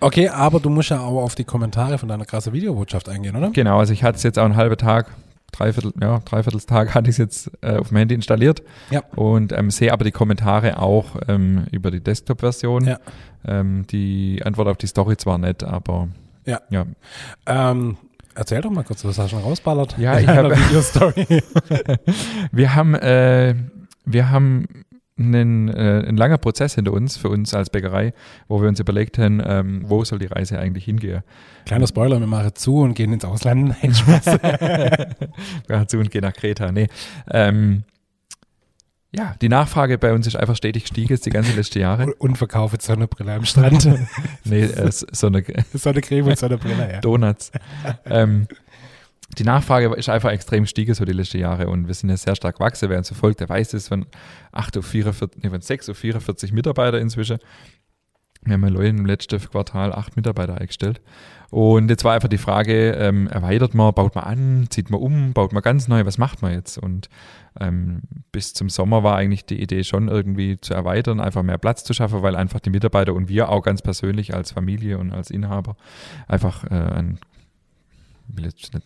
Okay, 0.00 0.28
aber 0.28 0.60
du 0.60 0.70
musst 0.70 0.90
ja 0.90 1.00
auch 1.00 1.22
auf 1.22 1.34
die 1.34 1.44
Kommentare 1.44 1.98
von 1.98 2.08
deiner 2.08 2.24
krasse 2.24 2.52
Videobotschaft 2.52 3.08
eingehen, 3.08 3.36
oder? 3.36 3.50
Genau, 3.50 3.78
also 3.78 3.92
ich 3.92 4.02
hatte 4.02 4.16
es 4.16 4.22
jetzt 4.22 4.38
auch 4.38 4.44
einen 4.46 4.56
halben 4.56 4.76
Tag, 4.78 5.08
dreiviertel, 5.52 5.92
ja, 6.00 6.20
Dreiviertelstag 6.24 6.94
hatte 6.94 7.10
ich 7.10 7.14
es 7.14 7.18
jetzt 7.18 7.50
äh, 7.60 7.76
auf 7.76 7.88
dem 7.88 7.98
Handy 7.98 8.14
installiert. 8.14 8.62
Ja. 8.90 9.02
Und 9.16 9.52
ähm, 9.52 9.70
sehe 9.70 9.92
aber 9.92 10.04
die 10.04 10.10
Kommentare 10.12 10.78
auch 10.80 11.16
ähm, 11.28 11.66
über 11.70 11.90
die 11.90 12.00
Desktop-Version. 12.00 12.86
Ja. 12.86 12.98
Ähm, 13.46 13.86
die 13.90 14.40
Antwort 14.44 14.68
auf 14.68 14.76
die 14.78 14.86
Story 14.86 15.16
zwar 15.18 15.36
nicht, 15.38 15.64
aber 15.64 16.08
Ja. 16.46 16.60
ja. 16.70 16.86
Ähm, 17.46 17.96
erzähl 18.34 18.62
doch 18.62 18.70
mal 18.70 18.84
kurz, 18.84 19.04
was 19.04 19.18
hast 19.18 19.32
du 19.32 19.36
schon 19.36 19.44
rausballert? 19.44 19.98
Ja, 19.98 20.18
ich 20.18 20.24
deiner 20.26 20.50
hab- 20.50 20.58
Videostory. 20.68 21.42
Wir 22.52 22.74
haben, 22.74 22.94
äh, 22.94 23.54
wir 24.06 24.30
haben 24.30 24.66
einen, 25.20 25.68
äh, 25.68 26.04
ein 26.08 26.16
langer 26.16 26.38
Prozess 26.38 26.74
hinter 26.74 26.92
uns, 26.92 27.16
für 27.16 27.28
uns 27.28 27.52
als 27.54 27.70
Bäckerei, 27.70 28.12
wo 28.48 28.60
wir 28.60 28.68
uns 28.68 28.80
überlegt 28.80 29.18
haben, 29.18 29.40
ähm, 29.44 29.82
wo 29.86 30.04
soll 30.04 30.18
die 30.18 30.26
Reise 30.26 30.58
eigentlich 30.58 30.84
hingehen. 30.84 31.22
Kleiner 31.66 31.86
Spoiler, 31.86 32.18
wir 32.20 32.26
machen 32.26 32.50
zu 32.54 32.78
und 32.80 32.94
gehen 32.94 33.12
ins 33.12 33.24
Ausland. 33.24 33.74
Nein, 33.82 33.94
Spaß. 33.94 34.38
Ja, 35.68 35.86
zu 35.86 35.98
und 35.98 36.10
gehen 36.10 36.22
nach 36.22 36.32
Kreta. 36.32 36.72
Nee. 36.72 36.88
Ähm, 37.30 37.84
ja, 39.12 39.34
die 39.42 39.48
Nachfrage 39.48 39.98
bei 39.98 40.12
uns 40.12 40.26
ist 40.28 40.36
einfach 40.36 40.54
stetig 40.54 40.84
gestiegen, 40.84 41.08
jetzt 41.08 41.26
die 41.26 41.30
ganzen 41.30 41.56
letzten 41.56 41.80
Jahre. 41.80 42.14
Unverkaufte 42.18 42.78
Sonnenbrille 42.80 43.34
am 43.34 43.44
Strand. 43.44 43.88
Nee, 44.44 44.60
äh, 44.62 44.66
s- 44.86 45.04
so 45.10 45.26
eine 45.26 45.42
Sonnencreme 45.74 46.26
und 46.28 46.38
Sonnenbrille, 46.38 46.92
ja. 46.92 47.00
Donuts. 47.00 47.50
ähm, 48.04 48.46
die 49.38 49.44
Nachfrage 49.44 49.94
ist 49.94 50.08
einfach 50.08 50.30
extrem 50.30 50.64
gestiegen 50.64 50.94
so 50.94 51.04
die 51.04 51.12
letzten 51.12 51.38
Jahre 51.38 51.68
und 51.68 51.86
wir 51.86 51.94
sind 51.94 52.10
ja 52.10 52.16
sehr 52.16 52.34
stark 52.34 52.56
gewachsen. 52.56 52.90
Wer 52.90 52.98
uns 52.98 53.08
verfolgt, 53.08 53.40
der 53.40 53.48
weiß 53.48 53.74
es, 53.74 53.88
von 53.88 54.06
8 54.52 54.78
auf 54.78 54.86
44, 54.86 55.42
nee, 55.42 55.50
von 55.50 55.60
6 55.60 55.88
auf 55.88 55.98
44 55.98 56.52
Mitarbeiter 56.52 57.00
inzwischen. 57.00 57.38
Wir 58.42 58.54
haben 58.54 58.62
ja 58.62 58.70
Leute 58.70 58.88
im 58.88 59.04
letzten 59.04 59.38
Quartal 59.38 59.92
acht 59.92 60.16
Mitarbeiter 60.16 60.56
eingestellt. 60.56 61.02
Und 61.50 61.90
jetzt 61.90 62.04
war 62.04 62.14
einfach 62.14 62.28
die 62.28 62.38
Frage, 62.38 62.92
ähm, 62.92 63.26
erweitert 63.26 63.74
man, 63.74 63.92
baut 63.92 64.14
man 64.14 64.24
an, 64.24 64.66
zieht 64.70 64.88
man 64.88 65.00
um, 65.00 65.32
baut 65.34 65.52
man 65.52 65.62
ganz 65.62 65.88
neu, 65.88 66.06
was 66.06 66.16
macht 66.16 66.40
man 66.40 66.52
jetzt? 66.52 66.78
Und 66.78 67.10
ähm, 67.60 68.02
bis 68.32 68.54
zum 68.54 68.70
Sommer 68.70 69.02
war 69.02 69.16
eigentlich 69.16 69.44
die 69.44 69.60
Idee 69.60 69.84
schon 69.84 70.08
irgendwie 70.08 70.58
zu 70.58 70.72
erweitern, 70.72 71.20
einfach 71.20 71.42
mehr 71.42 71.58
Platz 71.58 71.84
zu 71.84 71.92
schaffen, 71.92 72.22
weil 72.22 72.34
einfach 72.34 72.60
die 72.60 72.70
Mitarbeiter 72.70 73.14
und 73.14 73.28
wir 73.28 73.50
auch 73.50 73.62
ganz 73.62 73.82
persönlich 73.82 74.34
als 74.34 74.52
Familie 74.52 74.96
und 74.98 75.12
als 75.12 75.30
Inhaber 75.30 75.76
einfach 76.26 76.64
äh, 76.64 76.74
an 76.74 77.18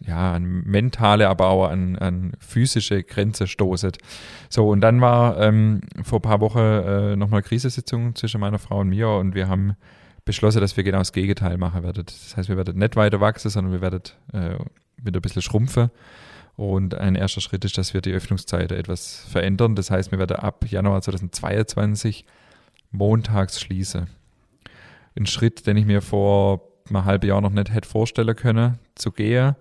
ja, 0.06 0.32
an 0.32 0.62
mentale, 0.64 1.28
aber 1.28 1.48
auch 1.48 1.68
an, 1.68 1.96
an 1.96 2.32
physische 2.38 3.02
Grenze 3.02 3.46
stoßet. 3.46 3.98
So, 4.48 4.68
und 4.68 4.80
dann 4.80 5.00
war 5.00 5.40
ähm, 5.40 5.80
vor 6.02 6.18
ein 6.18 6.22
paar 6.22 6.40
Wochen 6.40 6.58
äh, 6.58 7.16
nochmal 7.16 7.42
Krisesitzung 7.42 8.14
zwischen 8.14 8.40
meiner 8.40 8.58
Frau 8.58 8.80
und 8.80 8.88
mir 8.88 9.08
und 9.08 9.34
wir 9.34 9.48
haben 9.48 9.76
beschlossen, 10.24 10.60
dass 10.60 10.76
wir 10.76 10.84
genau 10.84 10.98
das 10.98 11.12
Gegenteil 11.12 11.58
machen 11.58 11.82
werden. 11.82 12.04
Das 12.06 12.36
heißt, 12.36 12.48
wir 12.48 12.56
werden 12.56 12.78
nicht 12.78 12.96
weiter 12.96 13.20
wachsen, 13.20 13.50
sondern 13.50 13.72
wir 13.72 13.80
werden 13.80 14.02
äh, 14.32 14.56
wieder 14.96 15.18
ein 15.18 15.22
bisschen 15.22 15.42
schrumpfen. 15.42 15.90
Und 16.56 16.94
ein 16.94 17.16
erster 17.16 17.40
Schritt 17.40 17.64
ist, 17.64 17.76
dass 17.78 17.94
wir 17.94 18.00
die 18.00 18.12
Öffnungszeiten 18.12 18.76
etwas 18.76 19.26
verändern. 19.28 19.74
Das 19.74 19.90
heißt, 19.90 20.12
wir 20.12 20.18
werden 20.18 20.36
ab 20.36 20.64
Januar 20.68 21.02
2022 21.02 22.24
montags 22.92 23.60
schließen. 23.60 24.06
Ein 25.16 25.26
Schritt, 25.26 25.66
den 25.66 25.76
ich 25.76 25.84
mir 25.84 26.00
vor 26.00 26.62
einem 26.88 27.04
halben 27.04 27.26
Jahr 27.26 27.40
noch 27.40 27.50
nicht 27.50 27.72
hätte 27.72 27.88
vorstellen 27.88 28.36
können, 28.36 28.78
zu 28.94 29.10
gehen. 29.10 29.54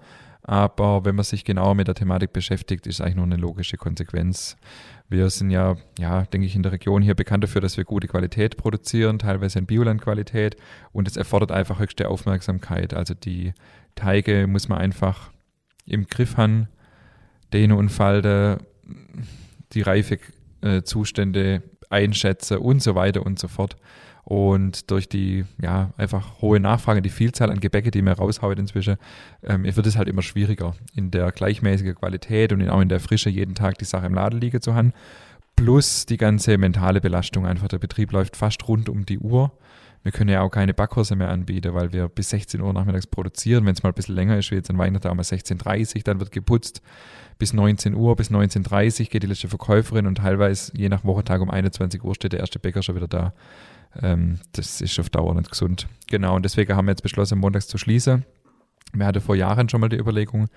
Aber 0.44 1.06
wenn 1.06 1.16
man 1.16 1.24
sich 1.24 1.46
genauer 1.46 1.74
mit 1.74 1.88
der 1.88 1.96
Thematik 1.96 2.34
beschäftigt, 2.34 2.86
ist 2.86 3.00
eigentlich 3.00 3.16
nur 3.16 3.26
eine 3.26 3.38
logische 3.38 3.78
Konsequenz. 3.78 4.58
Wir 5.08 5.30
sind 5.30 5.52
ja, 5.52 5.78
ja, 5.98 6.24
denke 6.24 6.48
ich, 6.48 6.56
in 6.56 6.64
der 6.64 6.74
Region 6.74 7.02
hier 7.02 7.16
bekannt 7.16 7.46
dafür, 7.46 7.62
dass 7.62 7.78
wir 7.78 7.86
gute 7.86 8.08
Qualität 8.08 8.58
produzieren, 8.58 9.20
teilweise 9.20 9.60
in 9.60 9.66
Biolandqualität. 9.66 10.58
Und 10.92 11.08
es 11.08 11.16
erfordert 11.16 11.52
einfach 11.52 11.80
höchste 11.80 12.10
Aufmerksamkeit. 12.10 12.94
Also 12.94 13.14
die 13.14 13.54
Teige 13.96 14.48
muss 14.48 14.68
man 14.68 14.80
einfach 14.80 15.32
im 15.86 16.08
Griff 16.08 16.36
haben, 16.36 16.68
dehnen 17.54 17.78
und 17.78 17.90
falten, 17.90 18.66
die 19.74 19.82
Reifezustände 19.82 21.64
einschätzen 21.90 22.58
und 22.58 22.82
so 22.82 22.96
weiter 22.96 23.26
und 23.26 23.40
so 23.40 23.48
fort. 23.48 23.78
Und 24.26 24.90
durch 24.90 25.10
die 25.10 25.44
ja 25.62 25.92
einfach 25.98 26.42
hohe 26.42 26.60
Nachfrage, 26.60 27.02
die 27.02 27.10
Vielzahl 27.10 27.52
an 27.52 27.60
Gebäcke, 27.60 27.92
die 27.92 28.02
mir 28.02 28.14
raushaut 28.14 28.58
inzwischen, 28.58 28.96
ähm, 29.44 29.64
wird 29.64 29.86
es 29.86 29.98
halt 29.98 30.08
immer 30.08 30.22
schwieriger, 30.22 30.76
in 30.96 31.12
der 31.12 31.32
gleichmäßigen 31.32 31.96
Qualität 31.96 32.54
und 32.54 32.68
auch 32.70 32.80
in 32.80 32.90
der 32.90 33.02
Frische 33.02 33.30
jeden 33.30 33.56
Tag 33.56 33.78
die 33.80 33.86
Sache 33.86 34.06
im 34.06 34.14
Laden 34.14 34.40
liegen 34.40 34.62
zu 34.62 34.76
haben. 34.76 34.94
Plus 35.56 36.06
die 36.06 36.18
ganze 36.18 36.58
mentale 36.58 37.02
Belastung 37.02 37.46
einfach. 37.46 37.68
Der 37.68 37.80
Betrieb 37.80 38.12
läuft 38.12 38.38
fast 38.38 38.68
rund 38.68 38.90
um 38.90 39.06
die 39.06 39.20
Uhr. 39.20 39.52
Wir 40.04 40.12
können 40.12 40.30
ja 40.30 40.42
auch 40.42 40.50
keine 40.50 40.74
Backkurse 40.74 41.16
mehr 41.16 41.30
anbieten, 41.30 41.74
weil 41.74 41.94
wir 41.94 42.10
bis 42.10 42.30
16 42.30 42.62
Uhr 42.62 42.74
nachmittags 42.74 43.08
produzieren. 43.08 43.66
Wenn 43.66 43.74
es 43.74 43.84
mal 43.84 43.90
ein 43.90 43.96
bisschen 43.96 44.16
länger 44.16 44.38
ist, 44.38 44.52
wie 44.52 44.56
jetzt 44.56 44.70
an 44.70 44.78
Weihnachten 44.78 45.08
haben 45.08 45.18
wir 45.18 45.24
16.30 45.24 45.96
Uhr, 45.96 46.02
dann 46.04 46.20
wird 46.20 46.32
geputzt. 46.32 46.82
Bis 47.40 47.54
19 47.54 47.96
Uhr, 47.96 48.16
bis 48.16 48.30
19.30 48.30 49.02
Uhr 49.02 49.06
geht 49.08 49.24
die 49.24 49.28
letzte 49.28 49.48
Verkäuferin 49.48 50.06
und 50.06 50.16
teilweise 50.16 50.72
je 50.76 50.90
nach 50.90 51.04
Wochentag 51.04 51.42
um 51.42 51.50
21 51.50 52.04
Uhr 52.04 52.14
steht 52.16 52.34
der 52.34 52.42
erste 52.42 52.60
Bäcker 52.60 52.84
schon 52.84 52.96
wieder 52.96 53.08
da. 53.08 53.34
Ähm, 54.02 54.40
das 54.52 54.82
ist 54.82 55.00
auf 55.00 55.10
Dauer 55.10 55.34
nicht 55.36 55.50
gesund. 55.50 55.88
Genau, 56.10 56.36
und 56.36 56.44
deswegen 56.44 56.76
haben 56.76 56.86
wir 56.86 56.92
jetzt 56.92 57.04
beschlossen, 57.04 57.40
montags 57.40 57.68
zu 57.68 57.78
schließen. 57.78 58.26
Wir 58.92 59.06
hatten 59.06 59.22
vor 59.22 59.36
Jahren 59.36 59.70
schon 59.70 59.82
mal 59.82 59.90
die 59.90 59.98
Überlegung 59.98 60.50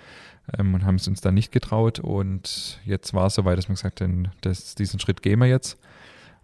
ähm, 0.59 0.75
und 0.75 0.85
haben 0.85 0.97
es 0.97 1.09
uns 1.09 1.21
dann 1.21 1.35
nicht 1.35 1.53
getraut. 1.53 2.01
Und 2.01 2.81
jetzt 2.85 3.15
war 3.15 3.27
es 3.27 3.35
soweit, 3.35 3.57
dass 3.59 3.69
wir 3.69 3.75
gesagt 3.75 4.05
das, 4.43 4.75
diesen 4.75 5.01
Schritt 5.01 5.23
gehen 5.23 5.39
wir 5.39 5.47
jetzt. 5.47 5.79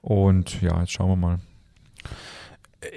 Und 0.01 0.63
ja, 0.63 0.81
jetzt 0.81 0.93
schauen 0.93 1.11
wir 1.11 1.17
mal. 1.17 1.41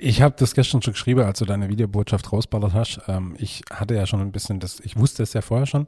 Ich 0.02 0.22
habe 0.22 0.36
das 0.38 0.56
gestern 0.56 0.82
schon 0.82 0.94
geschrieben, 0.94 1.22
als 1.22 1.40
du 1.40 1.46
deine 1.46 1.70
Videobotschaft 1.70 2.32
rausballert 2.34 2.74
hast. 2.74 3.02
Ähm, 3.08 3.36
ich 3.38 3.62
hatte 3.72 3.94
ja 3.94 4.08
schon 4.08 4.20
ein 4.20 4.32
bisschen 4.32 4.60
das, 4.60 4.80
ich 4.80 4.98
wusste 4.98 5.22
es 5.22 5.34
ja 5.34 5.42
vorher 5.42 5.68
schon. 5.68 5.86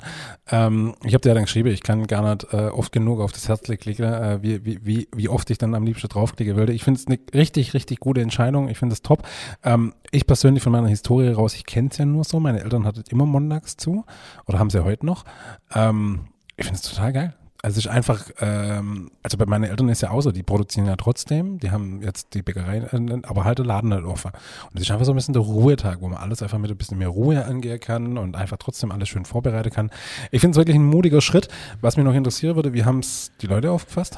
Ähm, 0.52 0.94
ich 1.04 1.14
habe 1.14 1.22
dir 1.22 1.30
ja 1.30 1.34
dann 1.34 1.46
geschrieben, 1.46 1.70
ich 1.70 1.82
kann 1.82 2.06
gar 2.06 2.36
nicht 2.36 2.54
äh, 2.54 2.68
oft 2.68 2.92
genug 2.92 3.20
auf 3.20 3.32
das 3.32 3.48
Herz 3.48 3.64
klicken, 3.64 4.06
äh, 4.06 4.40
wie, 4.42 4.64
wie, 4.86 5.08
wie, 5.12 5.30
oft 5.30 5.50
ich 5.50 5.58
dann 5.58 5.74
am 5.74 5.84
liebsten 5.84 6.10
draufklicken 6.10 6.56
würde. 6.56 6.74
Ich 6.74 6.84
finde 6.84 7.00
es 7.00 7.08
eine 7.08 7.18
richtig, 7.34 7.74
richtig 7.74 8.00
gute 8.00 8.22
Entscheidung. 8.22 8.70
Ich 8.70 8.78
finde 8.78 8.94
es 8.94 9.02
top. 9.02 9.28
Ähm, 9.64 9.94
ich 10.12 10.28
persönlich 10.28 10.62
von 10.62 10.72
meiner 10.72 10.90
Historie 10.90 11.30
raus, 11.30 11.56
ich 11.56 11.66
kenne 11.66 11.90
es 11.92 11.98
ja 11.98 12.06
nur 12.06 12.24
so. 12.24 12.40
Meine 12.40 12.62
Eltern 12.62 12.86
hatten 12.86 13.04
immer 13.10 13.26
montags 13.26 13.78
zu 13.78 14.06
oder 14.46 14.60
haben 14.60 14.70
sie 14.70 14.84
heute 14.84 15.06
noch. 15.06 15.26
Ähm, 15.74 16.28
ich 16.56 16.66
finde 16.66 16.80
es 16.80 16.88
total 16.88 17.14
geil. 17.14 17.34
Also 17.64 17.80
es 17.80 17.86
ist 17.86 17.92
einfach, 17.92 18.24
ähm, 18.40 19.10
also 19.24 19.38
bei 19.38 19.46
meinen 19.48 19.64
Eltern 19.64 19.90
ist 19.90 20.02
ja 20.02 20.12
auch 20.12 20.22
so, 20.22 20.32
die 20.32 20.44
produzieren 20.44 20.86
ja 20.86 20.96
trotzdem, 20.96 21.60
die 21.60 21.72
haben 21.72 22.02
jetzt 22.04 22.36
die 22.36 22.44
Bäckerei, 22.44 22.78
äh, 22.78 23.22
aber 23.24 23.46
halt 23.46 23.58
den 23.58 23.66
Laden 23.66 23.90
nicht 23.90 24.04
offen. 24.04 24.32
Und 24.70 24.76
es 24.76 24.84
ist 24.84 24.92
einfach 24.92 25.06
so 25.06 25.12
ein 25.12 25.16
bisschen 25.16 25.34
der 25.34 25.42
Ruhetag, 25.42 26.02
wo 26.02 26.08
man 26.08 26.20
alles 26.20 26.44
einfach 26.44 26.60
mit 26.60 26.70
ein 26.70 26.78
bisschen 26.78 27.00
mehr 27.00 27.08
Ruhe 27.08 27.44
angehen 27.44 27.80
kann 27.80 28.18
und 28.18 28.36
einfach 28.36 28.58
trotzdem 28.58 28.92
alles 28.92 29.10
schön 29.10 29.26
vorbereiten 29.26 29.72
kann. 29.72 29.90
Ich 30.30 30.42
finde 30.42 30.52
es 30.52 30.58
wirklich 30.58 30.78
ein 30.78 30.86
mutiger 30.86 31.20
Schritt. 31.20 31.48
Was 31.82 31.98
mich 31.98 32.06
noch 32.06 32.14
interessieren 32.14 32.56
würde, 32.56 32.74
wie 32.74 32.86
haben 32.86 33.00
es 33.00 33.32
die 33.42 33.48
Leute 33.48 33.72
aufgefasst? 33.72 34.18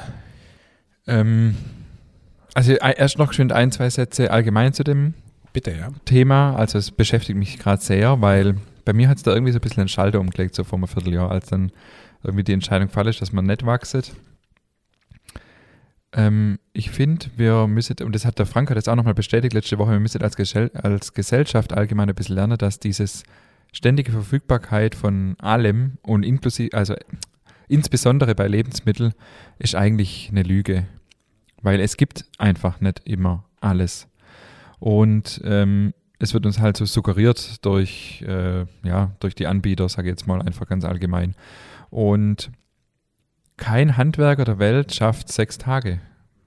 Ähm, 1.08 1.56
also 2.54 2.74
äh, 2.74 2.96
erst 2.98 3.18
noch 3.18 3.30
geschwind 3.30 3.54
ein, 3.54 3.72
zwei 3.72 3.90
Sätze 3.90 4.32
allgemein 4.32 4.74
zu 4.74 4.84
dem 4.84 5.14
Bitte, 5.54 5.72
ja. 5.72 5.90
Thema. 6.06 6.56
Also 6.56 6.78
es 6.78 6.92
beschäftigt 6.92 7.38
mich 7.38 7.58
gerade 7.58 7.82
sehr, 7.82 8.22
weil 8.22 8.56
bei 8.86 8.94
mir 8.94 9.08
hat 9.08 9.18
es 9.18 9.24
da 9.24 9.34
irgendwie 9.34 9.52
so 9.52 9.60
ein 9.60 9.62
bisschen 9.62 9.82
einen 9.82 9.90
Schalter 9.90 10.20
umgelegt, 10.20 10.56
so 10.56 10.64
vor 10.64 10.78
einem 10.78 10.88
Vierteljahr, 10.88 11.32
als 11.32 11.50
dann 11.50 11.72
irgendwie 12.24 12.44
die 12.44 12.54
Entscheidung 12.54 12.88
gefallen 12.88 13.08
ist, 13.08 13.22
dass 13.22 13.32
man 13.32 13.46
nicht 13.46 13.66
wachset. 13.66 14.14
Ähm, 16.12 16.60
ich 16.74 16.90
finde, 16.90 17.28
wir 17.36 17.68
müssen, 17.68 17.96
und 18.04 18.14
das 18.16 18.26
hat 18.26 18.40
der 18.40 18.46
Frank 18.46 18.70
hat 18.70 18.78
jetzt 18.78 18.90
auch 18.90 18.96
nochmal 18.96 19.14
bestätigt 19.14 19.54
letzte 19.54 19.78
Woche, 19.78 19.92
wir 19.92 20.00
müssen 20.00 20.22
als, 20.22 20.36
Gesell 20.36 20.72
als 20.74 21.14
Gesellschaft 21.14 21.74
allgemein 21.74 22.10
ein 22.10 22.16
bisschen 22.16 22.36
lernen, 22.36 22.58
dass 22.58 22.80
dieses 22.80 23.24
ständige 23.72 24.12
Verfügbarkeit 24.12 24.96
von 24.96 25.36
allem 25.40 25.98
und 26.02 26.24
inklusive, 26.24 26.76
also 26.76 26.96
insbesondere 27.68 28.34
bei 28.34 28.48
Lebensmitteln, 28.48 29.14
ist 29.60 29.76
eigentlich 29.76 30.30
eine 30.32 30.44
Lüge. 30.44 30.88
Weil 31.62 31.80
es 31.80 31.98
gibt 31.98 32.26
einfach 32.38 32.82
nicht 32.82 33.02
immer 33.06 33.46
alles. 33.60 34.08
Und 34.80 35.42
ähm, 35.44 35.94
es 36.20 36.34
wird 36.34 36.46
uns 36.46 36.60
halt 36.60 36.78
so 36.78 36.86
suggeriert 36.86 37.64
durch, 37.66 38.24
äh, 38.28 38.66
ja, 38.84 39.12
durch 39.20 39.36
die 39.36 39.46
Anbieter, 39.46 39.88
sage 39.90 40.10
ich 40.10 40.14
jetzt 40.14 40.28
mal 40.28 40.42
einfach 40.42 40.68
ganz 40.68 40.86
allgemein. 40.86 41.36
Und 41.90 42.52
kein 43.58 43.98
Handwerker 43.98 44.46
der 44.46 44.60
Welt 44.60 44.94
schafft 44.94 45.32
sechs 45.32 45.58
Tage. 45.58 46.00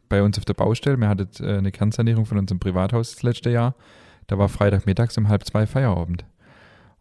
Bei 0.08 0.22
uns 0.22 0.38
auf 0.38 0.44
der 0.44 0.54
Baustelle, 0.54 0.96
wir 0.96 1.08
hatten 1.08 1.28
äh, 1.44 1.58
eine 1.58 1.72
Kernsanierung 1.72 2.26
von 2.26 2.38
unserem 2.38 2.58
Privathaus 2.58 3.12
das 3.12 3.22
letzte 3.22 3.50
Jahr. 3.50 3.74
Da 4.26 4.38
war 4.38 4.48
Freitagmittags 4.48 5.18
um 5.18 5.28
halb 5.28 5.44
zwei 5.44 5.66
Feierabend. 5.66 6.24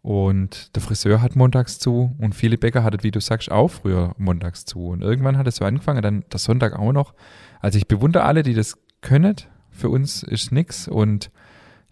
Und 0.02 0.74
der 0.74 0.82
Friseur 0.82 1.22
hat 1.22 1.36
montags 1.36 1.78
zu 1.78 2.16
und 2.18 2.34
viele 2.34 2.58
Bäcker 2.58 2.82
hatten, 2.82 3.04
wie 3.04 3.12
du 3.12 3.20
sagst, 3.20 3.52
auch 3.52 3.68
früher 3.68 4.14
montags 4.18 4.64
zu. 4.64 4.88
Und 4.88 5.02
irgendwann 5.02 5.38
hat 5.38 5.46
es 5.46 5.56
so 5.56 5.64
angefangen, 5.64 6.02
dann 6.02 6.24
der 6.32 6.40
Sonntag 6.40 6.76
auch 6.76 6.92
noch. 6.92 7.14
Also 7.60 7.78
ich 7.78 7.86
bewundere 7.86 8.24
alle, 8.24 8.42
die 8.42 8.54
das 8.54 8.76
können. 9.00 9.36
Für 9.70 9.88
uns 9.88 10.24
ist 10.24 10.50
nichts 10.50 10.88
und 10.88 11.30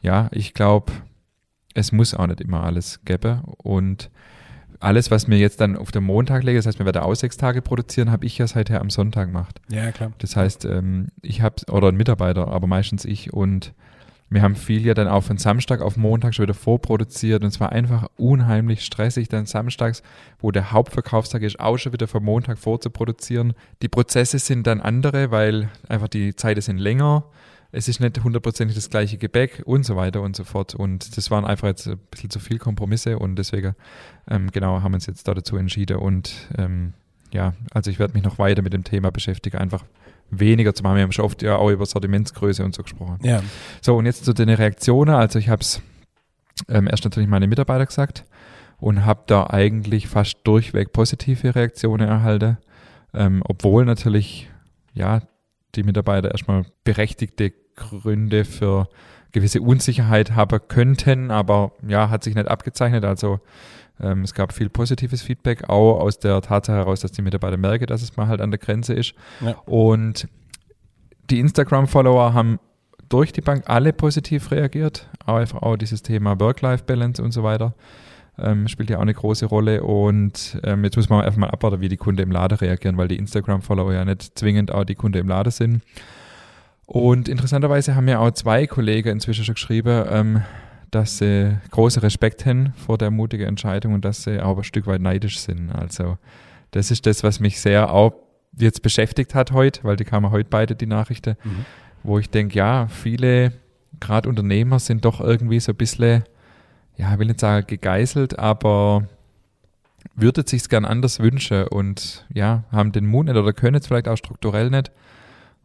ja, 0.03 0.29
ich 0.33 0.55
glaube, 0.55 0.93
es 1.75 1.93
muss 1.93 2.15
auch 2.15 2.27
nicht 2.27 2.41
immer 2.41 2.65
alles 2.65 3.05
geben 3.05 3.43
und 3.59 4.11
alles, 4.81 5.11
was 5.11 5.27
mir 5.27 5.39
jetzt 5.39 5.61
dann 5.61 5.77
auf 5.77 5.93
den 5.93 6.05
Montag 6.05 6.43
lege, 6.43 6.59
das 6.59 6.67
heißt, 6.67 6.79
wir 6.79 6.87
werden 6.87 7.03
auch 7.03 7.15
sechs 7.15 7.37
Tage 7.37 7.63
produzieren, 7.63 8.11
habe 8.11 8.25
ich 8.25 8.39
ja 8.39 8.47
seither 8.47 8.81
am 8.81 8.91
Sonntag 8.91 9.27
gemacht. 9.27 9.61
Ja, 9.71 9.93
klar. 9.93 10.13
Das 10.19 10.37
heißt, 10.37 10.65
ähm, 10.65 11.09
ich 11.23 11.43
habe, 11.43 11.57
oder 11.71 11.89
ein 11.89 11.97
Mitarbeiter, 11.97 12.49
aber 12.49 12.67
meistens 12.67 13.05
ich 13.05 13.33
und 13.33 13.75
wir 14.33 14.43
haben 14.43 14.55
viel 14.55 14.87
ja 14.87 14.95
dann 14.95 15.09
auch 15.09 15.25
von 15.25 15.39
Samstag 15.39 15.81
auf 15.81 15.97
Montag 15.97 16.35
schon 16.35 16.45
wieder 16.45 16.55
vorproduziert 16.55 17.43
und 17.43 17.49
es 17.49 17.59
war 17.59 17.73
einfach 17.73 18.07
unheimlich 18.17 18.85
stressig, 18.85 19.29
dann 19.29 19.45
samstags, 19.45 20.05
wo 20.39 20.53
der 20.53 20.71
Hauptverkaufstag 20.71 21.43
ist, 21.43 21.59
auch 21.59 21.79
schon 21.79 21.93
wieder 21.93 22.07
vom 22.07 22.25
Montag 22.25 22.57
vorzuproduzieren. 22.57 23.55
Die 23.83 23.89
Prozesse 23.89 24.39
sind 24.39 24.69
dann 24.69 24.81
andere, 24.81 25.33
weil 25.33 25.69
einfach 25.89 26.07
die 26.07 26.37
Zeiten 26.37 26.61
sind 26.61 26.79
länger. 26.79 27.25
Es 27.73 27.89
ist 27.89 28.01
nicht 28.01 28.23
hundertprozentig 28.23 28.75
das 28.75 28.91
gleiche 28.91 29.17
Gebäck 29.17 29.63
und 29.65 29.85
so 29.85 29.97
weiter 29.97 30.23
und 30.23 30.35
so 30.35 30.45
fort. 30.45 30.75
Und 30.75 31.17
das 31.17 31.31
waren 31.31 31.45
einfach 31.45 31.69
jetzt 31.69 31.87
ein 31.87 31.99
bisschen 32.11 32.31
zu 32.31 32.41
viel 32.41 32.59
Kompromisse 32.59 33.19
und 33.19 33.37
deswegen, 33.37 33.75
ähm, 34.29 34.51
genau, 34.51 34.83
haben 34.83 34.93
wir 34.93 34.97
uns 34.97 35.07
jetzt 35.07 35.29
da 35.29 35.35
dazu 35.35 35.57
entschieden. 35.57 35.99
Und 35.99 36.49
ähm, 36.59 36.95
ja, 37.33 37.55
also 37.73 37.91
ich 37.91 37.99
werde 37.99 38.15
mich 38.15 38.25
noch 38.25 38.39
weiter 38.39 38.63
mit 38.63 38.73
dem 38.73 38.85
Thema 38.85 39.11
beschäftigen, 39.11 39.59
einfach 39.59 39.85
weniger 40.31 40.75
zu 40.75 40.83
machen. 40.83 40.97
Wir 40.97 41.03
haben 41.03 41.13
schon 41.13 41.25
oft 41.25 41.43
ja 41.43 41.57
auch 41.57 41.71
über 41.71 41.87
Sortimentsgröße 41.87 42.65
und 42.65 42.75
so 42.75 42.83
gesprochen. 42.83 43.19
Ja. 43.23 43.43
So, 43.81 43.97
und 43.97 44.07
jetzt 44.07 44.25
zu 44.25 44.33
den 44.33 44.49
Reaktionen. 44.49 45.15
Also 45.15 45.39
ich 45.39 45.49
habe 45.49 45.63
es 45.63 45.81
ähm, 46.69 46.89
erst 46.89 47.05
natürlich 47.05 47.29
meine 47.29 47.47
Mitarbeiter 47.47 47.87
gesagt 47.87 48.25
und 48.79 49.05
habe 49.05 49.23
da 49.27 49.49
eigentlich 49.49 50.09
fast 50.09 50.39
durchweg 50.45 50.93
positive 50.93 51.55
Reaktionen 51.55 52.09
erhalten, 52.09 52.59
ähm, 53.15 53.43
obwohl 53.47 53.85
natürlich 53.85 54.51
ja 54.93 55.21
die 55.75 55.83
Mitarbeiter 55.83 56.31
erstmal 56.31 56.65
berechtigte 56.85 57.53
Gründe 57.77 58.45
für 58.45 58.89
gewisse 59.33 59.61
Unsicherheit 59.61 60.33
haben 60.33 60.61
könnten, 60.69 61.31
aber 61.31 61.73
ja, 61.87 62.11
hat 62.11 62.25
sich 62.25 62.35
nicht 62.35 62.49
abgezeichnet. 62.49 63.05
Also 63.05 63.41
ähm, 64.01 64.23
es 64.23 64.35
gab 64.35 64.53
viel 64.53 64.69
positives 64.69 65.23
Feedback, 65.23 65.69
auch 65.69 66.01
aus 66.01 66.19
der 66.19 66.41
Tatsache 66.41 66.79
heraus, 66.79 67.01
dass 67.01 67.13
die 67.13 67.23
Mitarbeiter 67.23 67.57
merken, 67.57 67.87
dass 67.87 68.03
es 68.03 68.17
mal 68.17 68.27
halt 68.27 68.41
an 68.41 68.51
der 68.51 68.59
Grenze 68.59 68.95
ist. 68.95 69.15
Ja. 69.41 69.53
Und 69.67 70.29
die 71.31 71.39
Instagram-Follower 71.39 72.35
haben 72.35 72.59
durch 73.09 73.33
die 73.33 73.41
Bank 73.41 73.65
alle 73.67 73.93
positiv 73.93 74.51
reagiert. 74.51 75.09
Auch 75.27 75.53
auch 75.55 75.77
dieses 75.77 76.03
Thema 76.03 76.39
Work-Life-Balance 76.41 77.23
und 77.23 77.33
so 77.33 77.43
weiter. 77.43 77.75
Ähm, 78.43 78.69
spielt 78.69 78.91
ja 78.91 78.99
auch 78.99 79.03
eine 79.03 79.15
große 79.15 79.47
Rolle. 79.47 79.83
Und 79.83 80.59
ähm, 80.65 80.85
jetzt 80.85 80.97
muss 80.97 81.09
man 81.09 81.25
einfach 81.25 81.39
mal 81.39 81.51
abwarten, 81.51 81.81
wie 81.81 81.89
die 81.89 81.97
Kunden 81.97 82.23
im 82.23 82.31
Laden 82.31 82.59
reagieren, 82.59 82.97
weil 82.97 83.09
die 83.09 83.17
Instagram-Follower 83.17 83.93
ja 83.93 84.05
nicht 84.05 84.39
zwingend 84.39 84.73
auch 84.73 84.85
die 84.85 84.95
Kunden 84.95 85.19
im 85.19 85.29
Laden 85.29 85.51
sind. 85.51 85.83
Und 86.87 87.29
interessanterweise 87.29 87.95
haben 87.95 88.09
ja 88.09 88.19
auch 88.19 88.31
zwei 88.33 88.67
Kollegen 88.67 89.11
inzwischen 89.11 89.45
schon 89.45 89.55
geschrieben, 89.55 90.05
ähm, 90.11 90.43
dass 90.91 91.19
sie 91.19 91.57
großen 91.71 92.03
Respekt 92.03 92.45
haben 92.47 92.73
vor 92.75 92.99
der 92.99 93.11
mutigen 93.13 93.47
Entscheidung 93.47 93.95
und 93.95 94.05
dass 94.05 94.25
sie 94.25 94.41
auch 94.41 94.57
ein 94.59 94.65
Stück 94.65 94.87
weit 94.89 95.01
neidisch 95.01 95.39
sind. 95.39 95.71
Also 95.71 96.19
das 96.73 96.91
ist 96.91 97.07
das, 97.07 97.23
was 97.23 97.39
mich 97.39 97.61
sehr 97.61 97.93
auch 97.93 98.13
jetzt 98.59 98.83
beschäftigt 98.83 99.37
hat 99.37 99.53
heute, 99.53 99.85
weil 99.85 99.95
die 99.97 100.05
kamen 100.05 100.33
heute 100.33 100.49
beide 100.51 100.75
die 100.75 100.87
Nachrichten, 100.87 101.37
Mhm. 101.45 101.65
wo 102.03 102.19
ich 102.19 102.29
denke, 102.29 102.59
ja, 102.59 102.89
viele, 102.89 103.53
gerade 104.01 104.29
Unternehmer, 104.29 104.81
sind 104.81 105.05
doch 105.05 105.21
irgendwie 105.21 105.61
so 105.61 105.71
ein 105.71 105.77
bisschen, 105.77 106.25
ja, 107.01 107.15
ich 107.15 107.19
will 107.19 107.29
nicht 107.29 107.41
sagen 107.41 107.67
gegeißelt, 107.67 108.39
aber 108.39 109.09
würdet 110.15 110.51
sich's 110.51 110.69
gern 110.69 110.85
anders 110.85 111.19
wünschen 111.19 111.67
und 111.69 112.27
ja, 112.33 112.65
haben 112.71 112.93
den 112.93 113.07
Mut 113.07 113.27
nicht 113.27 113.37
oder 113.37 113.55
können 113.55 113.77
es 113.77 113.87
vielleicht 113.87 114.07
auch 114.07 114.17
strukturell 114.17 114.69
nicht. 114.69 114.91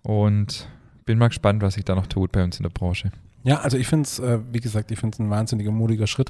Und 0.02 0.70
bin 1.06 1.18
mal 1.18 1.28
gespannt, 1.28 1.62
was 1.62 1.74
sich 1.74 1.84
da 1.84 1.94
noch 1.94 2.08
tut 2.08 2.32
bei 2.32 2.44
uns 2.44 2.58
in 2.58 2.64
der 2.64 2.70
Branche. 2.70 3.12
Ja, 3.44 3.60
also 3.60 3.78
ich 3.78 3.88
finde 3.88 4.04
es, 4.04 4.20
äh, 4.20 4.40
wie 4.52 4.62
gesagt, 4.62 4.92
ich 4.92 5.00
finde 5.00 5.16
es 5.16 5.20
ein 5.20 5.30
wahnsinniger 5.30 5.72
mutiger 5.72 6.08
Schritt. 6.08 6.30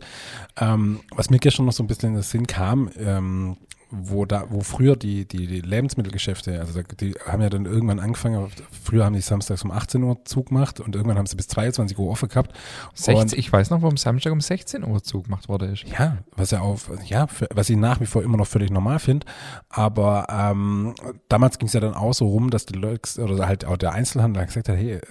Ähm, 0.60 1.02
was 1.12 1.30
mir 1.30 1.40
gestern 1.40 1.66
noch 1.66 1.74
so 1.74 1.84
ein 1.84 1.88
bisschen 1.88 2.10
in 2.10 2.16
den 2.16 2.24
Sinn 2.24 2.48
kam, 2.48 2.90
ähm, 2.98 3.58
wo 3.92 4.26
da, 4.26 4.46
wo 4.50 4.62
früher 4.62 4.96
die, 4.96 5.26
die, 5.28 5.48
die 5.48 5.62
Lebensmittelgeschäfte, 5.62 6.60
also 6.60 6.82
die 7.00 7.14
haben 7.26 7.42
ja 7.42 7.50
dann 7.50 7.66
irgendwann 7.66 8.00
angefangen, 8.00 8.48
früher 8.84 9.06
haben 9.06 9.14
die 9.14 9.22
samstags 9.22 9.64
um 9.64 9.72
18 9.72 10.04
Uhr 10.04 10.24
zugemacht 10.26 10.80
und 10.80 10.96
irgendwann 10.96 11.18
haben 11.18 11.26
sie 11.28 11.36
bis 11.36 11.48
22 11.48 11.98
Uhr 11.98 12.10
offen 12.10 12.30
gehabt. 12.30 12.56
60, 12.94 13.38
ich 13.38 13.52
weiß 13.52 13.70
noch, 13.70 13.82
warum 13.82 13.98
Samstag 13.98 14.32
um 14.32 14.42
16 14.42 14.84
Uhr 14.84 15.04
Zug 15.04 15.26
gemacht 15.26 15.50
wurde. 15.50 15.68
Ist. 15.68 15.86
Ja, 15.88 16.18
was 16.36 16.52
ja 16.52 16.62
auch, 16.62 16.80
ja, 17.06 17.28
für, 17.28 17.48
was 17.54 17.70
ich 17.70 17.78
nach 17.78 18.00
wie 18.00 18.06
vor 18.06 18.24
immer 18.24 18.38
noch 18.38 18.48
völlig 18.48 18.72
normal 18.72 19.00
finde. 19.00 19.26
Aber 19.70 20.28
ähm, 20.30 20.96
damals 21.30 21.60
ging 21.60 21.68
es 21.68 21.74
ja 21.74 21.80
dann 21.80 21.94
auch 21.94 22.14
so 22.14 22.28
rum, 22.28 22.50
dass 22.50 22.66
die 22.66 22.78
Leute 22.78 23.22
oder 23.22 23.48
halt 23.48 23.66
auch 23.66 23.78
der 23.78 23.94
Einzelhandel 23.94 24.46
gesagt 24.46 24.70
hat, 24.70 24.76
hey, 24.76 24.94
äh, 24.94 25.02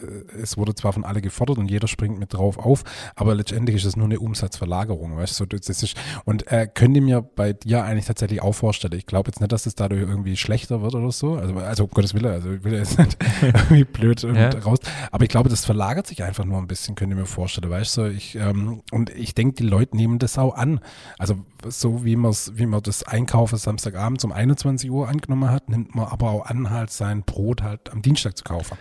es 0.40 0.56
wurde 0.56 0.74
zwar 0.74 0.92
von 0.92 1.04
alle 1.04 1.20
gefordert 1.20 1.58
und 1.58 1.70
jeder 1.70 1.88
springt 1.88 2.18
mit 2.18 2.34
drauf 2.34 2.58
auf, 2.58 2.84
aber 3.16 3.34
letztendlich 3.34 3.76
ist 3.76 3.84
es 3.84 3.96
nur 3.96 4.06
eine 4.06 4.20
Umsatzverlagerung, 4.20 5.16
weißt 5.16 5.40
du, 5.40 5.46
das 5.46 5.68
ist, 5.68 5.96
und 6.24 6.50
äh, 6.50 6.68
könnt 6.72 6.96
ihr 6.96 7.02
mir 7.02 7.22
bei 7.22 7.52
dir 7.52 7.84
eigentlich 7.84 8.06
tatsächlich 8.06 8.42
auch 8.42 8.52
vorstellen, 8.52 8.73
ich 8.82 9.06
glaube 9.06 9.28
jetzt 9.28 9.40
nicht, 9.40 9.52
dass 9.52 9.66
es 9.66 9.74
dadurch 9.74 10.00
irgendwie 10.00 10.36
schlechter 10.36 10.82
wird 10.82 10.94
oder 10.94 11.12
so, 11.12 11.34
also, 11.34 11.54
also 11.58 11.84
um 11.84 11.90
Gottes 11.90 12.14
Willen, 12.14 12.26
also 12.32 12.50
ich 12.52 12.64
will 12.64 12.74
jetzt 12.74 12.98
nicht 12.98 13.16
irgendwie 13.42 13.84
blöd 13.84 14.24
und 14.24 14.36
Ja. 14.36 14.50
raus, 14.50 14.78
aber 15.10 15.22
ich 15.24 15.30
glaube, 15.30 15.48
das 15.48 15.64
verlagert 15.64 16.06
sich 16.06 16.22
einfach 16.22 16.44
nur 16.44 16.58
ein 16.58 16.66
bisschen, 16.66 16.94
könnt 16.94 17.12
ihr 17.12 17.16
mir 17.16 17.26
vorstellen, 17.26 17.70
weißt 17.70 17.96
du, 17.98 18.10
ich, 18.10 18.34
ähm, 18.36 18.82
und 18.90 19.10
ich 19.10 19.34
denke, 19.34 19.54
die 19.56 19.62
Leute 19.64 19.96
nehmen 19.96 20.18
das 20.18 20.38
auch 20.38 20.56
an, 20.56 20.80
also 21.18 21.36
so 21.68 22.04
wie 22.04 22.16
man 22.16 22.34
wie 22.54 22.66
man 22.66 22.82
das 22.82 23.02
Einkaufen 23.04 23.56
Samstagabend 23.56 24.22
um 24.24 24.32
21 24.32 24.90
Uhr 24.90 25.08
angenommen 25.08 25.50
hat, 25.50 25.68
nimmt 25.68 25.94
man 25.94 26.06
aber 26.06 26.30
auch 26.30 26.46
an, 26.46 26.70
halt 26.70 26.90
sein 26.90 27.22
Brot 27.22 27.62
halt 27.62 27.90
am 27.92 28.02
Dienstag 28.02 28.36
zu 28.36 28.44
kaufen. 28.44 28.76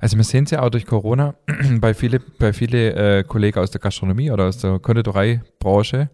Also 0.00 0.16
wir 0.16 0.24
sehen 0.24 0.44
es 0.44 0.50
ja 0.50 0.62
auch 0.62 0.68
durch 0.68 0.84
Corona 0.84 1.34
bei 1.80 1.94
viele, 1.94 2.20
bei 2.20 2.52
viele 2.52 3.18
äh, 3.20 3.24
Kollegen 3.24 3.58
aus 3.58 3.70
der 3.70 3.80
Gastronomie 3.80 4.30
oder 4.30 4.44
aus 4.44 4.58
der 4.58 4.78
Konditoreibranche, 4.78 6.10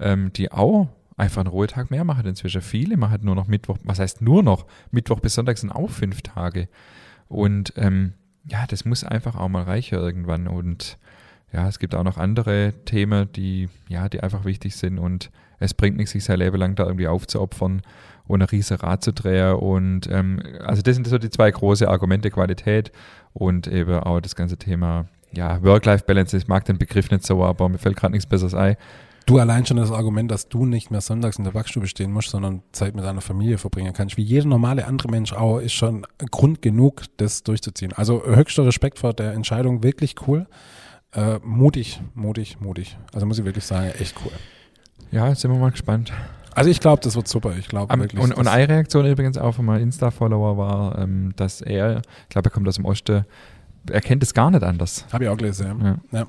ähm, 0.00 0.32
die 0.32 0.50
auch 0.52 0.88
einfach 1.16 1.40
einen 1.40 1.48
Ruhetag 1.48 1.90
mehr 1.90 2.04
machen 2.04 2.26
inzwischen. 2.26 2.62
Viele 2.62 2.96
machen 2.96 3.20
nur 3.22 3.34
noch 3.34 3.48
Mittwoch, 3.48 3.78
was 3.84 3.98
heißt 3.98 4.22
nur 4.22 4.42
noch? 4.42 4.66
Mittwoch 4.90 5.20
bis 5.20 5.34
Sonntag 5.34 5.58
sind 5.58 5.70
auch 5.70 5.90
fünf 5.90 6.22
Tage. 6.22 6.68
Und 7.28 7.72
ähm, 7.76 8.14
ja, 8.48 8.66
das 8.68 8.84
muss 8.84 9.04
einfach 9.04 9.36
auch 9.36 9.48
mal 9.48 9.64
reichen 9.64 9.98
irgendwann. 9.98 10.46
Und 10.46 10.98
ja, 11.52 11.68
es 11.68 11.78
gibt 11.78 11.94
auch 11.94 12.04
noch 12.04 12.18
andere 12.18 12.74
Themen, 12.84 13.30
die, 13.32 13.68
ja, 13.88 14.08
die 14.08 14.22
einfach 14.22 14.44
wichtig 14.44 14.76
sind 14.76 14.98
und 14.98 15.30
es 15.58 15.72
bringt 15.72 15.96
nichts, 15.96 16.12
sich 16.12 16.24
sein 16.24 16.38
Leben 16.38 16.58
lang 16.58 16.74
da 16.74 16.84
irgendwie 16.84 17.08
aufzuopfern 17.08 17.80
und 18.26 18.42
ein 18.42 18.48
riesen 18.48 18.76
Rad 18.76 19.02
zu 19.02 19.12
drehen. 19.12 19.54
Und 19.54 20.08
ähm, 20.10 20.42
also 20.64 20.82
das 20.82 20.96
sind 20.96 21.06
so 21.06 21.18
die 21.18 21.30
zwei 21.30 21.50
große 21.50 21.88
Argumente, 21.88 22.30
Qualität 22.30 22.92
und 23.32 23.66
eben 23.66 23.98
auch 24.00 24.20
das 24.20 24.36
ganze 24.36 24.58
Thema, 24.58 25.06
ja, 25.32 25.62
Work-Life-Balance. 25.62 26.36
Ich 26.36 26.48
mag 26.48 26.64
den 26.66 26.78
Begriff 26.78 27.10
nicht 27.10 27.24
so, 27.24 27.42
aber 27.42 27.68
mir 27.68 27.78
fällt 27.78 27.96
gerade 27.96 28.12
nichts 28.12 28.26
Besseres 28.26 28.54
ein. 28.54 28.76
Du 29.26 29.40
allein 29.40 29.66
schon 29.66 29.76
das 29.76 29.90
Argument, 29.90 30.30
dass 30.30 30.48
du 30.48 30.66
nicht 30.66 30.92
mehr 30.92 31.00
sonntags 31.00 31.36
in 31.36 31.44
der 31.44 31.50
Backstube 31.50 31.88
stehen 31.88 32.12
musst, 32.12 32.30
sondern 32.30 32.62
Zeit 32.70 32.94
mit 32.94 33.04
deiner 33.04 33.20
Familie 33.20 33.58
verbringen 33.58 33.92
kannst, 33.92 34.16
wie 34.16 34.22
jeder 34.22 34.46
normale 34.46 34.86
andere 34.86 35.08
Mensch 35.08 35.32
auch, 35.32 35.58
ist 35.58 35.72
schon 35.72 36.06
Grund 36.30 36.62
genug, 36.62 37.02
das 37.16 37.42
durchzuziehen. 37.42 37.92
Also 37.92 38.24
höchster 38.24 38.64
Respekt 38.64 39.00
vor 39.00 39.14
der 39.14 39.32
Entscheidung, 39.32 39.82
wirklich 39.82 40.14
cool. 40.28 40.46
Äh, 41.12 41.40
mutig, 41.42 42.00
mutig, 42.14 42.60
mutig. 42.60 42.96
Also 43.12 43.26
muss 43.26 43.38
ich 43.40 43.44
wirklich 43.44 43.64
sagen, 43.64 43.90
echt 43.98 44.14
cool. 44.24 44.32
Ja, 45.10 45.34
sind 45.34 45.50
wir 45.50 45.58
mal 45.58 45.72
gespannt. 45.72 46.12
Also 46.54 46.70
ich 46.70 46.78
glaube, 46.78 47.02
das 47.02 47.16
wird 47.16 47.26
super. 47.26 47.56
Ich 47.58 47.66
glaube 47.66 47.98
wirklich. 47.98 48.22
und, 48.22 48.32
und 48.32 48.46
eine 48.46 48.68
Reaktion 48.68 49.06
übrigens 49.06 49.38
auch 49.38 49.56
von 49.56 49.64
meinem 49.64 49.82
Insta-Follower 49.82 50.56
war, 50.56 50.98
ähm, 50.98 51.32
dass 51.34 51.62
er, 51.62 51.98
ich 51.98 52.28
glaube, 52.28 52.48
er 52.48 52.52
kommt 52.52 52.68
aus 52.68 52.76
dem 52.76 52.84
Osten, 52.84 53.24
er 53.90 54.00
kennt 54.00 54.22
es 54.22 54.34
gar 54.34 54.52
nicht 54.52 54.62
anders. 54.62 55.04
Habe 55.12 55.24
ich 55.24 55.30
auch 55.30 55.36
gelesen, 55.36 55.66
ja. 55.80 55.86
Ja. 55.86 56.18
ja. 56.20 56.26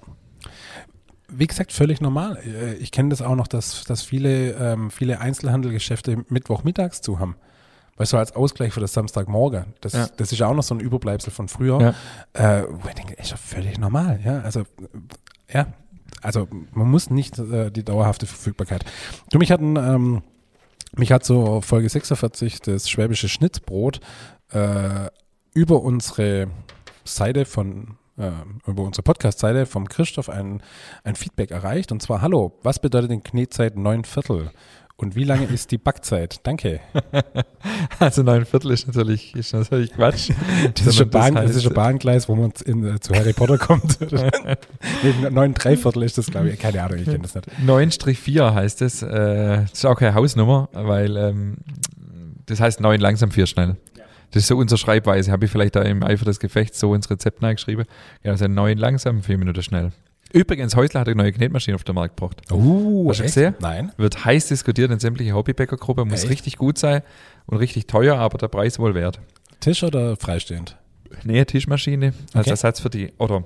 Wie 1.29 1.47
gesagt, 1.47 1.71
völlig 1.73 1.99
normal. 2.01 2.37
Äh, 2.45 2.73
Ich 2.75 2.91
kenne 2.91 3.09
das 3.09 3.21
auch 3.21 3.35
noch, 3.35 3.47
dass, 3.47 3.83
dass 3.83 4.01
viele, 4.01 4.51
ähm, 4.53 4.91
viele 4.91 5.19
Einzelhandelgeschäfte 5.19 6.23
Mittwochmittags 6.29 7.01
zu 7.01 7.19
haben. 7.19 7.35
Weißt 7.97 8.13
du, 8.13 8.17
als 8.17 8.35
Ausgleich 8.35 8.73
für 8.73 8.79
das 8.79 8.93
Samstagmorgen. 8.93 9.65
Das, 9.81 9.93
Ja. 9.93 10.07
das 10.17 10.31
ist 10.31 10.37
ja 10.37 10.47
auch 10.47 10.53
noch 10.53 10.63
so 10.63 10.75
ein 10.75 10.79
Überbleibsel 10.79 11.31
von 11.31 11.47
früher. 11.47 11.95
Ja. 12.33 12.59
Äh, 12.59 12.65
wo 12.69 12.87
ich 12.87 12.93
denke, 12.95 13.13
ist 13.15 13.31
ja 13.31 13.37
völlig 13.37 13.79
normal. 13.79 14.19
Ja, 14.23 14.41
also, 14.41 14.63
ja. 15.51 15.67
Also, 16.21 16.47
man 16.73 16.89
muss 16.89 17.09
nicht 17.09 17.37
äh, 17.39 17.69
die 17.71 17.83
dauerhafte 17.83 18.25
Verfügbarkeit. 18.25 18.85
Du, 19.31 19.37
mich 19.39 19.51
hatten, 19.51 19.75
ähm, 19.75 20.21
mich 20.95 21.11
hat 21.11 21.25
so 21.25 21.61
Folge 21.61 21.89
46, 21.89 22.61
das 22.61 22.89
schwäbische 22.89 23.29
Schnittbrot, 23.29 23.99
äh, 24.51 25.09
über 25.53 25.81
unsere 25.81 26.47
Seite 27.03 27.45
von, 27.45 27.97
äh, 28.17 28.31
über 28.69 28.83
unsere 28.83 29.03
Podcast-Seite 29.03 29.65
vom 29.65 29.87
Christoph 29.87 30.29
ein, 30.29 30.61
ein 31.03 31.15
Feedback 31.15 31.51
erreicht. 31.51 31.91
Und 31.91 32.01
zwar, 32.01 32.21
hallo, 32.21 32.57
was 32.63 32.79
bedeutet 32.79 33.11
denn 33.11 33.23
Knetzeit 33.23 33.77
neun 33.77 34.03
Viertel? 34.05 34.51
Und 34.99 35.15
wie 35.15 35.25
lange 35.25 35.45
ist 35.45 35.69
die 35.69 35.77
Backzeit? 35.77 36.39
Danke. 36.43 36.79
Also 37.99 38.21
neun 38.23 38.45
Viertel 38.45 38.71
ist 38.71 38.87
natürlich, 38.87 39.35
ist 39.35 39.53
natürlich 39.53 39.91
Quatsch. 39.93 40.31
Das 40.75 40.87
ist, 40.87 41.01
ein 41.01 41.09
Bahn, 41.09 41.35
das 41.35 41.55
ist 41.55 41.65
ein 41.65 41.71
heißt- 41.71 41.75
Bahngleis, 41.75 42.29
wo 42.29 42.35
man 42.35 42.51
in, 42.65 42.83
äh, 42.95 42.99
zu 42.99 43.13
Harry 43.13 43.33
Potter 43.33 43.57
kommt. 43.57 43.99
nee, 44.11 45.29
neun 45.29 45.53
Dreiviertel 45.53 46.03
ist 46.03 46.17
das, 46.17 46.27
glaube 46.27 46.49
ich. 46.49 46.59
Keine 46.59 46.83
Ahnung, 46.83 46.99
ich 46.99 47.05
kenne 47.05 47.19
das 47.19 47.35
nicht. 47.35 47.47
9-4 47.65 48.53
heißt 48.53 48.81
es. 48.83 49.01
Äh, 49.01 49.61
das 49.61 49.71
ist 49.73 49.85
auch 49.85 49.95
keine 49.95 50.13
Hausnummer, 50.15 50.69
weil 50.73 51.17
ähm, 51.17 51.57
das 52.45 52.59
heißt 52.59 52.79
9 52.81 52.99
langsam, 52.99 53.31
4 53.31 53.45
schnell. 53.47 53.77
Das 54.31 54.43
ist 54.43 54.47
so 54.47 54.57
unsere 54.57 54.77
Schreibweise. 54.77 55.31
Habe 55.31 55.45
ich 55.45 55.51
vielleicht 55.51 55.75
da 55.75 55.81
im 55.81 56.03
Eifer 56.03 56.25
des 56.25 56.39
Gefechts 56.39 56.79
so 56.79 56.93
ins 56.93 57.09
Rezept 57.09 57.39
geschrieben. 57.39 57.85
Ja, 58.23 58.31
also 58.31 58.47
neun 58.47 58.77
langsam, 58.77 59.23
vier 59.23 59.37
Minuten 59.37 59.61
schnell. 59.63 59.91
Übrigens, 60.33 60.75
Häusler 60.75 60.99
hat 61.01 61.07
eine 61.07 61.15
neue 61.15 61.31
Knetmaschine 61.31 61.75
auf 61.75 61.83
den 61.83 61.95
Markt 61.95 62.17
gebracht. 62.17 62.41
Uh, 62.51 63.09
Hast 63.09 63.19
du 63.19 63.23
gesehen? 63.23 63.55
Nein. 63.59 63.91
Wird 63.97 64.25
heiß 64.25 64.47
diskutiert 64.47 64.91
in 64.91 64.99
sämtliche 64.99 65.33
Hobbybäckergruppe, 65.33 66.03
muss 66.03 66.23
Echt? 66.23 66.31
richtig 66.31 66.57
gut 66.57 66.77
sein 66.77 67.01
und 67.45 67.57
richtig 67.57 67.87
teuer, 67.87 68.17
aber 68.17 68.37
der 68.37 68.49
Preis 68.49 68.77
wohl 68.77 68.93
wert. 68.93 69.21
Tisch 69.61 69.83
oder 69.83 70.17
freistehend? 70.17 70.77
Nee, 71.23 71.45
Tischmaschine 71.45 72.07
als 72.33 72.41
Okay. 72.47 72.49
Ersatz 72.49 72.81
für 72.81 72.89
die, 72.89 73.13
oder 73.17 73.43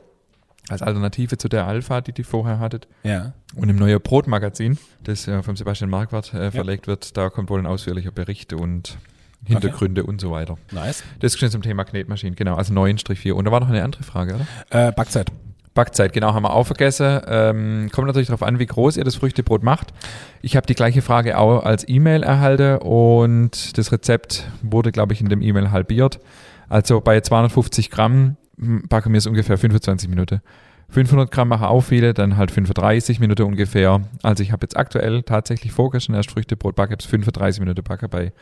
als 0.69 0.81
Alternative 0.81 1.37
zu 1.37 1.49
der 1.49 1.67
Alpha, 1.67 2.01
die 2.01 2.13
die 2.13 2.23
vorher 2.23 2.59
hattet. 2.59 2.87
Ja. 3.03 3.33
Und 3.55 3.69
im 3.69 3.75
neuen 3.75 4.01
Brotmagazin, 4.01 4.77
das 5.03 5.27
äh, 5.27 5.43
vom 5.43 5.55
Sebastian 5.55 5.89
Marquardt 5.89 6.33
äh, 6.33 6.49
verlegt 6.49 6.87
wird, 6.87 7.15
da 7.15 7.29
kommt 7.29 7.49
wohl 7.49 7.59
ein 7.59 7.65
ausführlicher 7.67 8.11
Bericht 8.11 8.53
und 8.53 8.97
Hintergründe 9.45 10.03
und 10.03 10.21
so 10.21 10.31
weiter. 10.31 10.57
Nice. 10.71 11.03
Das 11.19 11.33
ist 11.33 11.39
schon 11.39 11.49
zum 11.49 11.61
Thema 11.61 11.83
Knetmaschinen, 11.83 12.35
genau, 12.35 12.55
also 12.55 12.73
9-4. 12.73 13.31
Und 13.31 13.45
da 13.45 13.51
war 13.51 13.59
noch 13.59 13.69
eine 13.69 13.83
andere 13.83 14.03
Frage, 14.03 14.35
oder? 14.35 14.87
Äh, 14.87 14.91
Backzeit. 14.91 15.31
Backzeit, 15.73 16.11
genau, 16.11 16.33
haben 16.33 16.43
wir 16.43 16.53
auch 16.53 16.65
vergessen. 16.65 17.21
Ähm, 17.27 17.89
kommt 17.93 18.07
natürlich 18.07 18.27
darauf 18.27 18.43
an, 18.43 18.59
wie 18.59 18.65
groß 18.65 18.97
ihr 18.97 19.05
das 19.05 19.15
Früchtebrot 19.15 19.63
macht. 19.63 19.93
Ich 20.41 20.57
habe 20.57 20.67
die 20.67 20.75
gleiche 20.75 21.01
Frage 21.01 21.37
auch 21.37 21.63
als 21.63 21.87
E-Mail 21.87 22.23
erhalten 22.23 22.79
und 22.79 23.77
das 23.77 23.91
Rezept 23.91 24.49
wurde, 24.61 24.91
glaube 24.91 25.13
ich, 25.13 25.21
in 25.21 25.29
dem 25.29 25.41
E-Mail 25.41 25.71
halbiert. 25.71 26.19
Also 26.67 26.99
bei 26.99 27.21
250 27.21 27.89
Gramm 27.89 28.35
backen 28.57 29.13
wir 29.13 29.17
es 29.17 29.27
ungefähr 29.27 29.57
25 29.57 30.09
Minuten. 30.09 30.41
500 30.89 31.31
Gramm 31.31 31.47
machen 31.47 31.65
auch 31.65 31.81
viele, 31.81 32.13
dann 32.13 32.35
halt 32.35 32.51
35 32.51 33.21
Minuten 33.21 33.43
ungefähr. 33.43 34.01
Also 34.23 34.43
ich 34.43 34.51
habe 34.51 34.65
jetzt 34.65 34.75
aktuell 34.75 35.23
tatsächlich 35.23 35.71
vorgestern 35.71 36.15
erst 36.15 36.31
Früchtebrot 36.31 36.75
backe, 36.75 36.97
bis 36.97 37.05
35 37.05 37.61
Minuten 37.61 37.81
backe 37.81 38.09
bei 38.09 38.33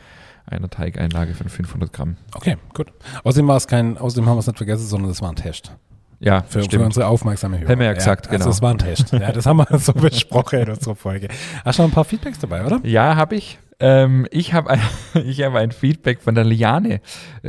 einer 0.46 0.70
Teigeinlage 0.70 1.34
von 1.34 1.50
500 1.50 1.92
Gramm. 1.92 2.18
Okay, 2.34 2.58
gut. 2.74 2.92
Außerdem 3.24 3.48
war 3.48 3.58
es 3.58 3.68
kein, 3.68 3.98
außerdem 3.98 4.28
haben 4.28 4.36
wir 4.36 4.40
es 4.40 4.48
nicht 4.48 4.58
vergessen, 4.58 4.86
sondern 4.86 5.10
das 5.10 5.22
war 5.22 5.30
ein 5.30 5.36
Test. 5.36 5.72
Ja, 6.20 6.42
Für, 6.42 6.64
für 6.64 6.84
unsere 6.84 7.08
aufmerksame 7.08 7.60
Hörer. 7.60 7.70
Haben 7.72 7.80
wir 7.80 7.88
ja 7.88 7.94
gesagt, 7.94 8.28
genau. 8.28 8.40
Also 8.40 8.50
es 8.50 8.62
war 8.62 8.72
ein 8.72 8.78
Test. 8.78 9.14
Ja, 9.14 9.32
das 9.32 9.46
haben 9.46 9.58
wir 9.58 9.68
so 9.80 9.94
besprochen 9.94 10.60
in 10.60 10.70
unserer 10.70 10.96
Folge. 10.96 11.30
Hast 11.64 11.80
du 11.80 11.84
noch 11.84 11.90
ein 11.90 11.94
paar 11.94 12.04
Feedbacks 12.04 12.40
dabei, 12.40 12.66
oder? 12.66 12.82
Ja, 12.84 13.16
habe 13.16 13.36
ich. 13.36 13.58
Ähm, 13.80 14.28
ich 14.30 14.54
habe 14.54 14.70
ein, 14.72 14.82
ich 15.26 15.42
hab 15.42 15.56
ein 15.56 15.72
Feedback 15.72 16.22
von 16.22 16.36
der 16.36 16.44
Liane. 16.44 17.00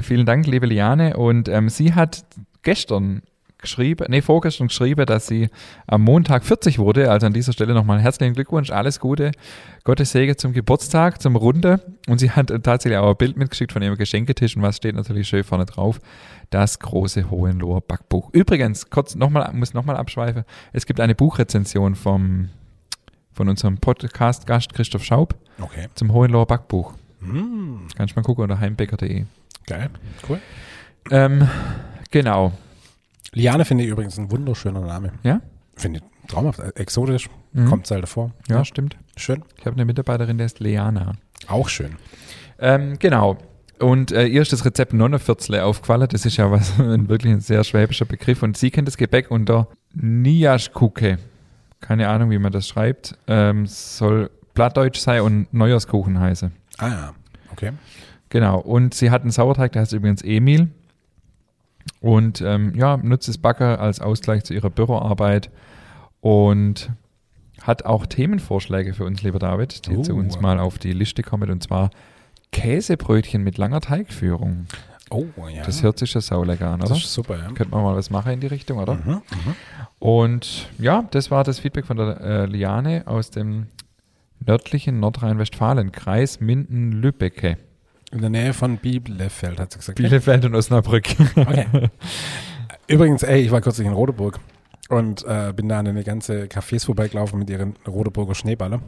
Vielen 0.01 0.25
Dank, 0.25 0.47
liebe 0.47 0.67
Liane. 0.67 1.17
Und 1.17 1.49
ähm, 1.49 1.69
sie 1.69 1.95
hat 1.95 2.25
gestern 2.63 3.23
geschrieben, 3.61 4.07
nee, 4.09 4.23
vorgestern 4.23 4.69
geschrieben, 4.69 5.07
dass 5.07 5.27
sie 5.27 5.49
am 5.87 6.03
Montag 6.03 6.45
40 6.45 6.79
wurde. 6.79 7.11
Also 7.11 7.27
an 7.27 7.33
dieser 7.33 7.53
Stelle 7.53 7.75
nochmal 7.75 8.01
herzlichen 8.01 8.35
Glückwunsch, 8.35 8.71
alles 8.71 9.01
Gute. 9.01 9.33
Gottes 9.85 10.13
Segen 10.13 10.37
zum 10.39 10.53
Geburtstag, 10.53 11.21
zum 11.23 11.37
Runde. 11.37 11.81
Und 12.09 12.19
sie 12.19 12.31
hat 12.31 12.49
tatsächlich 12.63 12.99
auch 12.99 13.11
ein 13.11 13.17
Bild 13.17 13.37
mitgeschickt 13.37 13.73
von 13.73 13.83
ihrem 13.83 13.97
Geschenketisch 13.97 14.57
und 14.57 14.63
was 14.63 14.77
steht 14.77 14.95
natürlich 14.95 15.29
schön 15.29 15.45
vorne 15.45 15.67
drauf. 15.67 16.01
Das 16.51 16.79
große 16.79 17.31
Hohenloher 17.31 17.81
Backbuch. 17.81 18.31
Übrigens, 18.33 18.91
kurz 18.91 19.15
nochmal, 19.15 19.53
muss 19.53 19.73
nochmal 19.75 19.97
abschweifen. 19.97 20.45
Es 20.73 20.85
gibt 20.87 21.01
eine 21.01 21.15
Buchrezension 21.15 21.95
vom, 21.95 22.49
von 23.33 23.49
unserem 23.49 23.79
Podcast-Gast 23.79 24.75
Christoph 24.75 25.05
Schaub 25.05 25.35
Okay. 25.61 25.87
zum 25.95 26.13
Hohenloher 26.13 26.47
Backbuch. 26.47 26.95
Mm, 27.21 27.87
Kannst 27.97 28.17
mal 28.17 28.23
gucken 28.23 28.43
unter 28.45 28.59
heimbäcker.de. 28.59 29.25
geil. 29.67 29.91
Cool. 30.29 30.41
Ähm, 31.11 31.49
genau. 32.11 32.53
Liane 33.33 33.65
finde 33.65 33.85
ich 33.85 33.91
übrigens 33.91 34.19
ein 34.19 34.31
wunderschöner 34.31 34.81
Name. 34.81 35.13
Ja? 35.23 35.41
Finde 35.77 36.01
ich 36.01 36.29
traumhaft. 36.31 36.59
äh, 36.61 36.73
Exotisch. 36.75 37.29
Mhm. 37.53 37.67
Kommt 37.67 37.87
selten 37.87 38.07
vor. 38.07 38.33
Ja, 38.49 38.65
stimmt. 38.65 38.97
Schön. 39.17 39.43
Ich 39.59 39.67
habe 39.67 39.75
eine 39.77 39.85
Mitarbeiterin, 39.85 40.39
der 40.39 40.47
ist 40.47 40.61
Leana. 40.61 41.13
Auch 41.49 41.69
schön. 41.69 41.97
Ähm, 42.59 42.99
genau. 42.99 43.39
Und 43.79 44.13
äh, 44.13 44.27
ihr 44.27 44.43
ist 44.43 44.53
das 44.53 44.65
Rezept 44.65 44.93
Nonneviertzle 44.93 45.65
aufgefallen. 45.65 46.07
Das 46.11 46.27
ist 46.27 46.37
ja 46.37 46.51
was, 46.51 46.73
ein 46.79 47.09
wirklich 47.09 47.33
ein 47.33 47.41
sehr 47.41 47.65
schwäbischer 47.65 48.05
Begriff. 48.05 48.43
Und 48.43 48.57
sie 48.57 48.71
kennt 48.71 48.89
das 48.89 48.97
Gebäck 48.97 49.31
unter 49.31 49.69
Niaschkuke. 49.95 51.19
Keine 51.81 52.09
Ahnung, 52.09 52.31
wie 52.31 52.39
man 52.39 52.53
das 52.53 52.69
schreibt. 52.69 53.17
Ähm, 53.27 53.67
soll 53.67 54.31
Plattdeutsch 54.55 54.99
sein 54.99 55.23
und 55.23 55.55
Neujahrskuchen 55.55 56.21
heißen. 56.21 56.53
Ah 56.79 56.89
ja. 56.89 57.15
Okay. 57.53 57.73
Genau. 58.29 58.59
Und 58.61 58.95
sie 58.95 59.11
hat 59.11 59.23
einen 59.23 59.31
Sauerteig, 59.31 59.73
der 59.73 59.83
heißt 59.83 59.93
übrigens 59.93 60.23
Emil. 60.23 60.69
Und 62.01 62.41
ähm, 62.41 62.75
ja, 62.77 62.97
nutzt 62.97 63.29
das 63.29 63.39
Backer 63.39 63.81
als 63.81 64.01
Ausgleich 64.01 64.45
zu 64.45 64.55
ihrer 64.55 64.71
Büroarbeit 64.71 65.51
und 66.21 66.91
hat 67.63 67.85
auch 67.85 68.07
Themenvorschläge 68.07 68.95
für 68.95 69.05
uns, 69.05 69.23
lieber 69.23 69.39
David, 69.39 69.87
die 69.87 69.97
Oh. 69.97 70.03
zu 70.03 70.15
uns 70.15 70.41
mal 70.41 70.59
auf 70.59 70.79
die 70.79 70.93
Liste 70.93 71.23
kommen. 71.23 71.51
Und 71.51 71.63
zwar 71.63 71.91
Käsebrötchen 72.53 73.43
mit 73.45 73.59
langer 73.59 73.81
Teigführung. 73.81 74.67
Oh, 75.11 75.25
ja. 75.53 75.63
Das 75.65 75.83
hört 75.83 75.99
sich 75.99 76.15
ja 76.15 76.21
saulecker 76.21 76.69
an, 76.71 76.81
das 76.81 76.91
oder? 76.91 76.99
ist 77.01 77.13
super, 77.13 77.37
ja. 77.37 77.47
Könnte 77.53 77.69
man 77.75 77.83
mal 77.83 77.97
was 77.97 78.11
machen 78.11 78.33
in 78.33 78.41
die 78.41 78.47
Richtung, 78.47 78.79
oder? 78.79 78.95
Mhm, 78.95 79.11
mhm. 79.11 79.23
Und 79.99 80.69
ja, 80.79 81.05
das 81.11 81.31
war 81.31 81.43
das 81.45 81.59
Feedback 81.59 81.85
von 81.85 81.97
der 81.97 82.21
äh, 82.21 82.47
Liane 82.47 83.03
aus 83.07 83.31
dem 83.31 83.67
nördlichen 84.47 85.01
Nordrhein-Westfalen-Kreis 85.01 86.41
Minden-Lübbecke. 86.41 87.59
In 88.13 88.21
der 88.21 88.31
Nähe 88.31 88.53
von 88.53 88.77
Bielefeld, 88.79 89.61
hat 89.61 89.73
sie 89.73 89.79
gesagt. 89.79 89.97
Bielefeld 89.97 90.45
und 90.45 90.55
Osnabrück. 90.55 91.05
Okay. 91.37 91.67
Übrigens, 92.89 93.23
ey, 93.23 93.41
ich 93.43 93.51
war 93.53 93.61
kürzlich 93.61 93.87
in 93.87 93.93
Rodeburg 93.93 94.41
und 94.89 95.25
äh, 95.25 95.53
bin 95.55 95.69
da 95.69 95.79
an 95.79 95.87
eine 95.87 96.03
ganze 96.03 96.45
Cafés 96.47 96.85
vorbeigelaufen 96.87 97.39
mit 97.39 97.49
ihren 97.51 97.77
Rodeburger 97.87 98.35
Schneeballe, 98.35 98.81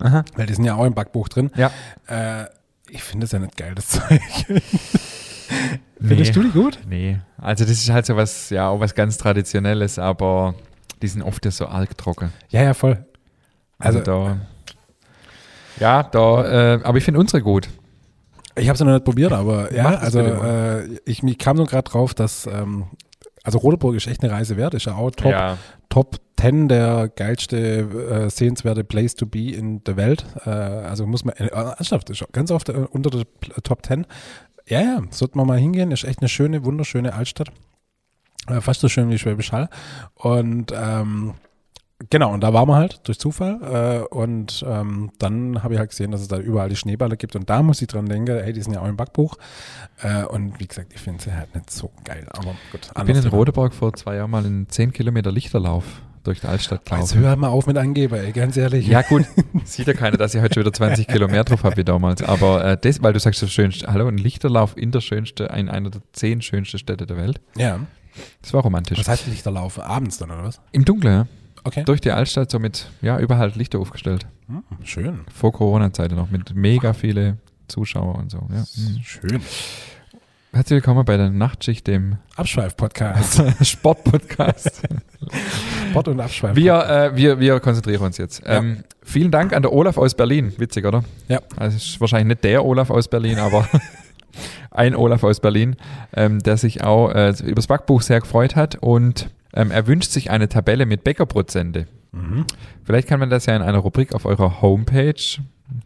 Aha. 0.00 0.24
weil 0.34 0.46
die 0.46 0.54
sind 0.54 0.64
ja 0.64 0.74
auch 0.74 0.84
im 0.84 0.94
Backbuch 0.94 1.28
drin. 1.28 1.50
Ja. 1.56 1.70
Äh, 2.08 2.46
ich 2.90 3.02
finde 3.04 3.24
das 3.24 3.32
ja 3.32 3.38
nicht 3.38 3.56
geil, 3.56 3.74
das 3.76 3.88
Zeug. 3.88 4.20
Findest 6.00 6.34
du 6.36 6.42
die 6.42 6.50
gut? 6.50 6.78
Nee. 6.88 7.18
Also 7.38 7.64
das 7.64 7.72
ist 7.74 7.90
halt 7.90 8.06
so 8.06 8.16
was, 8.16 8.50
ja, 8.50 8.68
auch 8.68 8.80
was 8.80 8.94
ganz 8.94 9.16
Traditionelles, 9.18 9.98
aber 9.98 10.54
die 11.00 11.06
sind 11.08 11.22
oft 11.22 11.44
ja 11.44 11.50
so 11.50 11.66
arg 11.66 11.96
trocken. 11.96 12.32
Ja, 12.50 12.62
ja, 12.62 12.74
voll. 12.74 13.04
Also, 13.78 14.00
Also- 14.00 14.10
da. 14.10 14.36
Ja, 15.80 16.02
da, 16.04 16.74
äh, 16.74 16.80
aber 16.84 16.98
ich 16.98 17.04
finde 17.04 17.20
unsere 17.20 17.42
gut. 17.42 17.68
Ich 18.56 18.68
habe 18.68 18.74
es 18.74 18.80
noch 18.80 18.92
nicht 18.92 19.04
probiert, 19.04 19.32
aber 19.32 19.72
ja, 19.74 19.96
also 19.96 20.20
äh, 20.20 20.86
ich, 21.04 21.22
ich 21.22 21.38
kam 21.38 21.56
nur 21.56 21.66
gerade 21.66 21.90
drauf, 21.90 22.14
dass 22.14 22.46
ähm, 22.46 22.84
also 23.42 23.58
Rodeburg 23.58 23.94
ist 23.96 24.06
echt 24.06 24.22
eine 24.22 24.32
Reise 24.32 24.56
wert, 24.56 24.74
ist 24.74 24.86
ja 24.86 24.94
auch 24.94 25.10
Top, 25.10 25.30
Ja. 25.32 25.58
Top 25.88 26.16
10 26.40 26.68
der 26.68 27.08
geilste 27.08 27.56
äh, 27.56 28.30
sehenswerte 28.30 28.84
Place 28.84 29.14
to 29.14 29.26
be 29.26 29.50
in 29.52 29.82
der 29.84 29.96
Welt. 29.96 30.24
Äh, 30.44 30.50
also 30.50 31.06
muss 31.06 31.24
man, 31.24 31.34
äh, 31.36 31.46
ernsthaft, 31.48 32.10
ist 32.10 32.24
ganz 32.32 32.50
oft 32.50 32.68
äh, 32.68 32.72
unter 32.90 33.10
der 33.10 33.22
Pl- 33.22 33.60
Top 33.62 33.84
10. 33.86 34.06
Ja, 34.66 34.80
ja, 34.80 35.02
sollte 35.10 35.36
man 35.36 35.46
mal 35.46 35.58
hingehen, 35.58 35.90
ist 35.92 36.04
echt 36.04 36.20
eine 36.20 36.28
schöne, 36.28 36.64
wunderschöne 36.64 37.12
Altstadt. 37.14 37.48
Äh, 38.48 38.60
fast 38.60 38.80
so 38.80 38.88
schön 38.88 39.10
wie 39.10 39.18
Schwäbisch 39.18 39.52
Hall. 39.52 39.68
Und 40.14 40.72
ähm, 40.74 41.34
genau, 42.10 42.32
und 42.32 42.40
da 42.42 42.52
waren 42.52 42.68
wir 42.68 42.76
halt 42.76 43.00
durch 43.06 43.18
Zufall. 43.18 44.04
Äh, 44.10 44.14
und 44.14 44.64
ähm, 44.68 45.10
dann 45.18 45.62
habe 45.62 45.74
ich 45.74 45.80
halt 45.80 45.90
gesehen, 45.90 46.10
dass 46.10 46.20
es 46.20 46.28
da 46.28 46.38
überall 46.38 46.68
die 46.68 46.76
Schneeballe 46.76 47.16
gibt. 47.16 47.36
Und 47.36 47.48
da 47.50 47.62
muss 47.62 47.80
ich 47.82 47.88
dran 47.88 48.06
denken, 48.06 48.36
hey, 48.42 48.52
die 48.52 48.62
sind 48.62 48.72
ja 48.74 48.80
auch 48.80 48.88
im 48.88 48.96
Backbuch. 48.96 49.36
Äh, 50.02 50.24
und 50.24 50.58
wie 50.60 50.66
gesagt, 50.66 50.92
ich 50.94 51.00
finde 51.00 51.22
sie 51.22 51.32
halt 51.32 51.54
nicht 51.54 51.70
so 51.70 51.90
geil. 52.04 52.26
Aber 52.30 52.54
gut, 52.72 52.80
Ich 52.96 53.04
bin 53.04 53.16
in 53.16 53.26
Rodeburg 53.28 53.72
vor 53.74 53.92
zwei 53.94 54.16
Jahren 54.16 54.30
mal 54.30 54.44
in 54.44 54.68
10 54.68 54.92
Kilometer 54.92 55.30
Lichterlauf 55.32 55.84
durch 56.24 56.40
die 56.40 56.46
Altstadt 56.46 56.80
Jetzt 56.80 56.90
gelaufen. 56.90 57.18
hör 57.20 57.36
mal 57.36 57.48
auf 57.48 57.66
mit 57.66 57.76
Angeber, 57.76 58.18
ey, 58.18 58.32
ganz 58.32 58.56
ehrlich. 58.56 58.86
Ja 58.86 59.02
gut, 59.02 59.26
sieht 59.64 59.86
ja 59.86 59.92
keiner, 59.92 60.16
dass 60.16 60.34
ich 60.34 60.40
heute 60.40 60.54
schon 60.54 60.62
wieder 60.62 60.72
20 60.72 61.06
Kilo 61.06 61.28
mehr 61.28 61.44
drauf 61.44 61.64
habe 61.64 61.76
wie 61.76 61.84
damals. 61.84 62.22
Aber 62.22 62.64
äh, 62.64 62.76
das, 62.80 63.02
weil 63.02 63.12
du 63.12 63.20
sagst, 63.20 63.42
das 63.42 63.52
schönste, 63.52 63.92
hallo, 63.92 64.08
ein 64.08 64.16
Lichterlauf 64.16 64.74
in 64.76 64.90
der 64.90 65.02
schönste, 65.02 65.44
in 65.54 65.68
einer 65.68 65.90
der 65.90 66.00
zehn 66.12 66.40
schönsten 66.40 66.78
Städte 66.78 67.06
der 67.06 67.16
Welt. 67.16 67.40
ja. 67.56 67.78
Das 68.42 68.54
war 68.54 68.62
romantisch. 68.62 68.96
Was 69.00 69.08
heißt 69.08 69.26
Lichterlauf? 69.26 69.80
Abends 69.80 70.18
dann, 70.18 70.30
oder 70.30 70.44
was? 70.44 70.60
Im 70.70 70.84
Dunkeln, 70.84 71.12
ja. 71.12 71.26
Okay. 71.66 71.82
Durch 71.84 72.02
die 72.02 72.10
Altstadt 72.10 72.50
so 72.50 72.58
mit, 72.58 72.88
ja, 73.00 73.18
überall 73.18 73.50
Lichter 73.54 73.78
aufgestellt. 73.78 74.26
Hm, 74.48 74.62
schön. 74.84 75.20
Vor 75.34 75.50
Corona-Zeiten 75.52 76.14
noch 76.14 76.30
mit 76.30 76.54
mega 76.54 76.92
viele 76.92 77.38
Zuschauer 77.68 78.16
und 78.16 78.30
so. 78.30 78.46
Ja. 78.50 78.64
Mhm. 78.76 79.00
Schön. 79.02 79.40
Herzlich 80.52 80.76
willkommen 80.76 81.06
bei 81.06 81.16
der 81.16 81.30
Nachtschicht, 81.30 81.86
dem 81.86 82.18
Abschweif-Podcast. 82.36 83.42
Sport-Podcast. 83.66 84.82
Sport- 85.90 86.08
und 86.08 86.20
Abschweif. 86.20 86.54
wir, 86.54 86.74
äh, 86.86 87.16
wir, 87.16 87.40
wir 87.40 87.58
konzentrieren 87.60 88.02
uns 88.02 88.18
jetzt. 88.18 88.42
Ähm, 88.44 88.84
vielen 89.02 89.30
Dank 89.30 89.54
an 89.54 89.62
der 89.62 89.72
Olaf 89.72 89.96
aus 89.96 90.14
Berlin. 90.14 90.52
Witzig, 90.58 90.84
oder? 90.84 91.02
Ja. 91.28 91.40
Also 91.56 91.78
es 91.78 91.86
ist 91.86 92.00
wahrscheinlich 92.00 92.28
nicht 92.36 92.44
der 92.44 92.62
Olaf 92.62 92.90
aus 92.90 93.08
Berlin, 93.08 93.38
aber 93.38 93.66
ein 94.70 94.94
Olaf 94.94 95.24
aus 95.24 95.40
Berlin, 95.40 95.76
ähm, 96.14 96.40
der 96.40 96.58
sich 96.58 96.84
auch 96.84 97.10
äh, 97.10 97.30
über 97.42 97.56
das 97.56 97.68
Backbuch 97.68 98.02
sehr 98.02 98.20
gefreut 98.20 98.54
hat 98.54 98.76
und 98.76 99.30
ähm, 99.54 99.70
er 99.70 99.86
wünscht 99.86 100.10
sich 100.10 100.30
eine 100.30 100.48
Tabelle 100.48 100.86
mit 100.86 101.04
Bäckerprozente. 101.04 101.86
Mhm. 102.12 102.44
Vielleicht 102.84 103.08
kann 103.08 103.20
man 103.20 103.30
das 103.30 103.46
ja 103.46 103.56
in 103.56 103.62
einer 103.62 103.78
Rubrik 103.78 104.14
auf 104.14 104.24
eurer 104.24 104.60
Homepage, 104.62 105.14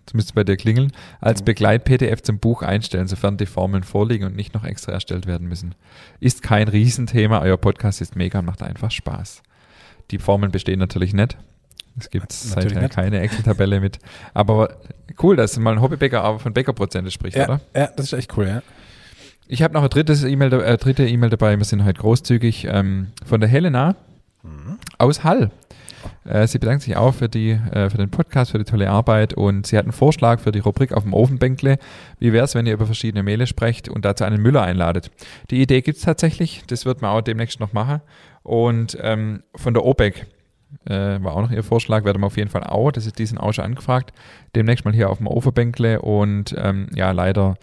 das 0.05 0.15
müsste 0.15 0.35
bei 0.35 0.45
dir 0.45 0.57
klingeln, 0.57 0.93
als 1.21 1.43
Begleit-PDF 1.43 2.23
zum 2.23 2.39
Buch 2.39 2.63
einstellen, 2.63 3.07
sofern 3.09 3.37
die 3.37 3.47
Formeln 3.47 3.85
vorliegen 3.85 4.27
und 4.27 4.37
nicht 4.37 4.53
noch 4.55 4.65
extra 4.65 4.93
erstellt 4.93 5.27
werden 5.27 5.49
müssen. 5.49 5.75
Ist 6.21 6.43
kein 6.43 6.69
Riesenthema, 6.69 7.41
euer 7.41 7.57
Podcast 7.57 8.01
ist 8.01 8.17
mega 8.17 8.41
und 8.41 8.45
macht 8.47 8.63
einfach 8.63 8.91
Spaß. 8.91 9.43
Die 10.11 10.19
Formeln 10.19 10.53
bestehen 10.53 10.79
natürlich 10.79 11.15
nicht. 11.15 11.37
Es 11.99 12.11
gibt 12.11 12.31
Natürlich 12.33 12.69
seither 12.75 12.83
nicht. 12.83 12.95
keine 12.95 13.21
Excel-Tabelle 13.21 13.81
mit. 13.81 13.99
Aber 14.33 14.77
cool, 15.23 15.35
dass 15.37 15.59
mal 15.59 15.73
ein 15.75 15.81
Hobbybäcker 15.81 16.39
von 16.39 16.53
Bäckerprozente 16.53 17.11
spricht, 17.11 17.37
Ja, 17.37 17.45
oder? 17.45 17.61
ja, 17.75 17.89
das 17.97 18.07
ist 18.07 18.13
echt 18.13 18.37
cool, 18.37 18.47
ja. 18.47 18.63
Ich 19.49 19.63
habe 19.63 19.75
noch 19.75 19.81
eine 19.81 19.89
drittes 19.89 20.25
E-Mail, 20.25 20.53
äh, 20.53 20.77
dritte 20.77 21.07
E-Mail 21.07 21.31
dabei. 21.31 21.57
Wir 21.57 21.65
sind 21.65 21.85
heute 21.85 22.01
großzügig 22.01 22.67
ähm, 22.71 23.09
von 23.25 23.41
der 23.41 23.49
Helena 23.49 23.97
aus 24.99 25.25
Hall. 25.25 25.51
Äh, 26.25 26.47
sie 26.47 26.59
bedankt 26.59 26.83
sich 26.83 26.97
auch 26.97 27.15
für, 27.15 27.29
die, 27.29 27.51
äh, 27.51 27.89
für 27.91 27.97
den 27.97 28.11
Podcast, 28.11 28.53
für 28.53 28.59
die 28.59 28.65
tolle 28.65 28.91
Arbeit 28.91 29.35
und 29.35 29.67
sie 29.67 29.77
hat 29.79 29.85
einen 29.85 29.93
Vorschlag 29.93 30.41
für 30.41 30.53
die 30.53 30.59
Rubrik 30.59 30.93
auf 30.93 31.03
dem 31.03 31.15
Ofenbänkle. 31.15 31.79
Wie 32.19 32.33
wäre 32.33 32.45
es, 32.45 32.55
wenn 32.55 32.67
ihr 32.67 32.75
über 32.75 32.87
verschiedene 32.87 33.23
Mehle 33.23 33.47
sprecht 33.47 33.89
und 33.89 34.05
dazu 34.05 34.25
einen 34.25 34.41
Müller 34.41 34.63
einladet? 34.63 35.11
Die 35.51 35.63
Idee 35.63 35.81
gibt 35.81 35.99
es 35.99 36.05
tatsächlich, 36.05 36.63
das 36.67 36.85
wird 36.85 37.03
man 37.03 37.11
auch 37.11 37.23
demnächst 37.23 37.59
noch 37.59 37.73
machen. 37.73 38.01
Und 38.43 38.97
ähm, 39.01 39.43
von 39.55 39.75
der 39.75 39.85
OPEC 39.85 40.27
äh, 40.85 41.23
war 41.23 41.35
auch 41.35 41.43
noch 41.43 41.51
ihr 41.51 41.65
Vorschlag, 41.65 42.05
werden 42.05 42.23
wir 42.23 42.27
auf 42.27 42.37
jeden 42.37 42.51
Fall 42.51 42.65
auch, 42.65 42.93
das 42.93 43.07
ist 43.07 43.19
diesen 43.19 43.39
auch 43.39 43.53
schon 43.53 43.65
angefragt, 43.65 44.13
demnächst 44.55 44.85
mal 44.85 44.95
hier 44.95 45.11
auf 45.11 45.19
dem 45.19 45.27
Ofenbänkle 45.27 46.01
und 46.03 46.55
ähm, 46.59 46.89
ja, 46.95 47.11
leider 47.13 47.57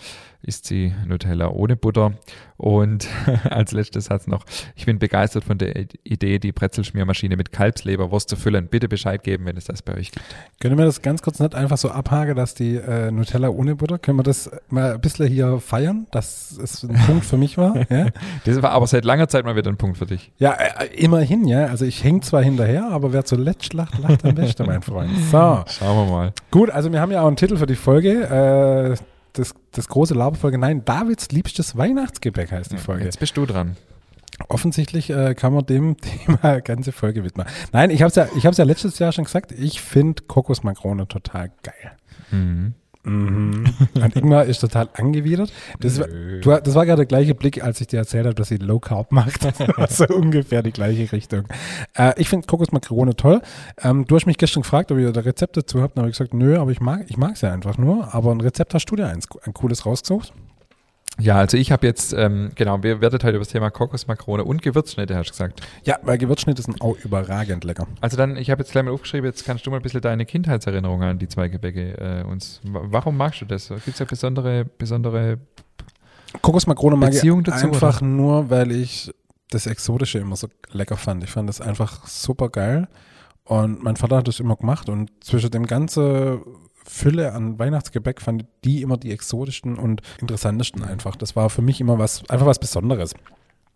ist 0.46 0.66
sie 0.66 0.94
Nutella 1.08 1.50
ohne 1.50 1.76
Butter. 1.76 2.14
Und 2.58 3.08
als 3.50 3.72
letztes 3.74 4.06
Satz 4.06 4.28
noch, 4.28 4.46
ich 4.76 4.86
bin 4.86 4.98
begeistert 4.98 5.44
von 5.44 5.58
der 5.58 5.76
Idee, 6.06 6.40
die 6.40 6.54
Brezelschmiermaschine 6.54 7.36
mit 7.36 7.52
Kalbsleberwurst 7.52 8.30
zu 8.30 8.38
füllen. 8.38 8.68
Bitte 8.68 8.88
Bescheid 8.88 9.24
geben, 9.24 9.46
wenn 9.46 9.58
es 9.58 9.66
das 9.66 9.82
bei 9.82 9.94
euch 9.96 10.12
gibt. 10.12 10.24
Können 10.62 10.78
wir 10.78 10.86
das 10.86 11.02
ganz 11.02 11.22
kurz 11.22 11.40
nicht 11.40 11.54
einfach 11.54 11.78
so 11.78 11.90
abhaken, 11.92 12.36
dass 12.36 12.54
die 12.54 12.76
äh, 12.76 13.12
Nutella 13.12 13.50
ohne 13.50 13.76
Butter, 13.76 14.00
können 14.00 14.20
wir 14.20 14.24
das 14.24 14.50
mal 14.70 14.94
ein 14.94 15.02
bisschen 15.02 15.28
hier 15.28 15.60
feiern, 15.60 16.08
dass 16.12 16.58
es 16.58 16.84
ein 16.84 16.96
Punkt 17.06 17.26
für 17.26 17.38
mich 17.38 17.58
war? 17.58 17.76
Ja, 17.92 18.08
Das 18.46 18.62
war 18.62 18.72
aber 18.72 18.88
seit 18.88 19.04
langer 19.04 19.28
Zeit 19.28 19.44
mal 19.44 19.56
wieder 19.58 19.70
ein 19.70 19.78
Punkt 19.78 19.98
für 19.98 20.06
dich. 20.06 20.32
ja 20.38 20.54
äh, 20.54 20.86
immerhin, 20.96 21.46
ja. 21.48 21.66
Also 21.66 21.84
ich 21.84 22.04
hänge 22.04 22.22
zwar 22.22 22.42
hinterher, 22.42 22.88
aber 22.90 23.12
wer 23.12 23.26
zuletzt 23.26 23.74
lacht, 23.74 23.98
lacht 24.00 24.24
am 24.24 24.36
besten, 24.36 24.66
mein 24.66 24.82
Freund. 24.82 25.10
So, 25.30 25.64
Schauen 25.68 26.08
wir 26.08 26.12
mal. 26.12 26.34
gut, 26.52 26.70
also 26.70 26.90
wir 26.92 27.02
haben 27.02 27.12
ja 27.12 27.22
auch 27.22 27.28
einen 27.28 27.36
Titel 27.36 27.58
für 27.58 27.66
die 27.66 27.76
Folge. 27.76 28.96
Äh, 28.96 29.15
das, 29.38 29.54
das 29.72 29.88
große 29.88 30.14
Laberfolge, 30.14 30.58
nein, 30.58 30.84
Davids 30.86 31.30
liebstes 31.32 31.78
Weihnachtsgebäck 31.78 32.52
heißt 32.52 32.72
die 32.72 32.78
Folge. 32.78 33.06
Jetzt 33.06 33.20
bist 33.20 33.38
du 33.38 33.46
dran. 33.46 33.78
Offensichtlich 34.50 35.10
äh, 35.10 35.34
kann 35.34 35.54
man 35.54 35.66
dem 35.66 35.98
Thema 36.02 36.60
ganze 36.62 36.92
Folge 36.92 37.24
widmen. 37.24 37.46
Nein, 37.72 37.90
ich 37.90 38.02
habe 38.02 38.10
es 38.10 38.16
ja, 38.16 38.28
ich 38.36 38.46
hab's 38.46 38.58
ja 38.58 38.66
letztes 38.66 39.00
Jahr 39.00 39.12
schon 39.12 39.26
gesagt, 39.26 39.52
ich 39.52 39.82
finde 39.82 40.24
Kokosmakrone 40.24 41.08
total 41.08 41.52
geil. 41.64 41.92
Mhm. 42.32 42.74
Mhm. 43.06 43.66
Und 43.94 44.16
Ingmar 44.16 44.46
ist 44.46 44.60
total 44.60 44.90
angewidert. 44.94 45.52
Das, 45.80 46.00
war- 46.00 46.08
du, 46.08 46.42
das 46.62 46.76
war 46.76 46.86
gerade 46.86 47.02
der 47.02 47.06
gleiche 47.06 47.36
Blick, 47.36 47.64
als 47.64 47.80
ich 47.82 47.88
dir 47.88 47.98
erzählt 47.98 48.26
habe, 48.26 48.36
dass 48.36 48.50
sie 48.50 48.58
Low 48.58 48.80
Carb 48.80 49.12
macht. 49.12 49.42
So 49.90 50.06
ungefähr 50.08 50.64
die 50.64 50.72
gleiche 50.72 51.12
Richtung. 51.12 51.44
Äh, 51.96 52.14
ich 52.18 52.28
finde 52.30 52.48
Kokosmakrone 52.48 53.16
toll. 53.16 53.42
Ähm, 53.82 54.06
du 54.06 54.16
hast 54.16 54.26
mich 54.26 54.38
gestern 54.38 54.64
gefragt, 54.64 54.92
ob 54.92 54.98
ihr 54.98 55.12
da 55.12 55.22
Rezept 55.22 55.58
dazu 55.58 55.82
habt. 55.82 55.96
Dann 55.98 56.04
habe 56.04 56.10
ich 56.12 56.18
gesagt, 56.18 56.34
nö, 56.34 56.58
aber 56.58 56.72
ich 56.72 56.82
mag 56.82 57.06
ich 57.08 57.18
es 57.18 57.42
ja 57.42 57.52
einfach 57.54 57.78
nur. 57.78 58.14
Aber 58.14 58.32
ein 58.32 58.42
Rezept 58.42 58.74
hast 58.74 58.86
du 58.86 58.96
dir 58.96 59.08
eins, 59.08 59.28
ein 59.46 59.54
cooles 59.54 59.86
rausgesucht? 59.86 60.34
Ja, 61.18 61.38
also 61.38 61.56
ich 61.56 61.72
habe 61.72 61.88
jetzt, 61.88 62.12
ähm, 62.14 62.52
genau, 62.56 62.84
wir 62.84 63.00
werdet 63.00 63.24
heute 63.24 63.38
über 63.38 63.44
das 63.46 63.50
Thema 63.54 63.70
Kokosmakrone 63.70 64.44
und 64.44 64.62
Gewürzschnitte, 64.62 65.16
hast 65.16 65.28
du 65.28 65.32
gesagt. 65.32 65.62
Ja, 65.86 65.98
weil 66.02 66.18
Gewürzschnitte 66.18 66.62
sind 66.62 66.82
auch 66.82 66.98
überragend 67.04 67.64
lecker. 67.64 67.88
Also 68.02 68.18
dann, 68.18 68.36
ich 68.36 68.50
habe 68.52 68.62
jetzt 68.62 68.72
gleich 68.74 68.84
mal 68.84 68.92
aufgeschrieben, 68.92 69.26
jetzt 69.30 69.46
kannst 69.46 69.66
du 69.66 69.72
mal 69.72 69.78
ein 69.78 69.82
bisschen 69.84 70.02
deine 70.02 70.26
Kindheitserinnerungen 70.26 71.08
an 71.10 71.20
die 71.20 71.28
zwei 71.30 71.48
Gebäcke 71.48 71.94
äh, 71.98 72.24
uns. 72.30 72.60
wa- 72.64 72.82
Warum 72.84 73.16
magst 73.16 73.40
du 73.42 73.46
das? 73.46 73.70
Gibt 73.70 73.88
es 73.88 74.00
ja 74.00 74.06
besondere, 74.06 74.66
besondere 74.66 75.38
Kokosmakrone 76.42 76.98
mag 76.98 77.12
Beziehung 77.12 77.40
ich 77.40 77.46
dazu, 77.46 77.68
einfach 77.68 78.02
nur, 78.02 78.50
weil 78.50 78.72
ich 78.72 79.12
das 79.52 79.68
Exotische 79.68 80.20
immer 80.20 80.36
so 80.36 80.48
lecker 80.72 80.98
fand. 80.98 81.24
Ich 81.24 81.30
fand 81.32 81.48
das 81.48 81.62
einfach 81.62 82.06
super 82.08 82.50
geil. 82.50 82.88
Und 83.46 83.82
mein 83.84 83.96
Vater 83.96 84.18
hat 84.18 84.28
das 84.28 84.40
immer 84.40 84.56
gemacht. 84.56 84.90
Und 84.90 85.12
zwischen 85.24 85.52
dem 85.52 85.66
ganzen 85.66 86.42
Fülle 86.86 87.34
an 87.34 87.60
Weihnachtsgebäck 87.60 88.22
fand 88.22 88.46
die 88.64 88.82
immer 88.82 88.98
die 88.98 89.12
exotischsten 89.12 89.78
und 89.78 90.02
interessantesten 90.22 90.84
einfach. 90.84 91.16
Das 91.16 91.36
war 91.36 91.50
für 91.50 91.62
mich 91.62 91.82
immer 91.82 92.00
was, 92.00 92.28
einfach 92.30 92.46
was 92.46 92.60
Besonderes. 92.60 93.14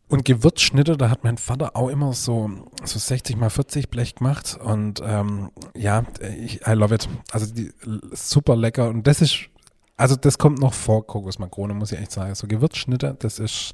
Und 0.10 0.26
Gewürzschnitte, 0.26 0.98
da 0.98 1.12
hat 1.12 1.24
mein 1.24 1.38
Vater 1.38 1.76
auch 1.76 1.90
immer 1.90 2.14
so, 2.14 2.50
so 2.84 2.98
60 2.98 3.38
mal 3.38 3.52
40 3.52 3.90
Blech 3.90 4.16
gemacht. 4.16 4.58
Und 4.62 5.02
ähm, 5.06 5.52
ja, 5.76 6.04
ich, 6.40 6.66
I 6.66 6.72
love 6.72 6.96
it. 6.96 7.08
Also 7.32 7.46
die 7.54 7.72
super 8.12 8.56
lecker. 8.56 8.90
Und 8.90 9.06
das 9.06 9.22
ist, 9.22 9.50
also 9.98 10.16
das 10.16 10.40
kommt 10.40 10.60
noch 10.60 10.74
vor 10.74 11.06
Kokosmakrone, 11.06 11.76
muss 11.76 11.92
ich 11.92 12.00
echt 12.00 12.12
sagen. 12.12 12.34
So 12.34 12.48
Gewürzschnitte, 12.48 13.18
das 13.20 13.38
ist, 13.38 13.74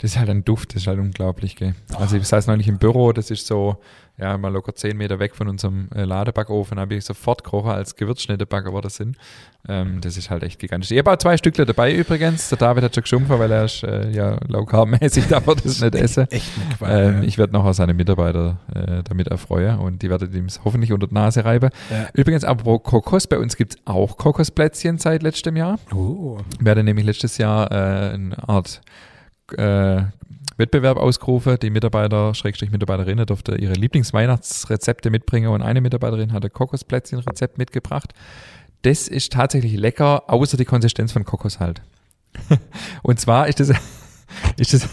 Das 0.00 0.12
ist 0.12 0.18
halt 0.18 0.30
ein 0.30 0.44
Duft, 0.44 0.74
das 0.74 0.82
ist 0.82 0.86
halt 0.86 1.00
unglaublich, 1.00 1.56
gell. 1.56 1.74
Also 1.96 2.16
ich 2.16 2.26
saß 2.28 2.46
neulich 2.46 2.68
im 2.68 2.78
Büro, 2.78 3.12
das 3.12 3.32
ist 3.32 3.48
so, 3.48 3.78
ja, 4.16 4.38
mal 4.38 4.52
locker 4.52 4.72
zehn 4.72 4.96
Meter 4.96 5.18
weg 5.18 5.34
von 5.34 5.48
unserem 5.48 5.88
äh, 5.92 6.04
Ladebackofen, 6.04 6.78
habe 6.78 6.94
ich 6.94 7.04
sofort 7.04 7.42
gerochen, 7.42 7.72
als 7.72 7.96
Gewürzschnittebacker 7.96 8.72
war 8.72 8.80
das 8.80 8.94
sind. 8.94 9.16
Ähm, 9.68 10.00
das 10.00 10.16
ist 10.16 10.30
halt 10.30 10.44
echt 10.44 10.60
gigantisch. 10.60 10.92
Ich 10.92 10.98
habe 10.98 11.10
auch 11.10 11.16
zwei 11.16 11.36
Stückle 11.36 11.66
dabei 11.66 11.92
übrigens. 11.92 12.48
Der 12.48 12.58
David 12.58 12.84
hat 12.84 12.94
schon 12.94 13.02
geschumpfen, 13.02 13.38
weil 13.40 13.50
er 13.50 13.64
ist 13.64 13.82
äh, 13.82 14.08
ja 14.10 14.38
low 14.46 14.64
carb-mäßig, 14.64 15.26
darf 15.28 15.48
er 15.48 15.56
das 15.56 15.80
nicht 15.80 15.94
essen. 15.96 16.28
echt 16.30 16.50
eine 16.64 16.74
Qual. 16.76 17.14
Ähm, 17.16 17.22
ich 17.24 17.36
werde 17.36 17.52
noch 17.52 17.72
seine 17.74 17.92
Mitarbeiter 17.92 18.58
äh, 18.72 19.02
damit 19.02 19.26
erfreuen 19.26 19.80
und 19.80 20.02
die 20.02 20.10
werden 20.10 20.32
ihm 20.32 20.46
hoffentlich 20.64 20.92
unter 20.92 21.08
die 21.08 21.14
Nase 21.14 21.44
reiben. 21.44 21.70
ja. 21.90 22.06
Übrigens, 22.12 22.44
apropos 22.44 22.84
Kokos, 22.84 23.26
bei 23.26 23.38
uns 23.38 23.56
gibt 23.56 23.74
es 23.74 23.80
auch 23.84 24.16
Kokosplätzchen 24.16 24.98
seit 24.98 25.24
letztem 25.24 25.56
Jahr. 25.56 25.80
Oh. 25.92 26.38
Wir 26.60 26.70
hatten 26.70 26.84
nämlich 26.84 27.04
letztes 27.04 27.36
Jahr 27.38 27.70
äh, 27.72 28.14
eine 28.14 28.48
Art 28.48 28.80
äh, 29.56 30.02
Wettbewerb 30.58 30.98
ausgerufen. 30.98 31.56
Die 31.62 31.70
Mitarbeiter, 31.70 32.34
Schrägstrich 32.34 32.70
Mitarbeiterinnen, 32.70 33.24
durfte 33.26 33.56
ihre 33.56 33.74
Lieblingsweihnachtsrezepte 33.74 35.10
mitbringen 35.10 35.48
und 35.48 35.62
eine 35.62 35.80
Mitarbeiterin 35.80 36.32
hatte 36.32 36.50
Kokosplätzchen-Rezept 36.50 37.58
mitgebracht. 37.58 38.12
Das 38.82 39.08
ist 39.08 39.32
tatsächlich 39.32 39.74
lecker, 39.74 40.24
außer 40.28 40.56
die 40.56 40.64
Konsistenz 40.64 41.12
von 41.12 41.24
Kokos 41.24 41.60
halt. 41.60 41.82
und 43.02 43.18
zwar 43.18 43.48
ist 43.48 43.60
das, 43.60 43.70
ist 44.56 44.74
das, 44.74 44.88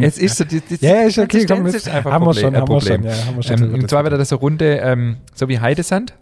es 0.00 0.18
ist 0.18 0.36
so, 0.36 0.44
die, 0.44 0.60
die 0.60 0.84
ja, 0.84 1.02
ist 1.02 1.18
okay, 1.18 1.46
komm, 1.46 1.66
ist, 1.66 1.88
einfach 1.88 2.12
haben 2.12 2.22
wir 2.22 2.26
Problem, 2.26 2.42
schon, 2.42 2.54
ein 2.54 2.60
haben 2.60 2.68
wir 2.68 2.78
Problem. 2.78 3.02
schon, 3.02 3.10
ja, 3.10 3.26
haben 3.26 3.36
wir 3.36 3.42
schon 3.42 3.62
Ähm, 3.62 3.74
und 3.74 3.90
zwar 3.90 4.04
wird 4.04 4.14
das 4.14 4.28
so 4.28 4.36
runde, 4.36 4.76
ähm, 4.78 5.16
so 5.34 5.48
wie 5.48 5.60
Heidesand. 5.60 6.14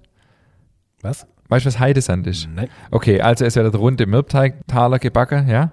Was? 1.01 1.27
Weißt 1.49 1.65
du, 1.65 1.69
was 1.69 1.79
Heidesand 1.79 2.27
ist? 2.27 2.49
Nein. 2.53 2.69
Okay, 2.91 3.21
also 3.21 3.45
es 3.45 3.57
wird 3.57 3.73
der 3.73 3.81
runde 3.81 4.07
Mürbteigtaler 4.07 4.99
gebacken, 4.99 5.49
ja. 5.49 5.73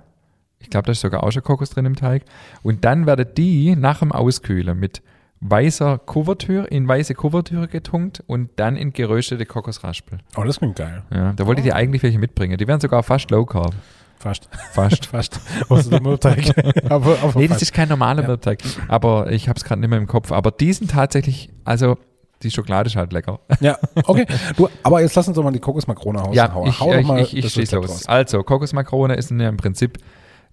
Ich 0.65 0.71
glaube, 0.71 0.87
da 0.87 0.93
ist 0.93 1.01
sogar 1.01 1.23
auch 1.23 1.31
schon 1.31 1.43
Kokos 1.43 1.69
drin 1.69 1.85
im 1.85 1.95
Teig. 1.95 2.23
Und 2.63 2.85
dann 2.85 3.05
werden 3.05 3.27
die 3.37 3.75
nach 3.75 3.99
dem 3.99 4.11
Auskühlen 4.11 4.79
mit 4.79 5.03
weißer 5.41 5.99
Kuvertüre, 5.99 6.65
in 6.65 6.87
weiße 6.87 7.13
Kuvertüre 7.13 7.67
getunkt 7.67 8.23
und 8.25 8.49
dann 8.55 8.75
in 8.75 8.93
geröstete 8.93 9.45
Kokosraspel. 9.45 10.17
Oh, 10.35 10.43
das 10.43 10.57
klingt 10.57 10.75
geil. 10.75 11.03
Ja, 11.13 11.33
da 11.33 11.45
wollte 11.45 11.61
ich 11.61 11.67
dir 11.67 11.75
eigentlich 11.75 12.01
welche 12.01 12.17
mitbringen. 12.17 12.57
Die 12.57 12.67
wären 12.67 12.79
sogar 12.79 13.03
fast 13.03 13.29
low 13.29 13.45
carb. 13.45 13.75
Fast. 14.17 14.49
Fast. 14.71 15.05
Fast. 15.11 15.39
Außer 15.69 15.91
der 15.91 16.01
Mürbteig. 16.01 16.51
aber, 16.89 17.19
aber 17.21 17.39
nee, 17.39 17.47
das 17.47 17.57
fast. 17.57 17.61
ist 17.61 17.73
kein 17.73 17.89
normaler 17.89 18.23
Ja. 18.23 18.29
Mürbteig. 18.29 18.59
Aber 18.87 19.31
ich 19.31 19.47
habe 19.47 19.57
es 19.57 19.63
gerade 19.63 19.81
nicht 19.81 19.89
mehr 19.91 19.99
im 19.99 20.07
Kopf. 20.07 20.31
Aber 20.31 20.49
die 20.49 20.73
sind 20.73 20.89
tatsächlich, 20.89 21.51
also 21.63 21.97
die 22.41 22.49
Schokolade 22.49 22.87
ist 22.87 22.95
halt 22.95 23.13
lecker. 23.13 23.39
Ja, 23.59 23.77
okay. 24.05 24.25
Du, 24.55 24.67
aber 24.83 25.01
jetzt 25.01 25.15
lass 25.15 25.27
uns 25.27 25.35
doch 25.35 25.43
mal 25.43 25.51
die 25.51 25.59
Kokosmakrone 25.59 26.21
hauen. 26.23 26.33
Ja, 26.33 26.53
Hau, 26.53 26.65
ich, 26.65 26.79
hau 26.79 26.91
doch 26.91 26.99
ich, 26.99 27.07
mal 27.07 27.21
ich, 27.21 27.37
ich 27.37 27.57
Rezept 27.57 27.83
los. 27.83 28.07
Also, 28.07 28.41
Kokosmakrone 28.43 29.15
ist 29.15 29.31
ja 29.31 29.49
im 29.49 29.57
Prinzip 29.57 29.97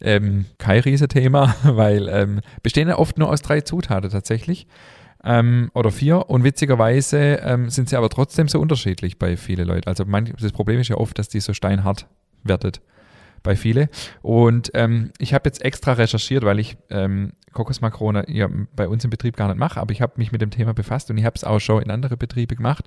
ähm, 0.01 0.47
kein 0.59 0.81
Riesenthema, 0.81 1.55
weil 1.65 2.09
ähm, 2.09 2.41
bestehen 2.63 2.89
ja 2.89 2.99
oft 2.99 3.19
nur 3.19 3.31
aus 3.31 3.43
drei 3.43 3.61
Zutaten 3.61 4.11
tatsächlich. 4.11 4.67
Ähm, 5.25 5.71
oder 5.75 5.91
vier. 5.91 6.29
Und 6.29 6.43
witzigerweise 6.43 7.41
ähm, 7.45 7.71
sind 7.71 7.89
sie 7.89 7.97
aber 7.97 8.09
trotzdem 8.09 8.49
so 8.49 8.61
unterschiedlich 8.61 9.19
bei 9.19 9.37
vielen 9.37 9.69
Leuten. 9.69 9.89
Also 9.89 10.05
manch, 10.05 10.33
das 10.41 10.53
Problem 10.53 10.81
ist 10.81 10.89
ja 10.89 10.97
oft, 10.97 11.17
dass 11.19 11.29
die 11.29 11.41
so 11.41 11.55
steinhart 11.55 12.07
wertet 12.43 12.81
bei 13.43 13.57
viele. 13.57 13.89
Und 14.21 14.71
ähm, 14.75 15.13
ich 15.19 15.35
habe 15.35 15.49
jetzt 15.49 15.65
extra 15.65 15.93
recherchiert, 15.93 16.45
weil 16.45 16.59
ich 16.59 16.77
ähm, 16.91 17.33
Kokosmakrone 17.53 18.25
ja, 18.29 18.49
bei 18.75 18.89
uns 18.89 19.05
im 19.05 19.11
Betrieb 19.11 19.37
gar 19.37 19.49
nicht 19.49 19.59
mache, 19.59 19.81
aber 19.81 19.93
ich 19.93 20.01
habe 20.01 20.15
mich 20.17 20.33
mit 20.33 20.41
dem 20.41 20.51
Thema 20.51 20.75
befasst 20.75 21.11
und 21.11 21.19
ich 21.19 21.25
habe 21.25 21.37
es 21.37 21.45
auch 21.45 21.59
schon 21.59 21.83
in 21.83 21.91
andere 21.91 22.17
Betriebe 22.17 22.57
gemacht. 22.57 22.87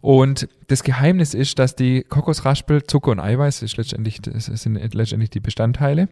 Und 0.00 0.48
das 0.68 0.82
Geheimnis 0.82 1.34
ist, 1.34 1.58
dass 1.58 1.74
die 1.74 2.02
Kokosraspel, 2.02 2.84
Zucker 2.84 3.10
und 3.10 3.20
Eiweiß 3.20 3.62
ist 3.62 3.76
letztendlich, 3.76 4.20
das 4.22 4.46
sind 4.46 4.76
letztendlich 4.94 5.30
die 5.30 5.40
Bestandteile, 5.40 6.08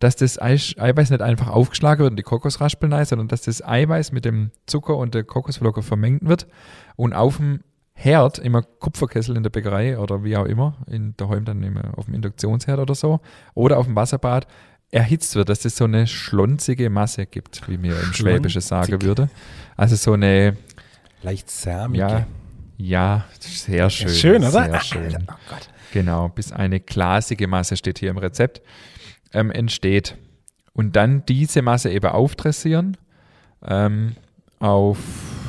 dass 0.00 0.16
das 0.16 0.40
Eiweiß 0.40 1.10
nicht 1.10 1.22
einfach 1.22 1.48
aufgeschlagen 1.48 2.02
wird 2.02 2.10
und 2.12 2.16
die 2.16 2.24
Kokosraspel 2.24 2.92
rein, 2.92 3.04
sondern 3.04 3.28
dass 3.28 3.42
das 3.42 3.64
Eiweiß 3.64 4.12
mit 4.12 4.24
dem 4.24 4.50
Zucker 4.66 4.96
und 4.96 5.14
der 5.14 5.24
Kokosflocke 5.24 5.82
vermengt 5.82 6.26
wird 6.26 6.46
und 6.96 7.12
auf 7.12 7.36
dem 7.36 7.60
Herd, 7.96 8.40
immer 8.40 8.62
Kupferkessel 8.62 9.36
in 9.36 9.44
der 9.44 9.50
Bäckerei 9.50 9.98
oder 9.98 10.24
wie 10.24 10.36
auch 10.36 10.46
immer, 10.46 10.76
in 10.88 11.16
daheim 11.16 11.44
dann 11.44 11.62
immer 11.62 11.96
auf 11.96 12.06
dem 12.06 12.14
Induktionsherd 12.14 12.80
oder 12.80 12.96
so, 12.96 13.20
oder 13.54 13.78
auf 13.78 13.86
dem 13.86 13.94
Wasserbad, 13.94 14.48
erhitzt 14.90 15.36
wird, 15.36 15.48
dass 15.48 15.64
es 15.64 15.76
so 15.76 15.84
eine 15.84 16.08
schlonzige 16.08 16.90
Masse 16.90 17.26
gibt, 17.26 17.68
wie 17.68 17.78
mir 17.78 17.98
im 18.00 18.12
Schwäbische 18.12 18.60
sagen 18.60 19.00
würde. 19.02 19.30
Also 19.76 19.94
so 19.94 20.12
eine, 20.12 20.56
Leicht 21.22 21.50
sämige. 21.50 21.98
ja, 21.98 22.26
ja, 22.76 23.24
sehr 23.40 23.90
schön. 23.90 24.08
Schön, 24.08 24.44
oder? 24.44 24.50
Sehr 24.50 24.80
schön. 24.80 25.16
Oh 25.28 25.34
Gott. 25.48 25.68
Genau, 25.92 26.28
bis 26.28 26.52
eine 26.52 26.80
glasige 26.80 27.46
Masse 27.46 27.76
steht 27.76 27.98
hier 27.98 28.10
im 28.10 28.18
Rezept, 28.18 28.62
ähm, 29.32 29.50
entsteht. 29.50 30.16
Und 30.72 30.96
dann 30.96 31.24
diese 31.26 31.62
Masse 31.62 31.90
eben 31.90 32.10
aufdressieren 32.10 32.96
ähm, 33.64 34.16
auf 34.58 34.98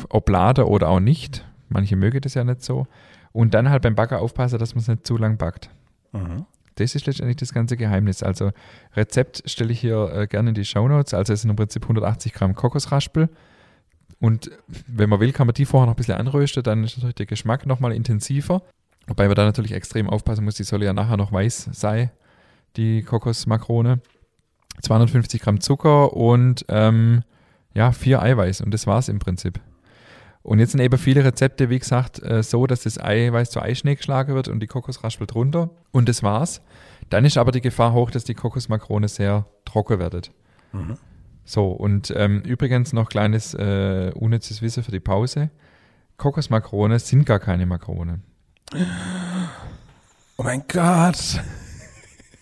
Oblade 0.10 0.68
oder 0.68 0.90
auch 0.90 1.00
nicht. 1.00 1.44
Manche 1.70 1.96
mögen 1.96 2.22
das 2.22 2.36
ja 2.36 2.44
nicht 2.44 2.62
so. 2.62 2.86
Und 3.32 3.54
dann 3.54 3.70
halt 3.70 3.82
beim 3.82 3.96
Backer 3.96 4.22
aufpassen, 4.22 4.60
dass 4.60 4.76
man 4.76 4.82
es 4.82 4.88
nicht 4.88 5.08
zu 5.08 5.18
lang 5.18 5.38
backt. 5.38 5.70
Mhm. 6.14 6.46
Das 6.76 6.94
ist 6.94 7.08
letztendlich 7.08 7.38
das 7.38 7.54
ganze 7.54 7.76
Geheimnis. 7.76 8.22
Also 8.22 8.52
Rezept 8.96 9.50
stelle 9.50 9.72
ich 9.72 9.80
hier 9.80 10.12
äh, 10.14 10.28
gerne 10.28 10.50
in 10.50 10.56
die 10.56 10.66
Shownotes. 10.66 11.14
Also 11.14 11.34
es 11.34 11.42
sind 11.42 11.50
im 11.50 11.56
Prinzip 11.56 11.84
180 11.84 12.34
Gramm 12.34 12.54
Kokosraspel. 12.54 13.30
Und 14.26 14.50
wenn 14.88 15.08
man 15.08 15.20
will, 15.20 15.32
kann 15.34 15.46
man 15.46 15.54
die 15.54 15.66
vorher 15.66 15.86
noch 15.86 15.94
ein 15.94 15.98
bisschen 15.98 16.16
anrösten, 16.16 16.64
dann 16.64 16.84
ist 16.84 16.96
natürlich 16.98 17.14
der 17.14 17.28
Geschmack 17.28 17.68
nochmal 17.68 17.92
intensiver. 17.92 18.64
Wobei 19.06 19.28
man 19.28 19.36
da 19.36 19.46
natürlich 19.46 19.74
extrem 19.74 20.10
aufpassen 20.10 20.44
muss, 20.44 20.56
die 20.56 20.64
soll 20.64 20.82
ja 20.82 20.94
nachher 20.94 21.16
noch 21.16 21.32
weiß 21.32 21.70
sein, 21.74 22.10
die 22.76 23.04
Kokosmakrone. 23.04 24.00
250 24.82 25.40
Gramm 25.40 25.62
Zucker 25.62 26.14
und 26.14 26.66
ähm, 26.70 27.22
ja, 27.76 27.92
vier 27.92 28.20
Eiweiß 28.20 28.62
und 28.62 28.74
das 28.74 28.88
war's 28.88 29.10
im 29.10 29.20
Prinzip. 29.20 29.60
Und 30.42 30.58
jetzt 30.58 30.72
sind 30.72 30.82
eben 30.82 30.98
viele 30.98 31.24
Rezepte, 31.24 31.70
wie 31.70 31.78
gesagt, 31.78 32.24
äh, 32.24 32.42
so, 32.42 32.66
dass 32.66 32.82
das 32.82 33.00
Eiweiß 33.00 33.52
zu 33.52 33.62
Eischnee 33.62 33.94
geschlagen 33.94 34.34
wird 34.34 34.48
und 34.48 34.60
die 34.60 34.68
Kokosraspel 34.68 35.28
drunter 35.28 35.70
und 35.92 36.10
das 36.10 36.24
war's. 36.24 36.62
Dann 37.12 37.26
ist 37.26 37.38
aber 37.38 37.52
die 37.52 37.62
Gefahr 37.62 37.94
hoch, 37.94 38.10
dass 38.10 38.24
die 38.24 38.34
Kokosmakrone 38.34 39.08
sehr 39.08 39.46
trocken 39.66 40.00
wird. 40.00 40.32
Mhm. 40.74 40.98
So, 41.46 41.68
und 41.70 42.12
ähm, 42.16 42.42
übrigens 42.42 42.92
noch 42.92 43.08
kleines 43.08 43.54
äh, 43.54 44.12
unnützes 44.16 44.64
Wissen 44.64 44.84
für 44.84 44.92
die 44.92 45.00
Pause. 45.00 45.52
Kokosmakrone 46.18 46.98
sind 47.00 47.26
gar 47.26 47.40
keine 47.40 47.66
Makrone. 47.68 48.22
Oh 50.38 50.44
mein 50.44 50.64
Gott. 50.68 51.42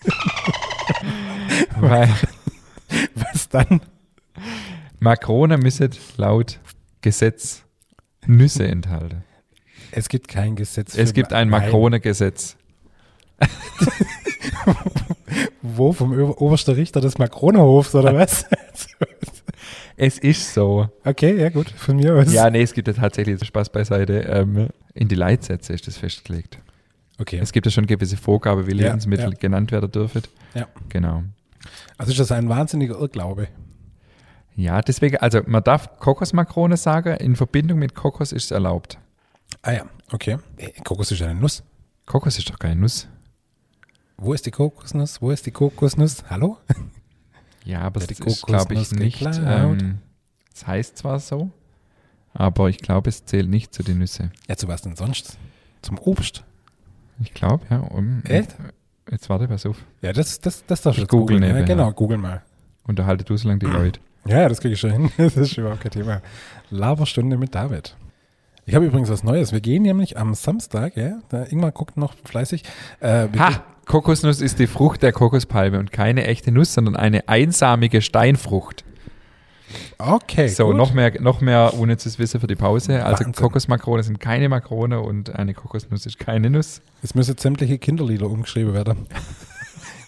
Weil 1.80 2.08
Was 3.14 3.48
dann? 3.50 3.80
Makrone 5.00 5.58
müssen 5.58 5.90
laut 6.16 6.60
Gesetz 7.02 7.64
Nüsse 8.26 8.66
enthalten. 8.66 9.22
Es 9.90 10.08
gibt 10.08 10.28
kein 10.28 10.56
Gesetz. 10.56 10.96
Es 10.96 11.12
gibt 11.12 11.32
ein. 11.32 11.48
Makrone-Gesetz. 11.50 12.56
Wo? 15.66 15.92
Vom 15.94 16.12
Ober 16.12 16.40
obersten 16.42 16.74
Richter 16.74 17.00
des 17.00 17.16
Makronehofs 17.16 17.94
oder 17.94 18.14
was? 18.18 18.44
Es 19.96 20.18
ist 20.18 20.52
so. 20.52 20.88
okay, 21.04 21.40
ja 21.40 21.48
gut, 21.48 21.70
von 21.70 21.96
mir 21.96 22.14
aus. 22.14 22.30
Ja, 22.32 22.50
nee, 22.50 22.60
es 22.60 22.74
gibt 22.74 22.86
ja 22.88 22.92
tatsächlich 22.94 23.42
Spaß 23.42 23.70
beiseite. 23.70 24.20
Ähm, 24.20 24.68
in 24.92 25.08
die 25.08 25.14
Leitsätze 25.14 25.72
ist 25.72 25.86
das 25.86 25.96
festgelegt. 25.96 26.58
Okay. 27.18 27.38
Es 27.40 27.52
gibt 27.52 27.64
ja 27.66 27.72
schon 27.72 27.86
gewisse 27.86 28.18
Vorgaben, 28.18 28.66
wie 28.66 28.72
Ja, 28.76 28.88
Lebensmittel 28.88 29.30
ja. 29.30 29.38
genannt 29.38 29.72
werden 29.72 29.90
dürfen. 29.90 30.22
Ja. 30.52 30.66
Genau. 30.90 31.22
Also 31.96 32.12
ist 32.12 32.20
das 32.20 32.30
ein 32.32 32.48
wahnsinniger 32.50 32.98
Irrglaube. 32.98 33.48
Ja, 34.56 34.82
deswegen, 34.82 35.16
also 35.16 35.40
man 35.46 35.64
darf 35.64 35.98
Kokosmakrone 35.98 36.76
sagen, 36.76 37.16
in 37.16 37.36
Verbindung 37.36 37.78
mit 37.78 37.94
Kokos 37.94 38.32
ist 38.32 38.44
es 38.44 38.50
erlaubt. 38.50 38.98
Ah 39.62 39.72
ja, 39.72 39.86
okay. 40.12 40.36
Äh, 40.58 40.72
Kokos 40.84 41.10
ist 41.10 41.22
eine 41.22 41.34
Nuss. 41.34 41.62
Kokos 42.04 42.36
ist 42.36 42.50
doch 42.50 42.58
keine 42.58 42.76
Nuss. 42.76 43.08
Wo 44.16 44.32
ist 44.32 44.46
die 44.46 44.50
Kokosnuss? 44.50 45.20
Wo 45.20 45.30
ist 45.30 45.46
die 45.46 45.50
Kokosnuss? 45.50 46.24
Hallo? 46.30 46.58
Ja, 47.66 47.80
aber 47.80 48.00
das 48.00 48.08
die 48.08 48.22
ist, 48.22 48.44
glaube 48.44 48.74
ich, 48.74 48.92
nicht. 48.92 49.26
Ähm, 49.42 50.00
es 50.54 50.66
heißt 50.66 50.98
zwar 50.98 51.18
so, 51.18 51.50
aber 52.34 52.68
ich 52.68 52.76
glaube, 52.76 53.08
es 53.08 53.24
zählt 53.24 53.48
nicht 53.48 53.72
zu 53.72 53.82
den 53.82 54.00
Nüsse. 54.00 54.30
Ja, 54.48 54.56
zu 54.56 54.68
was 54.68 54.82
denn 54.82 54.96
sonst? 54.96 55.38
Zum 55.80 55.96
Obst? 55.98 56.44
Ich 57.20 57.32
glaube, 57.32 57.64
ja. 57.70 57.78
Um, 57.78 58.22
Echt? 58.24 58.54
Jetzt 59.10 59.30
warte, 59.30 59.48
pass 59.48 59.64
auf. 59.64 59.78
Ja, 60.02 60.12
das, 60.12 60.40
das, 60.42 60.66
das 60.66 60.82
darfst 60.82 60.98
du 60.98 61.02
jetzt 61.02 61.10
google 61.10 61.38
googeln. 61.38 61.56
Ja, 61.56 61.62
genau, 61.64 61.90
google 61.92 62.18
mal. 62.18 62.42
Unterhalte 62.86 63.24
du 63.24 63.34
so 63.36 63.48
lange 63.48 63.60
die 63.60 63.66
Leute. 63.78 63.98
Ja, 64.26 64.46
das 64.46 64.60
kriege 64.60 64.74
ich 64.74 64.80
schon 64.80 64.90
hin. 64.90 65.10
Das 65.16 65.34
ist 65.34 65.56
überhaupt 65.56 65.80
kein 65.80 65.92
Thema. 65.92 66.20
Laberstunde 66.68 67.38
mit 67.38 67.54
David. 67.54 67.96
Ich 68.66 68.74
habe 68.74 68.84
übrigens 68.84 69.08
was 69.08 69.24
Neues. 69.24 69.52
Wir 69.52 69.60
gehen 69.62 69.84
nämlich 69.84 70.18
am 70.18 70.34
Samstag, 70.34 70.98
ja, 70.98 71.20
da 71.30 71.44
Ingmar 71.44 71.72
guckt 71.72 71.96
noch 71.96 72.14
fleißig. 72.24 72.62
Äh, 73.00 73.28
Ha! 73.38 73.64
Kokosnuss 73.86 74.40
ist 74.40 74.58
die 74.58 74.66
Frucht 74.66 75.02
der 75.02 75.12
Kokospalme 75.12 75.78
und 75.78 75.92
keine 75.92 76.26
echte 76.26 76.50
Nuss, 76.52 76.74
sondern 76.74 76.96
eine 76.96 77.28
einsamige 77.28 78.02
Steinfrucht. 78.02 78.84
Okay, 79.98 80.48
so, 80.48 80.66
gut. 80.66 80.76
noch 80.76 80.92
mehr, 80.92 81.20
noch 81.20 81.40
mehr 81.40 81.74
unnützes 81.74 82.18
Wissen 82.18 82.40
für 82.40 82.46
die 82.46 82.54
Pause. 82.54 83.04
Also 83.04 83.24
Wahnsinn. 83.24 83.42
Kokosmakrone 83.42 84.02
sind 84.02 84.20
keine 84.20 84.48
Makrone 84.48 85.00
und 85.00 85.34
eine 85.34 85.54
Kokosnuss 85.54 86.06
ist 86.06 86.18
keine 86.18 86.50
Nuss. 86.50 86.82
Jetzt 87.02 87.14
müssen 87.14 87.36
sämtliche 87.36 87.78
Kinderlieder 87.78 88.26
umgeschrieben 88.26 88.74
werden. 88.74 89.06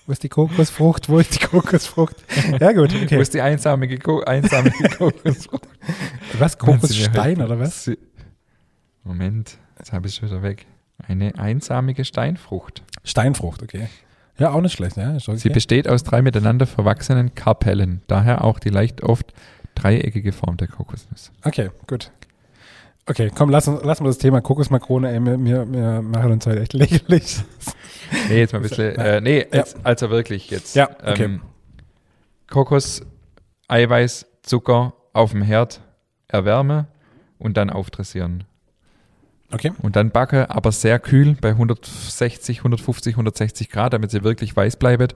Wo 0.07 0.13
ist 0.13 0.23
die 0.23 0.29
Kokosfrucht? 0.29 1.09
Wo 1.09 1.19
ist 1.19 1.35
die 1.35 1.45
Kokosfrucht? 1.47 2.17
Ja, 2.61 2.73
gut, 2.73 2.95
Wo 2.95 3.03
okay. 3.03 3.21
ist 3.21 3.35
die 3.35 3.41
einsamige, 3.41 3.99
Ko 3.99 4.21
einsamige 4.23 4.89
Kokosfrucht? 4.97 5.69
Was? 6.39 6.57
Kokosstein 6.59 7.43
oder 7.43 7.59
was? 7.59 7.91
Moment, 9.03 9.59
jetzt 9.79 9.93
habe 9.93 10.07
ich 10.07 10.13
es 10.13 10.19
schon 10.19 10.29
wieder 10.29 10.43
weg. 10.43 10.67
Eine 10.99 11.39
einsamige 11.39 12.05
Steinfrucht. 12.05 12.83
Steinfrucht, 13.05 13.63
okay. 13.63 13.89
Ja, 14.39 14.51
auch 14.51 14.61
nicht 14.61 14.73
schlecht, 14.75 14.97
ja. 14.97 15.15
Okay. 15.17 15.37
Sie 15.37 15.49
besteht 15.51 15.89
aus 15.89 16.03
drei 16.05 16.21
miteinander 16.23 16.67
verwachsenen 16.67 17.35
Karpellen, 17.35 18.03
daher 18.07 18.45
auch 18.45 18.59
die 18.59 18.69
leicht 18.69 19.03
oft 19.03 19.33
dreieckige 19.75 20.33
Form 20.33 20.57
der 20.57 20.69
Kokosnuss. 20.69 21.33
Okay, 21.45 21.71
gut. 21.87 22.11
Okay, 23.09 23.31
komm, 23.35 23.51
lass, 23.51 23.69
uns, 23.69 23.83
lass 23.85 24.01
mal 24.01 24.09
das 24.09 24.19
Thema 24.19 24.41
Kokosmakrone, 24.41 25.13
ey, 25.13 25.21
wir, 25.25 25.39
wir, 25.45 25.73
wir 25.73 26.03
machen 26.03 26.33
uns 26.33 26.47
heute 26.47 26.61
echt 26.61 26.73
lächerlich. 26.75 27.39
Nee, 28.29 28.39
jetzt 28.41 28.53
mal 28.53 28.59
ein 28.59 28.63
bisschen. 28.63 28.97
Äh, 28.99 29.21
nee, 29.21 29.39
Ja. 29.39 29.47
jetzt, 29.59 29.77
also 29.85 30.11
wirklich 30.11 30.51
jetzt. 30.51 30.75
Ja, 30.75 30.91
okay. 31.05 31.25
Ähm, 31.25 31.43
Kokos, 32.51 33.03
Eiweiß, 33.69 34.27
Zucker 34.43 34.95
auf 35.13 35.31
dem 35.33 35.43
Herd 35.43 35.81
erwärme 36.29 36.89
und 37.39 37.57
dann 37.57 37.71
aufdressieren. 37.71 38.45
Okay, 39.53 39.73
Und 39.83 39.95
dann 39.97 40.11
backe, 40.11 40.51
aber 40.51 40.73
sehr 40.73 40.99
kühl 40.99 41.37
bei 41.41 41.51
160, 41.51 42.59
150, 42.59 43.15
160 43.15 43.71
Grad, 43.71 43.93
damit 43.93 44.11
sie 44.11 44.25
wirklich 44.25 44.55
weiß 44.57 44.77
bleibt. 44.77 45.15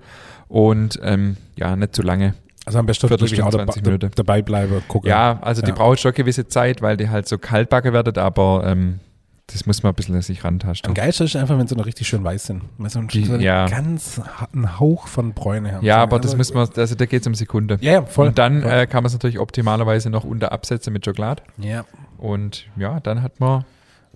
Und 0.48 0.98
ähm, 1.02 1.36
ja, 1.56 1.74
nicht 1.76 1.94
zu 1.94 2.02
lange. 2.02 2.34
also 2.64 2.78
am 2.78 2.86
besten 2.86 3.06
auch 3.06 3.10
dabei, 3.10 3.64
20 3.64 3.84
Minuten. 3.84 4.10
dabei 4.14 4.42
bleiben, 4.42 4.82
gucken. 4.88 5.08
Ja, 5.10 5.38
also 5.42 5.62
die 5.62 5.68
Ja. 5.70 5.74
braucht 5.74 6.00
schon 6.00 6.10
eine 6.10 6.16
gewisse 6.16 6.46
Zeit, 6.48 6.80
weil 6.82 6.96
die 6.96 7.08
halt 7.08 7.26
so 7.28 7.38
kalt 7.38 7.68
backen 7.70 7.92
wird, 7.92 8.18
aber 8.18 8.62
ähm, 8.66 9.00
das 9.48 9.66
muss 9.66 9.82
man 9.82 9.90
ein 9.92 9.96
bisschen 9.96 10.20
sich 10.22 10.44
rantasten. 10.44 10.88
Am 10.88 10.94
geilsten 10.94 11.26
ist 11.26 11.34
einfach, 11.34 11.58
wenn 11.58 11.66
sie 11.66 11.74
noch 11.74 11.86
richtig 11.86 12.06
schön 12.06 12.22
weiß 12.22 12.46
sind. 12.46 12.62
Sie 12.78 12.88
so 12.88 12.98
einen, 13.00 13.08
Die- 13.08 13.24
so 13.24 13.34
ja. 13.36 13.66
ganz 13.66 14.20
ha- 14.20 14.48
einen 14.52 14.78
Hauch 14.78 15.08
von 15.08 15.32
Bräune 15.32 15.72
haben. 15.72 15.84
Ja, 15.84 15.96
aber 15.98 16.20
das 16.20 16.36
muss 16.36 16.54
man, 16.54 16.68
also 16.76 16.94
da 16.94 17.06
geht 17.06 17.22
es 17.22 17.26
um 17.26 17.34
Sekunde. 17.34 17.78
Ja, 17.80 17.92
ja, 17.94 18.02
voll. 18.06 18.28
Und 18.28 18.38
dann 18.38 18.62
voll. 18.62 18.70
äh, 18.70 18.86
kann 18.86 19.02
man 19.02 19.08
es 19.08 19.12
natürlich 19.14 19.40
optimalerweise 19.40 20.08
noch 20.08 20.22
unter 20.22 20.52
absetzen 20.52 20.92
mit 20.92 21.04
Schokolade. 21.04 21.42
ja. 21.58 21.84
Und 22.18 22.66
ja, 22.76 23.00
dann 23.00 23.22
hat 23.22 23.40
man 23.40 23.64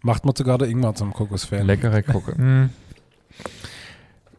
Macht 0.05 0.27
man 0.27 0.37
sogar 0.37 0.59
der 0.59 0.69
Ingmar 0.69 0.95
zum 0.95 1.13
Kokosfan. 1.13 1.67
leckere 1.67 2.03
Kokos. 2.03 2.35
Mm. 2.45 2.67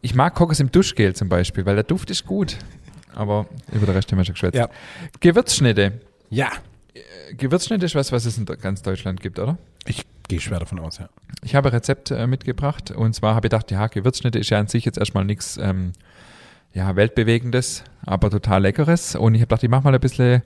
Ich 0.00 0.14
mag 0.14 0.34
Kokos 0.34 0.60
im 0.60 0.70
Duschgel 0.70 1.14
zum 1.14 1.28
Beispiel, 1.28 1.66
weil 1.66 1.74
der 1.74 1.84
Duft 1.84 2.10
ist 2.10 2.24
gut. 2.24 2.56
Aber 3.14 3.46
über 3.72 3.84
den 3.84 3.96
Rest 3.96 4.10
haben 4.10 4.18
wir 4.18 4.24
schon 4.24 4.34
geschwätzt. 4.34 4.54
Ja. 4.54 4.68
Gewürzschnitte. 5.20 6.00
Ja. 6.30 6.50
Äh, 6.94 7.34
Gewürzschnitte 7.34 7.84
ist 7.84 7.96
was, 7.96 8.12
was 8.12 8.24
es 8.24 8.38
in 8.38 8.46
ganz 8.46 8.82
Deutschland 8.82 9.20
gibt, 9.20 9.40
oder? 9.40 9.58
Ich 9.86 10.04
gehe 10.28 10.40
schwer 10.40 10.60
davon 10.60 10.78
aus, 10.78 10.98
ja. 10.98 11.08
Ich 11.42 11.56
habe 11.56 11.68
ein 11.68 11.74
Rezept 11.74 12.12
äh, 12.12 12.26
mitgebracht 12.28 12.92
und 12.92 13.14
zwar 13.14 13.34
habe 13.34 13.48
ich 13.48 13.50
gedacht, 13.50 13.70
ja, 13.72 13.88
Gewürzschnitte 13.88 14.38
ist 14.38 14.50
ja 14.50 14.60
an 14.60 14.68
sich 14.68 14.84
jetzt 14.84 14.98
erstmal 14.98 15.24
nichts 15.24 15.56
ähm, 15.56 15.92
ja, 16.72 16.94
Weltbewegendes, 16.94 17.82
aber 18.04 18.30
total 18.30 18.62
Leckeres. 18.62 19.16
Und 19.16 19.34
ich 19.34 19.40
habe 19.40 19.48
gedacht, 19.48 19.64
ich 19.64 19.70
mache 19.70 19.82
mal 19.82 19.94
ein 19.94 20.00
bisschen 20.00 20.42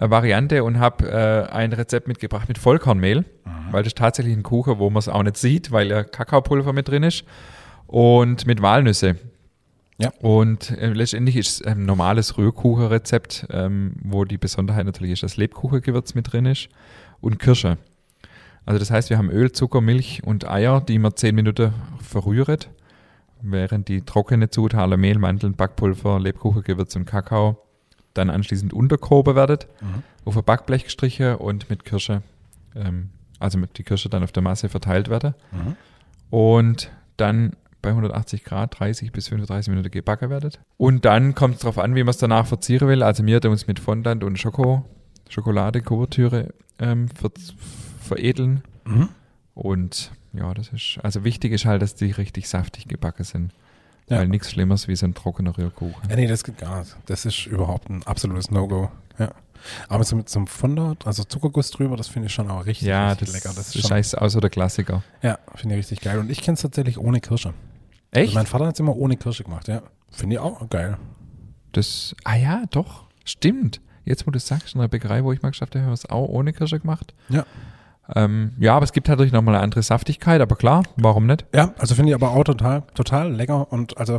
Variante 0.00 0.64
und 0.64 0.78
habe 0.78 1.08
äh, 1.10 1.52
ein 1.52 1.72
Rezept 1.72 2.08
mitgebracht 2.08 2.48
mit 2.48 2.58
Vollkornmehl, 2.58 3.24
weil 3.70 3.82
das 3.82 3.88
ist 3.88 3.98
tatsächlich 3.98 4.36
ein 4.36 4.42
Kuchen, 4.42 4.78
wo 4.78 4.88
man 4.88 4.98
es 4.98 5.08
auch 5.08 5.22
nicht 5.22 5.36
sieht, 5.36 5.72
weil 5.72 5.88
ja 5.88 6.02
Kakaopulver 6.02 6.72
mit 6.72 6.88
drin 6.88 7.02
ist 7.02 7.24
und 7.86 8.46
mit 8.46 8.62
Walnüsse. 8.62 9.16
Ja. 9.98 10.10
Und 10.20 10.70
äh, 10.70 10.92
letztendlich 10.94 11.36
ist 11.36 11.60
es 11.60 11.66
ein 11.66 11.84
normales 11.84 12.38
Rührkuchenrezept, 12.38 13.48
ähm, 13.50 13.92
wo 14.02 14.24
die 14.24 14.38
Besonderheit 14.38 14.86
natürlich 14.86 15.12
ist, 15.12 15.22
dass 15.22 15.36
Lebkuchengewürz 15.36 16.14
mit 16.14 16.32
drin 16.32 16.46
ist 16.46 16.70
und 17.20 17.38
Kirsche. 17.38 17.76
Also 18.64 18.78
das 18.78 18.90
heißt, 18.90 19.10
wir 19.10 19.18
haben 19.18 19.30
Öl, 19.30 19.52
Zucker, 19.52 19.82
Milch 19.82 20.22
und 20.24 20.48
Eier, 20.48 20.80
die 20.80 20.98
man 20.98 21.14
10 21.14 21.34
Minuten 21.34 21.74
verrühret, 22.00 22.70
während 23.42 23.88
die 23.88 24.00
trockene 24.00 24.48
Zutaten 24.48 24.98
Mehl, 24.98 25.18
Mandeln, 25.18 25.54
Backpulver, 25.54 26.18
Lebkuchengewürz 26.18 26.96
und 26.96 27.04
Kakao 27.04 27.58
dann 28.14 28.30
anschließend 28.30 28.72
untergehoben 28.72 29.34
werden, 29.36 29.58
Mhm. 29.80 30.02
auf 30.24 30.36
ein 30.36 30.44
Backblech 30.44 30.84
gestrichen 30.84 31.36
und 31.36 31.70
mit 31.70 31.84
Kirsche, 31.84 32.22
ähm, 32.74 33.10
also 33.38 33.58
mit 33.58 33.78
die 33.78 33.82
Kirsche 33.84 34.08
dann 34.08 34.22
auf 34.22 34.32
der 34.32 34.42
Masse 34.42 34.68
verteilt 34.68 35.08
werden 35.08 35.34
Mhm. 35.52 35.76
und 36.30 36.90
dann 37.16 37.52
bei 37.82 37.90
180 37.94 38.44
Grad 38.44 38.78
30 38.78 39.10
bis 39.12 39.28
35 39.28 39.70
Minuten 39.70 39.90
gebacken 39.90 40.28
werden. 40.28 40.50
Und 40.76 41.04
dann 41.06 41.34
kommt 41.34 41.54
es 41.56 41.60
darauf 41.62 41.78
an, 41.78 41.94
wie 41.94 42.02
man 42.02 42.10
es 42.10 42.18
danach 42.18 42.46
verzieren 42.46 42.88
will. 42.88 43.02
Also 43.02 43.24
wir 43.24 43.40
tun 43.40 43.52
uns 43.52 43.66
mit 43.66 43.78
Fondant 43.80 44.22
und 44.22 44.38
Schoko, 44.38 44.84
Schokolade, 45.30 45.80
Kuvertüre 45.80 46.52
ähm, 46.78 47.08
ver 47.08 47.30
veredeln. 48.02 48.62
Mhm. 48.84 49.08
Und 49.54 50.12
ja, 50.32 50.52
das 50.54 50.68
ist, 50.68 50.98
also 51.02 51.24
wichtig 51.24 51.52
ist 51.52 51.64
halt, 51.64 51.80
dass 51.82 51.94
die 51.94 52.10
richtig 52.10 52.48
saftig 52.48 52.86
gebacken 52.88 53.24
sind. 53.24 53.52
Ja. 54.10 54.18
Weil 54.18 54.28
nichts 54.28 54.50
Schlimmeres 54.50 54.88
wie 54.88 54.96
so 54.96 55.06
ein 55.06 55.14
trockener 55.14 55.56
Rührkuchen. 55.56 56.10
Ja, 56.10 56.16
nee, 56.16 56.26
das 56.26 56.44
geht 56.44 56.58
gar 56.58 56.80
nicht. 56.80 56.94
Das 57.06 57.24
ist 57.24 57.46
überhaupt 57.46 57.88
ein 57.88 58.02
absolutes 58.04 58.50
No-Go. 58.50 58.90
Ja. 59.18 59.30
Aber 59.88 60.04
so 60.04 60.16
mit 60.16 60.28
so 60.28 60.38
einem 60.40 60.46
Fondant, 60.46 61.06
also 61.06 61.22
Zuckerguss 61.24 61.70
drüber, 61.70 61.96
das 61.96 62.08
finde 62.08 62.26
ich 62.26 62.34
schon 62.34 62.50
auch 62.50 62.66
richtig, 62.66 62.88
Ja, 62.88 63.08
richtig 63.10 63.28
das, 63.28 63.34
lecker. 63.44 63.54
Das 63.56 63.74
ist 63.74 63.86
scheiße 63.86 64.20
außer 64.20 64.40
der 64.40 64.50
Klassiker. 64.50 65.02
ja, 65.22 65.38
finde 65.54 65.76
ich 65.76 65.80
richtig 65.80 66.00
geil. 66.00 66.18
Und 66.18 66.30
ich 66.30 66.40
kenne 66.42 66.54
es 66.54 66.62
tatsächlich 66.62 66.98
ohne 66.98 67.20
Kirsche. 67.20 67.48
Also 68.12 68.24
Echt? 68.24 68.34
mein 68.34 68.46
Vater 68.46 68.66
hat 68.66 68.74
es 68.74 68.80
immer 68.80 68.96
ohne 68.96 69.16
Kirsche 69.16 69.44
gemacht, 69.44 69.68
ja. 69.68 69.82
Finde 70.10 70.34
ich 70.36 70.40
auch 70.40 70.68
geil. 70.70 70.96
Das, 71.72 72.16
ah 72.24 72.34
ja, 72.34 72.64
doch, 72.70 73.04
stimmt. 73.24 73.80
Jetzt, 74.04 74.26
wo 74.26 74.30
du 74.32 74.40
sagst, 74.40 74.74
in 74.74 74.80
der 74.80 74.88
Bäckerei, 74.88 75.22
wo 75.22 75.32
ich 75.32 75.42
mal 75.42 75.50
geschafft 75.50 75.74
habe, 75.74 75.84
haben 75.84 75.90
wir 75.90 75.94
es 75.94 76.06
auch 76.06 76.26
ohne 76.26 76.52
Kirsche 76.52 76.80
gemacht. 76.80 77.14
Ja. 77.28 77.44
Ähm, 78.16 78.52
ja, 78.58 78.74
aber 78.74 78.84
es 78.84 78.92
gibt 78.92 79.08
natürlich 79.08 79.32
nochmal 79.32 79.54
eine 79.54 79.62
andere 79.62 79.82
Saftigkeit, 79.82 80.40
aber 80.40 80.56
klar, 80.56 80.82
warum 80.96 81.26
nicht? 81.26 81.44
Ja, 81.54 81.74
also 81.78 81.94
finde 81.94 82.10
ich 82.10 82.14
aber 82.14 82.32
auch 82.32 82.44
total, 82.44 82.82
total 82.94 83.32
lecker 83.32 83.70
und 83.72 83.98
also 83.98 84.18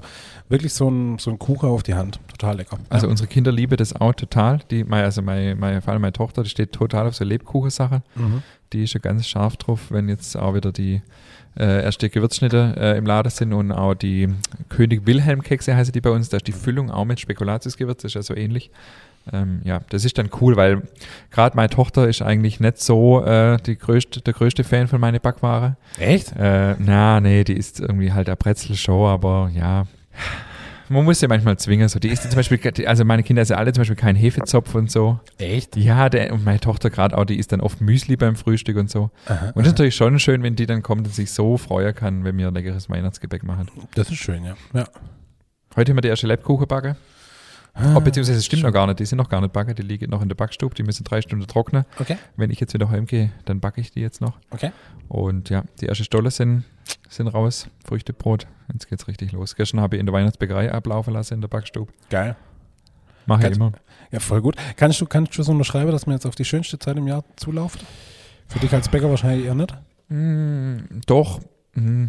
wirklich 0.49 0.73
so 0.73 0.89
ein, 0.89 1.17
so 1.19 1.31
ein 1.31 1.39
Kuchen 1.39 1.67
auf 1.67 1.83
die 1.83 1.95
Hand. 1.95 2.19
Total 2.29 2.55
lecker. 2.55 2.77
Also 2.89 3.07
ja. 3.07 3.11
unsere 3.11 3.27
Kinder 3.27 3.51
lieben 3.51 3.75
das 3.77 3.93
auch 3.95 4.13
total. 4.13 4.59
Die, 4.69 4.83
meine, 4.83 5.03
also 5.03 5.21
meine, 5.21 5.55
meine, 5.55 5.81
vor 5.81 5.93
allem 5.93 6.01
meine 6.01 6.13
Tochter, 6.13 6.43
die 6.43 6.49
steht 6.49 6.71
total 6.71 7.07
auf 7.07 7.15
so 7.15 7.25
Lebkuchensache. 7.25 8.01
Mhm. 8.15 8.43
Die 8.71 8.83
ist 8.83 8.93
ja 8.93 9.01
ganz 9.01 9.27
scharf 9.27 9.57
drauf, 9.57 9.87
wenn 9.89 10.07
jetzt 10.07 10.37
auch 10.37 10.53
wieder 10.53 10.71
die 10.71 11.01
äh, 11.57 11.83
erste 11.83 12.09
Gewürzschnitte 12.09 12.75
äh, 12.77 12.97
im 12.97 13.05
Laden 13.05 13.29
sind 13.29 13.51
und 13.51 13.73
auch 13.73 13.93
die 13.93 14.29
König 14.69 15.05
Wilhelm 15.05 15.41
Kekse 15.41 15.75
heißen 15.75 15.91
die 15.91 15.99
bei 15.99 16.11
uns. 16.11 16.29
Da 16.29 16.37
ist 16.37 16.47
die 16.47 16.53
Füllung 16.53 16.89
auch 16.89 17.03
mit 17.03 17.19
Spekulatiusgewürz, 17.19 18.05
ist 18.05 18.13
ja 18.13 18.21
so 18.21 18.33
ähnlich. 18.33 18.71
Ähm, 19.31 19.61
ja, 19.63 19.81
das 19.89 20.05
ist 20.05 20.17
dann 20.17 20.29
cool, 20.41 20.55
weil 20.55 20.83
gerade 21.29 21.55
meine 21.55 21.69
Tochter 21.69 22.07
ist 22.07 22.21
eigentlich 22.21 22.59
nicht 22.59 22.79
so 22.79 23.23
äh, 23.23 23.57
die 23.65 23.77
größte, 23.77 24.21
der 24.21 24.33
größte 24.33 24.63
Fan 24.63 24.87
von 24.87 24.99
meiner 24.99 25.19
Backware. 25.19 25.77
Echt? 25.99 26.33
Äh, 26.37 26.75
na, 26.79 27.19
nee, 27.19 27.43
die 27.43 27.53
ist 27.53 27.79
irgendwie 27.79 28.11
halt 28.11 28.27
der 28.27 28.35
Brezel-Show, 28.35 29.07
aber 29.07 29.51
ja. 29.53 29.85
Man 30.89 31.05
muss 31.05 31.21
ja 31.21 31.29
manchmal 31.29 31.57
zwingen. 31.57 31.87
So, 31.87 31.99
die 31.99 32.09
ist 32.09 32.23
zum 32.23 32.35
Beispiel, 32.35 32.59
also 32.85 33.05
meine 33.05 33.23
Kinder 33.23 33.41
essen 33.43 33.55
alle 33.55 33.71
zum 33.71 33.81
Beispiel 33.81 33.95
keinen 33.95 34.17
Hefezopf 34.17 34.75
und 34.75 34.91
so. 34.91 35.21
Echt? 35.37 35.77
Ja, 35.77 36.09
der, 36.09 36.33
und 36.33 36.43
meine 36.43 36.59
Tochter 36.59 36.89
gerade 36.89 37.17
auch, 37.17 37.23
die 37.23 37.37
isst 37.37 37.53
dann 37.53 37.61
oft 37.61 37.79
Müsli 37.79 38.17
beim 38.17 38.35
Frühstück 38.35 38.75
und 38.75 38.89
so. 38.89 39.09
Aha, 39.27 39.51
Und 39.53 39.59
das 39.59 39.67
ist 39.67 39.73
natürlich 39.73 39.95
schon 39.95 40.19
schön, 40.19 40.43
wenn 40.43 40.57
die 40.57 40.65
dann 40.65 40.81
kommt 40.81 41.07
und 41.07 41.13
sich 41.13 41.31
so 41.31 41.55
freuen 41.55 41.95
kann, 41.95 42.25
wenn 42.25 42.37
wir 42.37 42.49
ein 42.49 42.53
leckeres 42.53 42.89
Weihnachtsgebäck 42.89 43.43
machen. 43.43 43.69
Das 43.95 44.09
ist 44.09 44.17
schön, 44.17 44.43
ja. 44.43 44.55
ja. 44.73 44.85
Heute 45.77 45.91
haben 45.91 45.97
wir 45.97 46.01
die 46.01 46.09
erste 46.09 46.27
Lebkuchen 46.27 46.67
backen. 46.67 46.97
Ah, 47.73 47.95
Oh, 47.95 48.01
beziehungsweise 48.01 48.37
es 48.37 48.45
stimmt 48.45 48.63
noch 48.63 48.73
gar 48.73 48.85
nicht, 48.87 48.99
die 48.99 49.05
sind 49.05 49.17
noch 49.17 49.29
gar 49.29 49.39
nicht 49.41 49.53
backen, 49.53 49.73
die 49.75 49.81
liegen 49.81 50.09
noch 50.09 50.21
in 50.21 50.27
der 50.27 50.35
Backstube, 50.35 50.75
die 50.75 50.83
müssen 50.83 51.03
drei 51.05 51.21
Stunden 51.21 51.47
trocknen. 51.47 51.85
Okay, 51.99 52.17
Wenn 52.35 52.49
ich 52.51 52.59
jetzt 52.59 52.73
wieder 52.73 52.89
heimgehe, 52.89 53.31
dann 53.45 53.59
backe 53.61 53.79
ich 53.79 53.91
die 53.91 54.01
jetzt 54.01 54.19
noch. 54.21 54.37
okay. 54.51 54.71
Und 55.07 55.49
ja, 55.49 55.63
die 55.79 55.87
ersten 55.87 56.03
Stolle 56.03 56.31
sind, 56.31 56.63
sind 57.09 57.27
raus, 57.27 57.67
Früchtebrot, 57.85 58.47
jetzt 58.73 58.89
geht's 58.89 59.07
richtig 59.07 59.31
los. 59.31 59.55
Gestern 59.55 59.79
habe 59.81 59.95
ich 59.95 59.99
in 59.99 60.05
der 60.05 60.13
Weihnachtsbäckerei 60.13 60.71
ablaufen 60.71 61.13
lassen 61.13 61.35
in 61.35 61.41
der 61.41 61.47
Backstube. 61.47 61.91
Geil. 62.09 62.35
Mache 63.25 63.47
ich 63.49 63.55
immer. 63.55 63.71
Ja, 64.11 64.19
voll 64.19 64.41
gut. 64.41 64.55
Kannst 64.75 64.99
du, 64.99 65.05
kannst 65.05 65.37
du 65.37 65.43
so 65.43 65.51
unterschreiben, 65.51 65.91
dass 65.91 66.07
mir 66.07 66.13
jetzt 66.13 66.25
auf 66.25 66.35
die 66.35 66.43
schönste 66.45 66.77
Zeit 66.79 66.97
im 66.97 67.07
Jahr 67.07 67.23
zulauft? 67.37 67.85
Für 68.47 68.59
dich 68.59 68.73
als 68.73 68.89
Bäcker 68.89 69.09
wahrscheinlich 69.09 69.45
eher 69.45 69.55
nicht. 69.55 69.73
Mm, 70.09 70.99
doch. 71.05 71.39
Mm. 71.75 72.07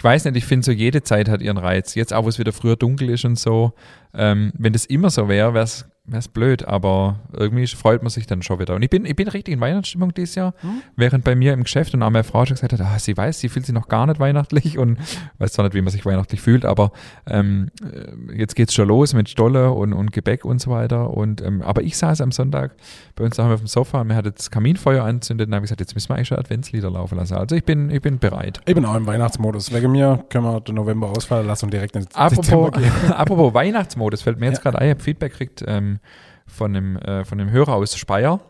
Ich 0.00 0.04
weiß 0.04 0.24
nicht, 0.24 0.36
ich 0.36 0.46
finde 0.46 0.64
so 0.64 0.72
jede 0.72 1.02
Zeit 1.02 1.28
hat 1.28 1.42
ihren 1.42 1.58
Reiz. 1.58 1.94
Jetzt 1.94 2.14
auch, 2.14 2.24
wo 2.24 2.30
es 2.30 2.38
wieder 2.38 2.54
früher 2.54 2.74
dunkel 2.74 3.10
ist 3.10 3.26
und 3.26 3.38
so. 3.38 3.74
Ähm, 4.14 4.50
wenn 4.56 4.72
das 4.72 4.86
immer 4.86 5.10
so 5.10 5.28
wäre, 5.28 5.52
wäre 5.52 5.64
es 5.64 5.89
blöd, 6.32 6.66
aber 6.66 7.20
irgendwie 7.32 7.66
freut 7.66 8.02
man 8.02 8.10
sich 8.10 8.26
dann 8.26 8.42
schon 8.42 8.58
wieder. 8.58 8.74
Und 8.74 8.82
ich 8.82 8.90
bin, 8.90 9.04
ich 9.04 9.16
bin 9.16 9.28
richtig 9.28 9.54
in 9.54 9.60
Weihnachtsstimmung 9.60 10.12
dieses 10.14 10.34
Jahr, 10.34 10.54
Hm? 10.60 10.82
während 10.96 11.24
bei 11.24 11.34
mir 11.34 11.52
im 11.52 11.62
Geschäft 11.62 11.94
und 11.94 12.02
auch 12.02 12.10
meine 12.10 12.24
Frau 12.24 12.44
schon 12.46 12.54
gesagt 12.56 12.72
hat, 12.72 12.80
ah, 12.80 12.98
sie 12.98 13.16
weiß, 13.16 13.38
sie 13.40 13.48
fühlt 13.48 13.66
sich 13.66 13.74
noch 13.74 13.88
gar 13.88 14.06
nicht 14.06 14.18
weihnachtlich 14.20 14.78
und 14.78 14.98
weiß 15.38 15.52
zwar 15.52 15.64
nicht, 15.64 15.74
wie 15.74 15.80
man 15.82 15.90
sich 15.92 16.04
weihnachtlich 16.04 16.40
fühlt, 16.40 16.64
aber 16.64 16.92
ähm, 17.26 17.70
äh, 17.82 18.36
jetzt 18.38 18.56
geht's 18.56 18.74
schon 18.74 18.88
los 18.88 19.14
mit 19.14 19.28
Stolle 19.28 19.70
und, 19.72 19.92
und 19.92 20.12
Gebäck 20.12 20.44
und 20.44 20.60
so 20.60 20.70
weiter. 20.70 21.10
Und, 21.10 21.40
ähm, 21.42 21.62
aber 21.62 21.82
ich 21.82 21.96
saß 21.96 22.20
am 22.20 22.32
Sonntag 22.32 22.74
bei 23.16 23.24
uns 23.24 23.36
daheim 23.36 23.52
auf 23.52 23.60
dem 23.60 23.66
Sofa 23.66 24.00
und 24.00 24.08
mir 24.08 24.16
hat 24.16 24.26
das 24.26 24.50
Kaminfeuer 24.50 25.04
anzündet 25.04 25.48
und 25.48 25.54
habe 25.54 25.62
gesagt, 25.62 25.80
jetzt 25.80 25.94
müssen 25.94 26.08
wir 26.10 26.16
eigentlich 26.16 26.28
schon 26.28 26.38
Adventslieder 26.38 26.90
laufen 26.90 27.16
lassen. 27.16 27.34
Also 27.34 27.54
ich 27.56 27.64
bin, 27.64 27.90
ich 27.90 28.02
bin 28.02 28.18
bereit. 28.18 28.60
Ich 28.66 28.74
bin 28.74 28.84
auch 28.84 28.94
im 28.96 29.06
Weihnachtsmodus. 29.06 29.72
Wegen 29.72 29.92
mir 29.92 30.24
können 30.30 30.44
wir 30.44 30.60
den 30.60 30.74
November 30.74 31.10
ausfallen 31.10 31.46
lassen 31.46 31.66
und 31.66 31.72
direkt 31.74 31.94
in 31.96 32.02
den 32.02 32.08
Dezember 32.08 32.66
Apropos, 32.66 32.82
gehen. 32.82 33.12
apropos 33.16 33.54
Weihnachtsmodus, 33.54 34.22
fällt 34.22 34.40
mir 34.40 34.46
jetzt 34.46 34.58
Ja. 34.58 34.62
gerade 34.62 34.78
ein, 34.80 34.88
ich 34.88 34.94
habe 34.94 35.02
Feedback 35.02 35.32
gekriegt 35.32 35.64
ähm, 35.66 35.99
von, 36.46 36.76
einem, 36.76 36.96
äh, 36.96 37.24
von 37.24 37.40
einem 37.40 37.50
Hörer 37.50 37.74
aus 37.74 37.96
Speyer, 37.96 38.40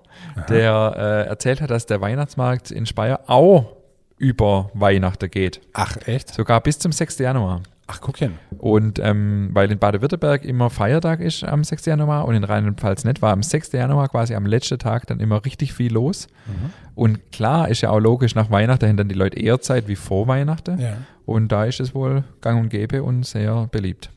der 0.48 0.94
äh, 0.96 1.28
erzählt 1.28 1.60
hat, 1.60 1.70
dass 1.70 1.86
der 1.86 2.00
Weihnachtsmarkt 2.00 2.70
in 2.70 2.86
Speyer 2.86 3.20
auch 3.26 3.76
über 4.18 4.70
Weihnachten 4.74 5.30
geht. 5.30 5.60
Ach, 5.72 5.96
echt? 6.06 6.34
Sogar 6.34 6.60
bis 6.60 6.78
zum 6.78 6.92
6. 6.92 7.18
Januar. 7.18 7.62
Ach, 7.92 8.00
guck 8.00 8.18
hin. 8.18 8.38
Und 8.58 9.00
ähm, 9.00 9.48
weil 9.52 9.72
in 9.72 9.78
Baden-Württemberg 9.78 10.44
immer 10.44 10.70
Feiertag 10.70 11.18
ist 11.18 11.42
am 11.42 11.64
6. 11.64 11.86
Januar 11.86 12.28
und 12.28 12.36
in 12.36 12.44
Rheinland-Pfalz 12.44 13.04
nicht, 13.04 13.20
war 13.20 13.32
am 13.32 13.42
6. 13.42 13.72
Januar 13.72 14.08
quasi 14.08 14.34
am 14.36 14.46
letzten 14.46 14.78
Tag 14.78 15.08
dann 15.08 15.18
immer 15.18 15.44
richtig 15.44 15.72
viel 15.72 15.92
los. 15.92 16.28
Mhm. 16.46 16.70
Und 16.94 17.32
klar 17.32 17.68
ist 17.68 17.80
ja 17.80 17.90
auch 17.90 17.98
logisch, 17.98 18.36
nach 18.36 18.48
Weihnachten 18.50 18.86
haben 18.88 18.96
dann 18.96 19.08
die 19.08 19.16
Leute 19.16 19.40
eher 19.40 19.60
Zeit 19.60 19.88
wie 19.88 19.96
vor 19.96 20.28
Weihnachten. 20.28 20.78
Ja. 20.78 20.98
Und 21.26 21.50
da 21.50 21.64
ist 21.64 21.80
es 21.80 21.92
wohl 21.92 22.22
gang 22.42 22.60
und 22.60 22.68
gäbe 22.68 23.02
und 23.02 23.26
sehr 23.26 23.66
beliebt. 23.72 24.10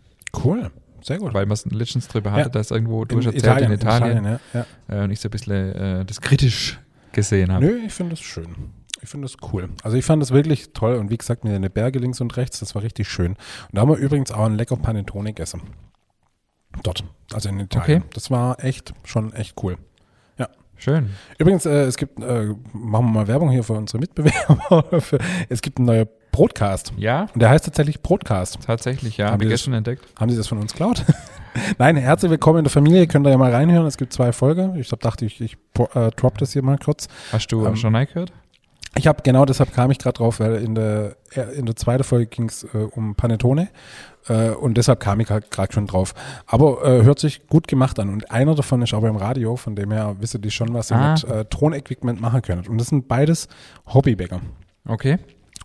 Cool. 0.44 0.70
Sehr 1.04 1.20
gut. 1.20 1.34
Weil 1.34 1.46
man 1.46 1.54
es 1.54 1.66
letztens 1.66 2.08
drüber 2.08 2.32
hatte, 2.32 2.44
Ja. 2.44 2.50
dass 2.50 2.72
irgendwo, 2.72 3.06
du 3.06 3.20
in 3.20 3.26
hast 3.26 3.36
erzählt, 3.36 3.62
in 3.62 3.72
Italien, 3.72 4.26
ja. 4.26 4.40
ja. 4.54 4.66
äh, 4.88 5.04
und 5.04 5.12
ich 5.12 5.20
so 5.20 5.28
ein 5.28 5.32
bisschen 5.32 5.74
äh, 5.74 6.06
das 6.06 6.22
kritisch 6.22 6.80
gesehen 7.12 7.52
habe. 7.52 7.66
Nö, 7.66 7.80
ich 7.86 7.94
finde 7.94 8.12
das 8.12 8.22
schön. 8.22 8.56
Ich 9.02 9.10
finde 9.10 9.28
das 9.28 9.36
cool. 9.52 9.70
Also 9.84 9.98
ich 9.98 10.06
fand 10.06 10.22
das 10.22 10.32
wirklich 10.32 10.72
toll 10.74 10.96
und 10.96 11.10
wie 11.10 11.18
gesagt, 11.18 11.44
mir 11.44 11.56
eine 11.56 11.70
Berge 11.70 12.00
links 12.00 12.22
und 12.22 12.36
rechts, 12.38 12.60
das 12.60 12.74
war 12.74 12.84
richtig 12.84 13.10
schön. 13.10 13.34
Und 13.34 13.38
da 13.74 13.82
haben 13.82 13.90
wir 13.90 13.98
übrigens 13.98 14.32
auch 14.32 14.46
einen 14.46 14.56
lecker 14.56 14.78
Panettone 14.78 15.32
gegessen. 15.32 15.62
Dort, 16.84 17.04
also 17.34 17.50
in 17.50 17.60
Italien. 17.60 18.02
Okay. 18.02 18.10
Das 18.14 18.32
war 18.32 18.64
echt, 18.64 18.94
schon 19.04 19.34
echt 19.34 19.62
cool. 19.62 19.78
Schön. 20.84 21.12
Übrigens, 21.38 21.66
äh, 21.66 21.84
es 21.84 21.96
gibt, 21.96 22.22
äh, 22.22 22.48
machen 22.74 23.06
wir 23.06 23.12
mal 23.12 23.28
Werbung 23.28 23.50
hier 23.52 23.64
für 23.64 23.72
unsere 23.72 24.00
Mitbewerber. 24.00 25.02
es 25.50 25.62
gibt 25.62 25.78
einen 25.78 25.86
neuen 25.86 26.10
Broadcast. 26.34 26.92
Ja, 26.98 27.28
Und 27.34 27.42
der 27.42 27.50
heißt 27.50 27.64
tatsächlich 27.64 28.02
Broadcast. 28.02 28.58
tatsächlich, 28.66 29.16
ja. 29.18 29.28
Haben 29.28 29.34
Habe 29.34 29.44
ich 29.44 29.48
die 29.48 29.52
das- 29.54 29.62
gestern 29.62 29.74
entdeckt. 29.76 30.04
Haben 30.20 30.32
Sie 30.32 30.36
das 30.36 30.48
von 30.48 30.58
uns 30.58 30.74
geklaut? 30.74 31.06
Nein, 31.78 31.96
herzlich 31.96 32.32
willkommen 32.32 32.58
in 32.60 32.64
der 32.66 32.72
Familie. 32.72 33.06
Könnt 33.08 33.26
ihr 33.28 33.30
ja 33.30 33.38
mal 33.38 33.52
reinhören. 33.54 33.86
Es 33.86 33.98
gibt 33.98 34.12
zwei 34.12 34.34
Folgen. 34.34 34.76
Ich 34.76 34.92
hab, 34.92 35.00
dachte, 35.00 35.26
ich, 35.26 35.40
ich 35.40 35.58
äh, 35.94 36.10
drop 36.16 36.40
das 36.40 36.52
hier 36.54 36.64
mal 36.64 36.78
kurz. 36.84 37.08
Hast 37.32 37.52
du 37.52 37.66
Ähm, 37.66 37.76
schon 37.76 37.96
reingehört? 37.96 38.34
Ich 38.96 39.08
habe 39.08 39.22
genau 39.24 39.46
deshalb 39.46 39.74
kam 39.74 39.90
ich 39.92 39.98
gerade 40.00 40.18
drauf, 40.18 40.40
weil 40.40 40.56
in 40.56 40.76
der 40.76 41.16
äh, 41.36 41.42
in 41.56 41.66
der 41.68 41.76
zweiten 41.76 42.04
Folge 42.04 42.26
ging 42.28 42.50
es 42.50 42.64
äh, 42.64 42.78
um 42.78 43.16
Panettone 43.16 43.70
äh, 44.28 44.50
und 44.50 44.76
deshalb 44.76 45.00
kam 45.00 45.20
ich 45.20 45.30
halt 45.32 45.50
gerade 45.52 45.72
schon 45.74 45.88
drauf. 45.88 46.14
Aber 46.48 46.84
äh, 46.86 47.04
hört 47.04 47.18
sich 47.20 47.48
gut 47.48 47.68
gemacht 47.68 48.00
an 48.00 48.10
und 48.10 48.30
einer 48.32 48.54
davon 48.56 48.82
ist 48.84 48.94
auch 48.94 49.02
beim 49.02 49.16
Radio, 49.16 49.56
von 49.56 49.76
dem 49.76 49.92
her 49.92 50.16
wisst 50.20 50.38
ihr 50.44 50.52
schon, 50.52 50.74
was 50.76 50.92
ihr 50.92 50.98
Ah. 50.98 51.14
mit 51.14 51.24
äh, 51.24 51.46
Tonequipment 51.46 52.22
machen 52.22 52.42
könnt. 52.44 52.68
Und 52.70 52.78
das 52.80 52.88
sind 52.88 53.08
beides 53.08 53.48
Hobbybäcker. 53.92 54.42
Okay. 54.88 55.18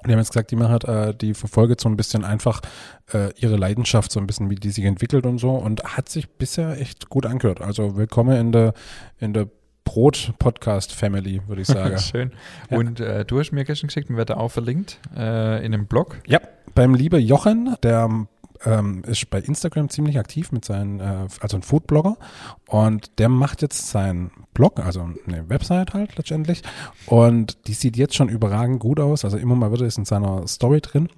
Und 0.02 0.08
die 0.08 0.12
haben 0.12 0.18
jetzt 0.18 0.30
gesagt, 0.30 0.50
die 0.50 0.56
machen 0.56 0.70
halt, 0.70 0.84
äh, 0.84 1.14
die 1.14 1.34
verfolgt 1.34 1.80
so 1.80 1.88
ein 1.88 1.96
bisschen 1.96 2.24
einfach 2.24 2.60
äh, 3.12 3.32
ihre 3.36 3.56
Leidenschaft, 3.56 4.12
so 4.12 4.20
ein 4.20 4.26
bisschen, 4.26 4.50
wie 4.50 4.54
die 4.54 4.70
sich 4.70 4.84
entwickelt 4.84 5.26
und 5.26 5.38
so 5.38 5.50
und 5.50 5.82
hat 5.84 6.08
sich 6.08 6.28
bisher 6.28 6.80
echt 6.80 7.08
gut 7.08 7.26
angehört. 7.26 7.60
Also 7.60 7.96
willkommen 7.96 8.36
in 8.36 8.52
der 8.52 8.74
in 9.18 9.32
der 9.32 9.48
Brot-Podcast-Family, 9.84 11.42
würde 11.46 11.62
ich 11.62 11.68
sagen. 11.68 11.98
Schön. 11.98 12.32
Ja. 12.70 12.76
Und 12.76 13.00
äh, 13.00 13.24
du 13.24 13.40
hast 13.40 13.52
mir 13.52 13.64
gestern 13.64 13.86
geschickt, 13.86 14.10
mir 14.10 14.18
wird 14.18 14.30
da 14.30 14.36
auch 14.36 14.50
verlinkt 14.50 15.00
äh, 15.16 15.64
in 15.64 15.72
einem 15.72 15.86
Blog. 15.86 16.18
Ja, 16.26 16.40
beim 16.74 16.94
liebe 16.94 17.18
Jochen, 17.18 17.74
der 17.82 18.26
ähm, 18.64 19.02
ist 19.06 19.30
bei 19.30 19.40
Instagram 19.40 19.88
ziemlich 19.88 20.18
aktiv 20.18 20.52
mit 20.52 20.64
seinen, 20.64 21.00
äh, 21.00 21.26
also 21.40 21.56
ein 21.56 21.62
Foodblogger 21.62 22.16
und 22.66 23.18
der 23.18 23.28
macht 23.28 23.62
jetzt 23.62 23.88
seinen 23.88 24.30
Blog, 24.54 24.80
also 24.80 25.08
eine 25.26 25.48
Website 25.48 25.94
halt 25.94 26.16
letztendlich 26.16 26.62
und 27.06 27.66
die 27.66 27.74
sieht 27.74 27.96
jetzt 27.96 28.14
schon 28.14 28.28
überragend 28.28 28.80
gut 28.80 29.00
aus, 29.00 29.24
also 29.24 29.36
immer 29.36 29.54
mal 29.54 29.72
wieder 29.72 29.86
ist 29.86 29.98
in 29.98 30.04
seiner 30.04 30.46
Story 30.46 30.80
drin. 30.80 31.08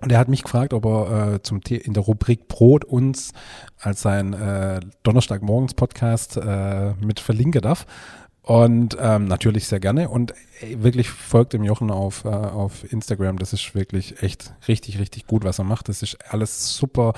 Und 0.00 0.10
er 0.10 0.18
hat 0.18 0.28
mich 0.28 0.42
gefragt, 0.42 0.74
ob 0.74 0.84
er 0.84 1.34
äh, 1.34 1.42
zum 1.42 1.60
The 1.64 1.76
in 1.76 1.94
der 1.94 2.02
Rubrik 2.02 2.48
Brot 2.48 2.84
uns 2.84 3.32
als 3.78 4.02
sein 4.02 4.32
äh, 4.32 4.80
Donnerstagmorgens-Podcast 5.04 6.38
äh, 6.38 6.94
mit 6.94 7.20
verlinken 7.20 7.60
darf. 7.60 7.86
Und 8.44 8.96
ähm, 9.00 9.26
natürlich 9.26 9.68
sehr 9.68 9.78
gerne. 9.78 10.08
Und 10.08 10.34
ey, 10.60 10.82
wirklich 10.82 11.08
folgt 11.10 11.52
dem 11.52 11.62
Jochen 11.62 11.92
auf, 11.92 12.24
äh, 12.24 12.28
auf 12.28 12.90
Instagram. 12.92 13.38
Das 13.38 13.52
ist 13.52 13.76
wirklich 13.76 14.20
echt 14.20 14.52
richtig, 14.66 14.98
richtig 14.98 15.28
gut, 15.28 15.44
was 15.44 15.60
er 15.60 15.64
macht. 15.64 15.88
Das 15.88 16.02
ist 16.02 16.18
alles 16.28 16.74
super 16.74 17.12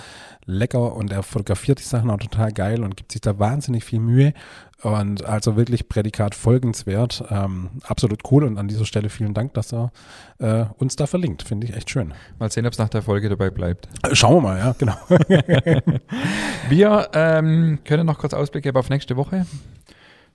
lecker 0.45 0.95
und 0.95 1.11
er 1.11 1.23
fotografiert 1.23 1.79
die 1.79 1.85
Sachen 1.85 2.11
auch 2.11 2.19
total 2.19 2.53
geil 2.53 2.85
und 2.85 2.99
gibt 2.99 3.13
sich 3.13 3.23
da 3.23 3.39
wahnsinnig 3.39 3.85
viel 3.85 4.01
Mühe. 4.01 4.35
Und 4.83 5.25
also 5.25 5.57
wirklich 5.57 5.89
Prädikat 5.89 6.35
folgenswert. 6.35 7.25
Ähm, 7.31 7.71
absolut 7.85 8.21
cool. 8.31 8.45
Und 8.45 8.59
an 8.59 8.69
dieser 8.69 8.85
Stelle 8.85 9.09
vielen 9.09 9.33
Dank, 9.33 9.55
dass 9.55 9.73
er 9.73 9.93
äh, 10.41 10.67
uns 10.77 10.95
da 10.95 11.07
verlinkt. 11.07 11.43
Finde 11.43 11.67
ich 11.67 11.75
echt 11.75 11.89
schön. 11.89 12.13
Mal 12.39 12.53
sehen, 12.53 12.67
ob 12.67 12.75
es 12.75 12.79
nach 12.79 12.91
der 12.91 13.01
Folge 13.01 13.31
dabei 13.31 13.49
bleibt. 13.49 13.89
Äh, 14.03 14.15
Schauen 14.15 14.35
wir 14.37 14.41
mal, 14.43 14.59
ja, 14.59 14.73
genau. 14.77 14.97
Wir 16.69 17.09
ähm, 17.15 17.79
können 17.85 18.05
noch 18.05 18.19
kurz 18.19 18.35
Ausblick 18.35 18.65
geben 18.65 18.77
auf 18.77 18.91
nächste 18.91 19.17
Woche. 19.17 19.47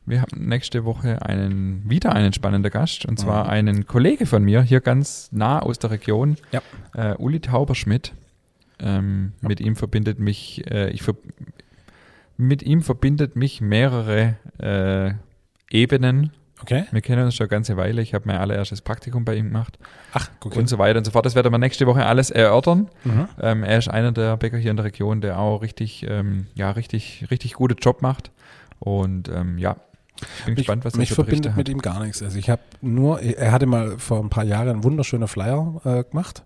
Wir 0.09 0.21
haben 0.21 0.47
nächste 0.47 0.85
Woche 0.85 1.21
einen, 1.21 1.83
wieder 1.89 2.13
einen 2.13 2.33
spannenden 2.33 2.71
Gast 2.71 3.05
und 3.05 3.19
zwar 3.19 3.45
Mhm. 3.45 3.49
einen 3.51 3.85
Kollege 3.87 4.25
von 4.25 4.43
mir, 4.43 4.61
hier 4.63 4.81
ganz 4.81 5.29
nah 5.31 5.59
aus 5.59 5.77
der 5.79 5.91
Region, 5.91 6.35
Ja. 6.51 6.61
äh, 6.95 7.15
Uli 7.17 7.39
Tauberschmidt. 7.39 8.13
Ähm, 8.79 9.33
Ja. 9.41 9.47
Mit 9.49 9.59
ihm 9.61 9.75
verbindet 9.75 10.19
mich, 10.19 10.63
äh, 10.71 10.89
ich 10.89 11.03
ver 11.03 11.13
mit 12.37 12.63
ihm 12.63 12.81
verbindet 12.81 13.35
mich 13.35 13.59
mehrere 13.61 14.35
äh, 14.59 15.11
Ebenen 15.71 16.31
Okay. 16.61 16.83
Wir 16.91 16.99
kennen 16.99 17.23
uns 17.23 17.35
schon 17.35 17.45
eine 17.45 17.49
ganze 17.51 17.77
Weile. 17.77 18.01
Ich 18.01 18.13
habe 18.13 18.27
mein 18.27 18.35
allererstes 18.35 18.81
Praktikum 18.81 19.23
bei 19.23 19.35
ihm 19.35 19.45
gemacht 19.45 19.79
Ach, 20.11 20.29
okay. 20.43 20.59
und 20.59 20.67
so 20.67 20.77
weiter 20.77 20.97
und 20.97 21.05
so 21.05 21.11
fort. 21.11 21.25
Das 21.25 21.33
werden 21.33 21.53
wir 21.53 21.57
nächste 21.57 21.87
Woche 21.87 22.05
alles 22.05 22.31
erörtern. 22.31 22.89
Mhm. 23.05 23.29
Ähm, 23.41 23.63
er 23.63 23.77
ist 23.77 23.87
einer 23.87 24.11
der 24.11 24.35
Bäcker 24.35 24.57
hier 24.57 24.71
in 24.71 24.75
der 24.75 24.83
Region, 24.83 25.21
der 25.21 25.39
auch 25.39 25.61
richtig, 25.61 26.05
ähm, 26.09 26.47
ja, 26.55 26.71
richtig, 26.71 27.27
richtig 27.31 27.53
gute 27.53 27.75
Job 27.75 28.01
macht. 28.01 28.31
Und 28.79 29.29
ähm, 29.29 29.57
ja, 29.57 29.77
bin 30.45 30.53
Mich, 30.53 30.55
gespannt, 30.57 30.85
was 30.85 30.93
er 30.93 30.99
mich 30.99 31.13
verbindet 31.13 31.55
mit 31.55 31.69
ihm 31.69 31.79
gar 31.79 32.03
nichts. 32.03 32.21
Also 32.21 32.37
ich 32.37 32.49
habe 32.49 32.61
nur, 32.81 33.21
er 33.21 33.51
hatte 33.51 33.65
mal 33.65 33.97
vor 33.99 34.19
ein 34.19 34.29
paar 34.29 34.43
Jahren 34.43 34.69
einen 34.69 34.83
wunderschönen 34.83 35.27
Flyer 35.27 35.81
äh, 35.85 36.03
gemacht. 36.03 36.43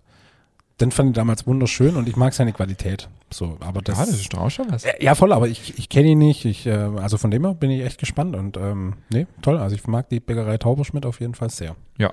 Den 0.80 0.90
fand 0.90 1.10
ich 1.10 1.14
damals 1.14 1.46
wunderschön 1.46 1.94
und 1.94 2.08
ich 2.08 2.16
mag 2.16 2.34
seine 2.34 2.52
Qualität. 2.52 3.08
So, 3.32 3.56
aber 3.60 3.80
das, 3.80 3.96
ja, 3.98 4.06
das 4.06 4.14
ist 4.16 4.32
doch 4.32 4.40
auch 4.40 4.50
schon 4.50 4.72
was. 4.72 4.84
Ja, 5.00 5.14
voll, 5.14 5.32
aber 5.32 5.46
ich, 5.46 5.78
ich 5.78 5.88
kenne 5.88 6.08
ihn 6.08 6.18
nicht. 6.18 6.44
Ich, 6.44 6.66
äh, 6.66 6.72
also 6.72 7.16
von 7.16 7.30
dem 7.30 7.44
her 7.44 7.54
bin 7.54 7.70
ich 7.70 7.82
echt 7.84 7.98
gespannt 7.98 8.34
und 8.34 8.56
ähm, 8.56 8.94
nee, 9.08 9.26
toll. 9.40 9.58
Also 9.58 9.76
ich 9.76 9.86
mag 9.86 10.08
die 10.08 10.18
Bäckerei 10.18 10.58
Tauberschmidt 10.58 11.06
auf 11.06 11.20
jeden 11.20 11.34
Fall 11.34 11.50
sehr. 11.50 11.76
Ja. 11.96 12.12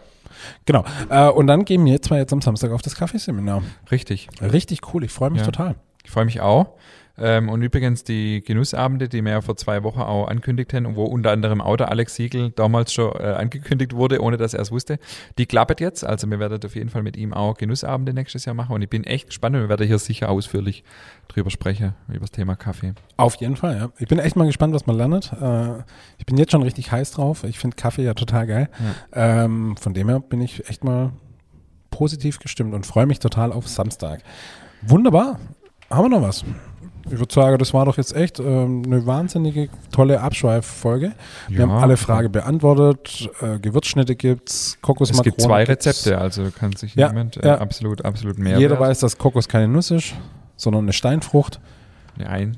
Genau. 0.66 0.86
Äh, 1.10 1.30
und 1.30 1.48
dann 1.48 1.66
gehen 1.66 1.84
wir 1.86 2.02
zwei 2.04 2.18
jetzt 2.18 2.34
am 2.34 2.42
Samstag 2.42 2.72
auf 2.72 2.84
das 2.84 2.94
Kaffeeseminar. 2.96 3.64
Richtig. 3.90 4.30
Richtig 4.42 4.94
cool, 4.94 5.04
ich 5.04 5.12
freue 5.12 5.32
mich 5.32 5.42
Ja. 5.42 5.46
total. 5.48 5.76
Ich 6.04 6.12
freue 6.12 6.26
mich 6.26 6.40
auch. 6.42 6.68
Ähm, 7.18 7.50
und 7.50 7.62
übrigens 7.62 8.04
die 8.04 8.42
Genussabende, 8.42 9.10
die 9.10 9.22
wir 9.22 9.32
ja 9.32 9.42
vor 9.42 9.58
zwei 9.58 9.84
Wochen 9.84 10.00
auch 10.00 10.28
ankündigt 10.28 10.74
haben 10.74 10.86
und 10.86 10.96
wo 10.96 11.04
unter 11.04 11.32
anderem 11.32 11.62
auch 11.62 11.78
der 11.78 11.90
Alex 11.90 12.16
Siegel 12.16 12.52
damals 12.52 12.94
schon 12.94 13.14
äh, 13.16 13.34
angekündigt 13.34 13.94
wurde, 13.94 14.22
ohne 14.22 14.38
dass 14.38 14.54
er 14.54 14.62
es 14.62 14.72
wusste, 14.72 15.00
die 15.38 15.46
klappert 15.46 15.82
jetzt. 15.82 16.04
Also 16.04 16.30
wir 16.30 16.40
werden 16.40 16.60
auf 16.64 16.76
jeden 16.76 16.90
Fall 16.90 17.04
mit 17.04 17.18
ihm 17.18 17.34
auch 17.34 17.58
Genussabende 17.58 18.14
nächstes 18.14 18.46
Jahr 18.46 18.56
machen 18.56 18.74
und 18.74 18.82
ich 18.82 18.90
bin 18.90 19.04
echt 19.04 19.28
gespannt 19.28 19.56
und 19.56 19.62
wir 19.62 19.70
werden 19.70 19.88
hier 19.88 20.00
sicher 20.00 20.30
ausführlich 20.30 20.84
drüber 21.28 21.50
sprechen, 21.50 21.94
über 22.10 22.20
das 22.22 22.32
Thema 22.32 22.56
Kaffee. 22.56 22.94
Auf 23.18 23.36
jeden 23.36 23.56
Fall, 23.56 23.78
ja. 23.78 23.90
Ich 24.00 24.08
bin 24.08 24.20
echt 24.20 24.36
mal 24.36 24.46
gespannt, 24.46 24.74
was 24.74 24.86
man 24.86 24.98
lernt. 24.98 25.32
Äh, 25.42 25.84
ich 26.18 26.26
bin 26.26 26.38
jetzt 26.38 26.52
schon 26.52 26.64
richtig 26.64 26.92
heiß 26.92 27.12
drauf. 27.12 27.44
Ich 27.44 27.60
finde 27.60 27.76
Kaffee 27.76 28.04
ja 28.04 28.14
total 28.14 28.48
geil. 28.48 28.70
Ähm, 29.14 29.76
von 29.78 29.94
dem 29.94 30.10
her 30.10 30.20
bin 30.20 30.42
ich 30.42 30.68
echt 30.70 30.84
mal 30.84 31.12
positiv 31.90 32.40
gestimmt 32.40 32.74
und 32.74 32.86
freue 32.86 33.06
mich 33.06 33.20
total 33.20 33.52
auf 33.52 33.68
Samstag. 33.68 34.22
Wunderbar. 34.82 35.40
Haben 35.90 36.06
wir 36.06 36.20
noch 36.20 36.28
was? 36.28 36.44
Ich 37.10 37.18
würde 37.20 37.34
sagen, 37.34 37.58
das 37.58 37.74
war 37.74 37.86
doch 37.86 37.98
jetzt 37.98 38.16
echt 38.16 38.40
ähm, 38.40 38.84
eine 38.86 39.06
wahnsinnige, 39.06 39.70
tolle 39.92 40.22
Abschweiffolge. 40.22 41.14
Wir 41.48 41.58
Ja. 41.58 41.64
haben 41.64 41.72
alle 41.72 41.98
Fragen 41.98 42.32
beantwortet. 42.32 43.30
Äh, 43.42 43.60
Gewürzschnitte 43.60 44.16
gibt's, 44.16 44.74
Es 44.76 44.82
Kokosmakronen. 44.82 45.24
gibt 45.24 45.42
zwei 45.42 45.66
gibt's. 45.66 45.88
Rezepte, 45.88 46.18
also 46.20 46.50
kann 46.52 46.76
sich 46.76 46.96
Ja, 46.96 47.08
jemand 47.08 47.38
äh, 47.38 47.48
ja. 47.48 47.58
absolut, 47.60 48.06
absolut 48.06 48.38
mehr. 48.38 48.60
Jeder 48.60 48.80
weiß, 48.80 49.00
dass 49.00 49.18
Kokos 49.18 49.48
keine 49.48 49.68
Nuss 49.68 49.92
ist, 49.92 50.14
sondern 50.56 50.84
eine 50.86 50.94
Steinfrucht. 50.94 51.60
Eine 52.18 52.30
ein, 52.30 52.58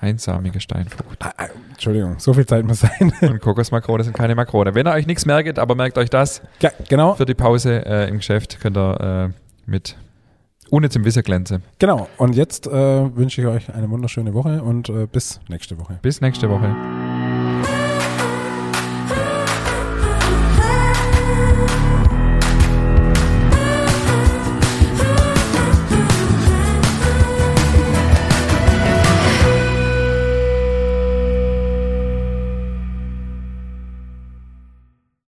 einsamige 0.00 0.60
Steinfrucht. 0.60 1.16
Ah, 1.20 1.32
ah, 1.36 1.46
Entschuldigung, 1.70 2.16
so 2.18 2.34
viel 2.34 2.46
Zeit 2.46 2.64
muss 2.66 2.80
sein. 2.80 3.12
Und 3.22 3.40
Kokosmakrone 3.40 4.04
sind 4.04 4.12
keine 4.14 4.34
Makrone. 4.34 4.74
Wenn 4.74 4.86
ihr 4.86 4.92
euch 4.92 5.06
nichts 5.06 5.24
merkt, 5.24 5.58
aber 5.58 5.74
merkt 5.74 5.96
euch 5.98 6.10
das, 6.10 6.42
ja, 6.60 6.70
genau. 6.88 7.14
für 7.14 7.24
die 7.24 7.34
Pause 7.34 7.84
äh, 7.86 8.08
im 8.08 8.18
Geschäft 8.18 8.60
könnt 8.60 8.76
ihr 8.76 9.30
äh, 9.34 9.70
mit 9.70 9.96
ohne 10.70 10.88
zum 10.90 11.04
Wissen 11.04 11.22
glänzen. 11.22 11.62
Genau. 11.78 12.08
Und 12.16 12.34
jetzt 12.34 12.66
äh, 12.66 12.70
wünsche 13.16 13.40
ich 13.40 13.46
euch 13.46 13.74
eine 13.74 13.90
wunderschöne 13.90 14.34
Woche 14.34 14.62
und 14.62 14.88
äh, 14.88 15.06
bis 15.06 15.40
nächste 15.48 15.78
Woche. 15.78 15.98
Bis 16.02 16.20
nächste 16.20 16.48
Woche. 16.48 16.74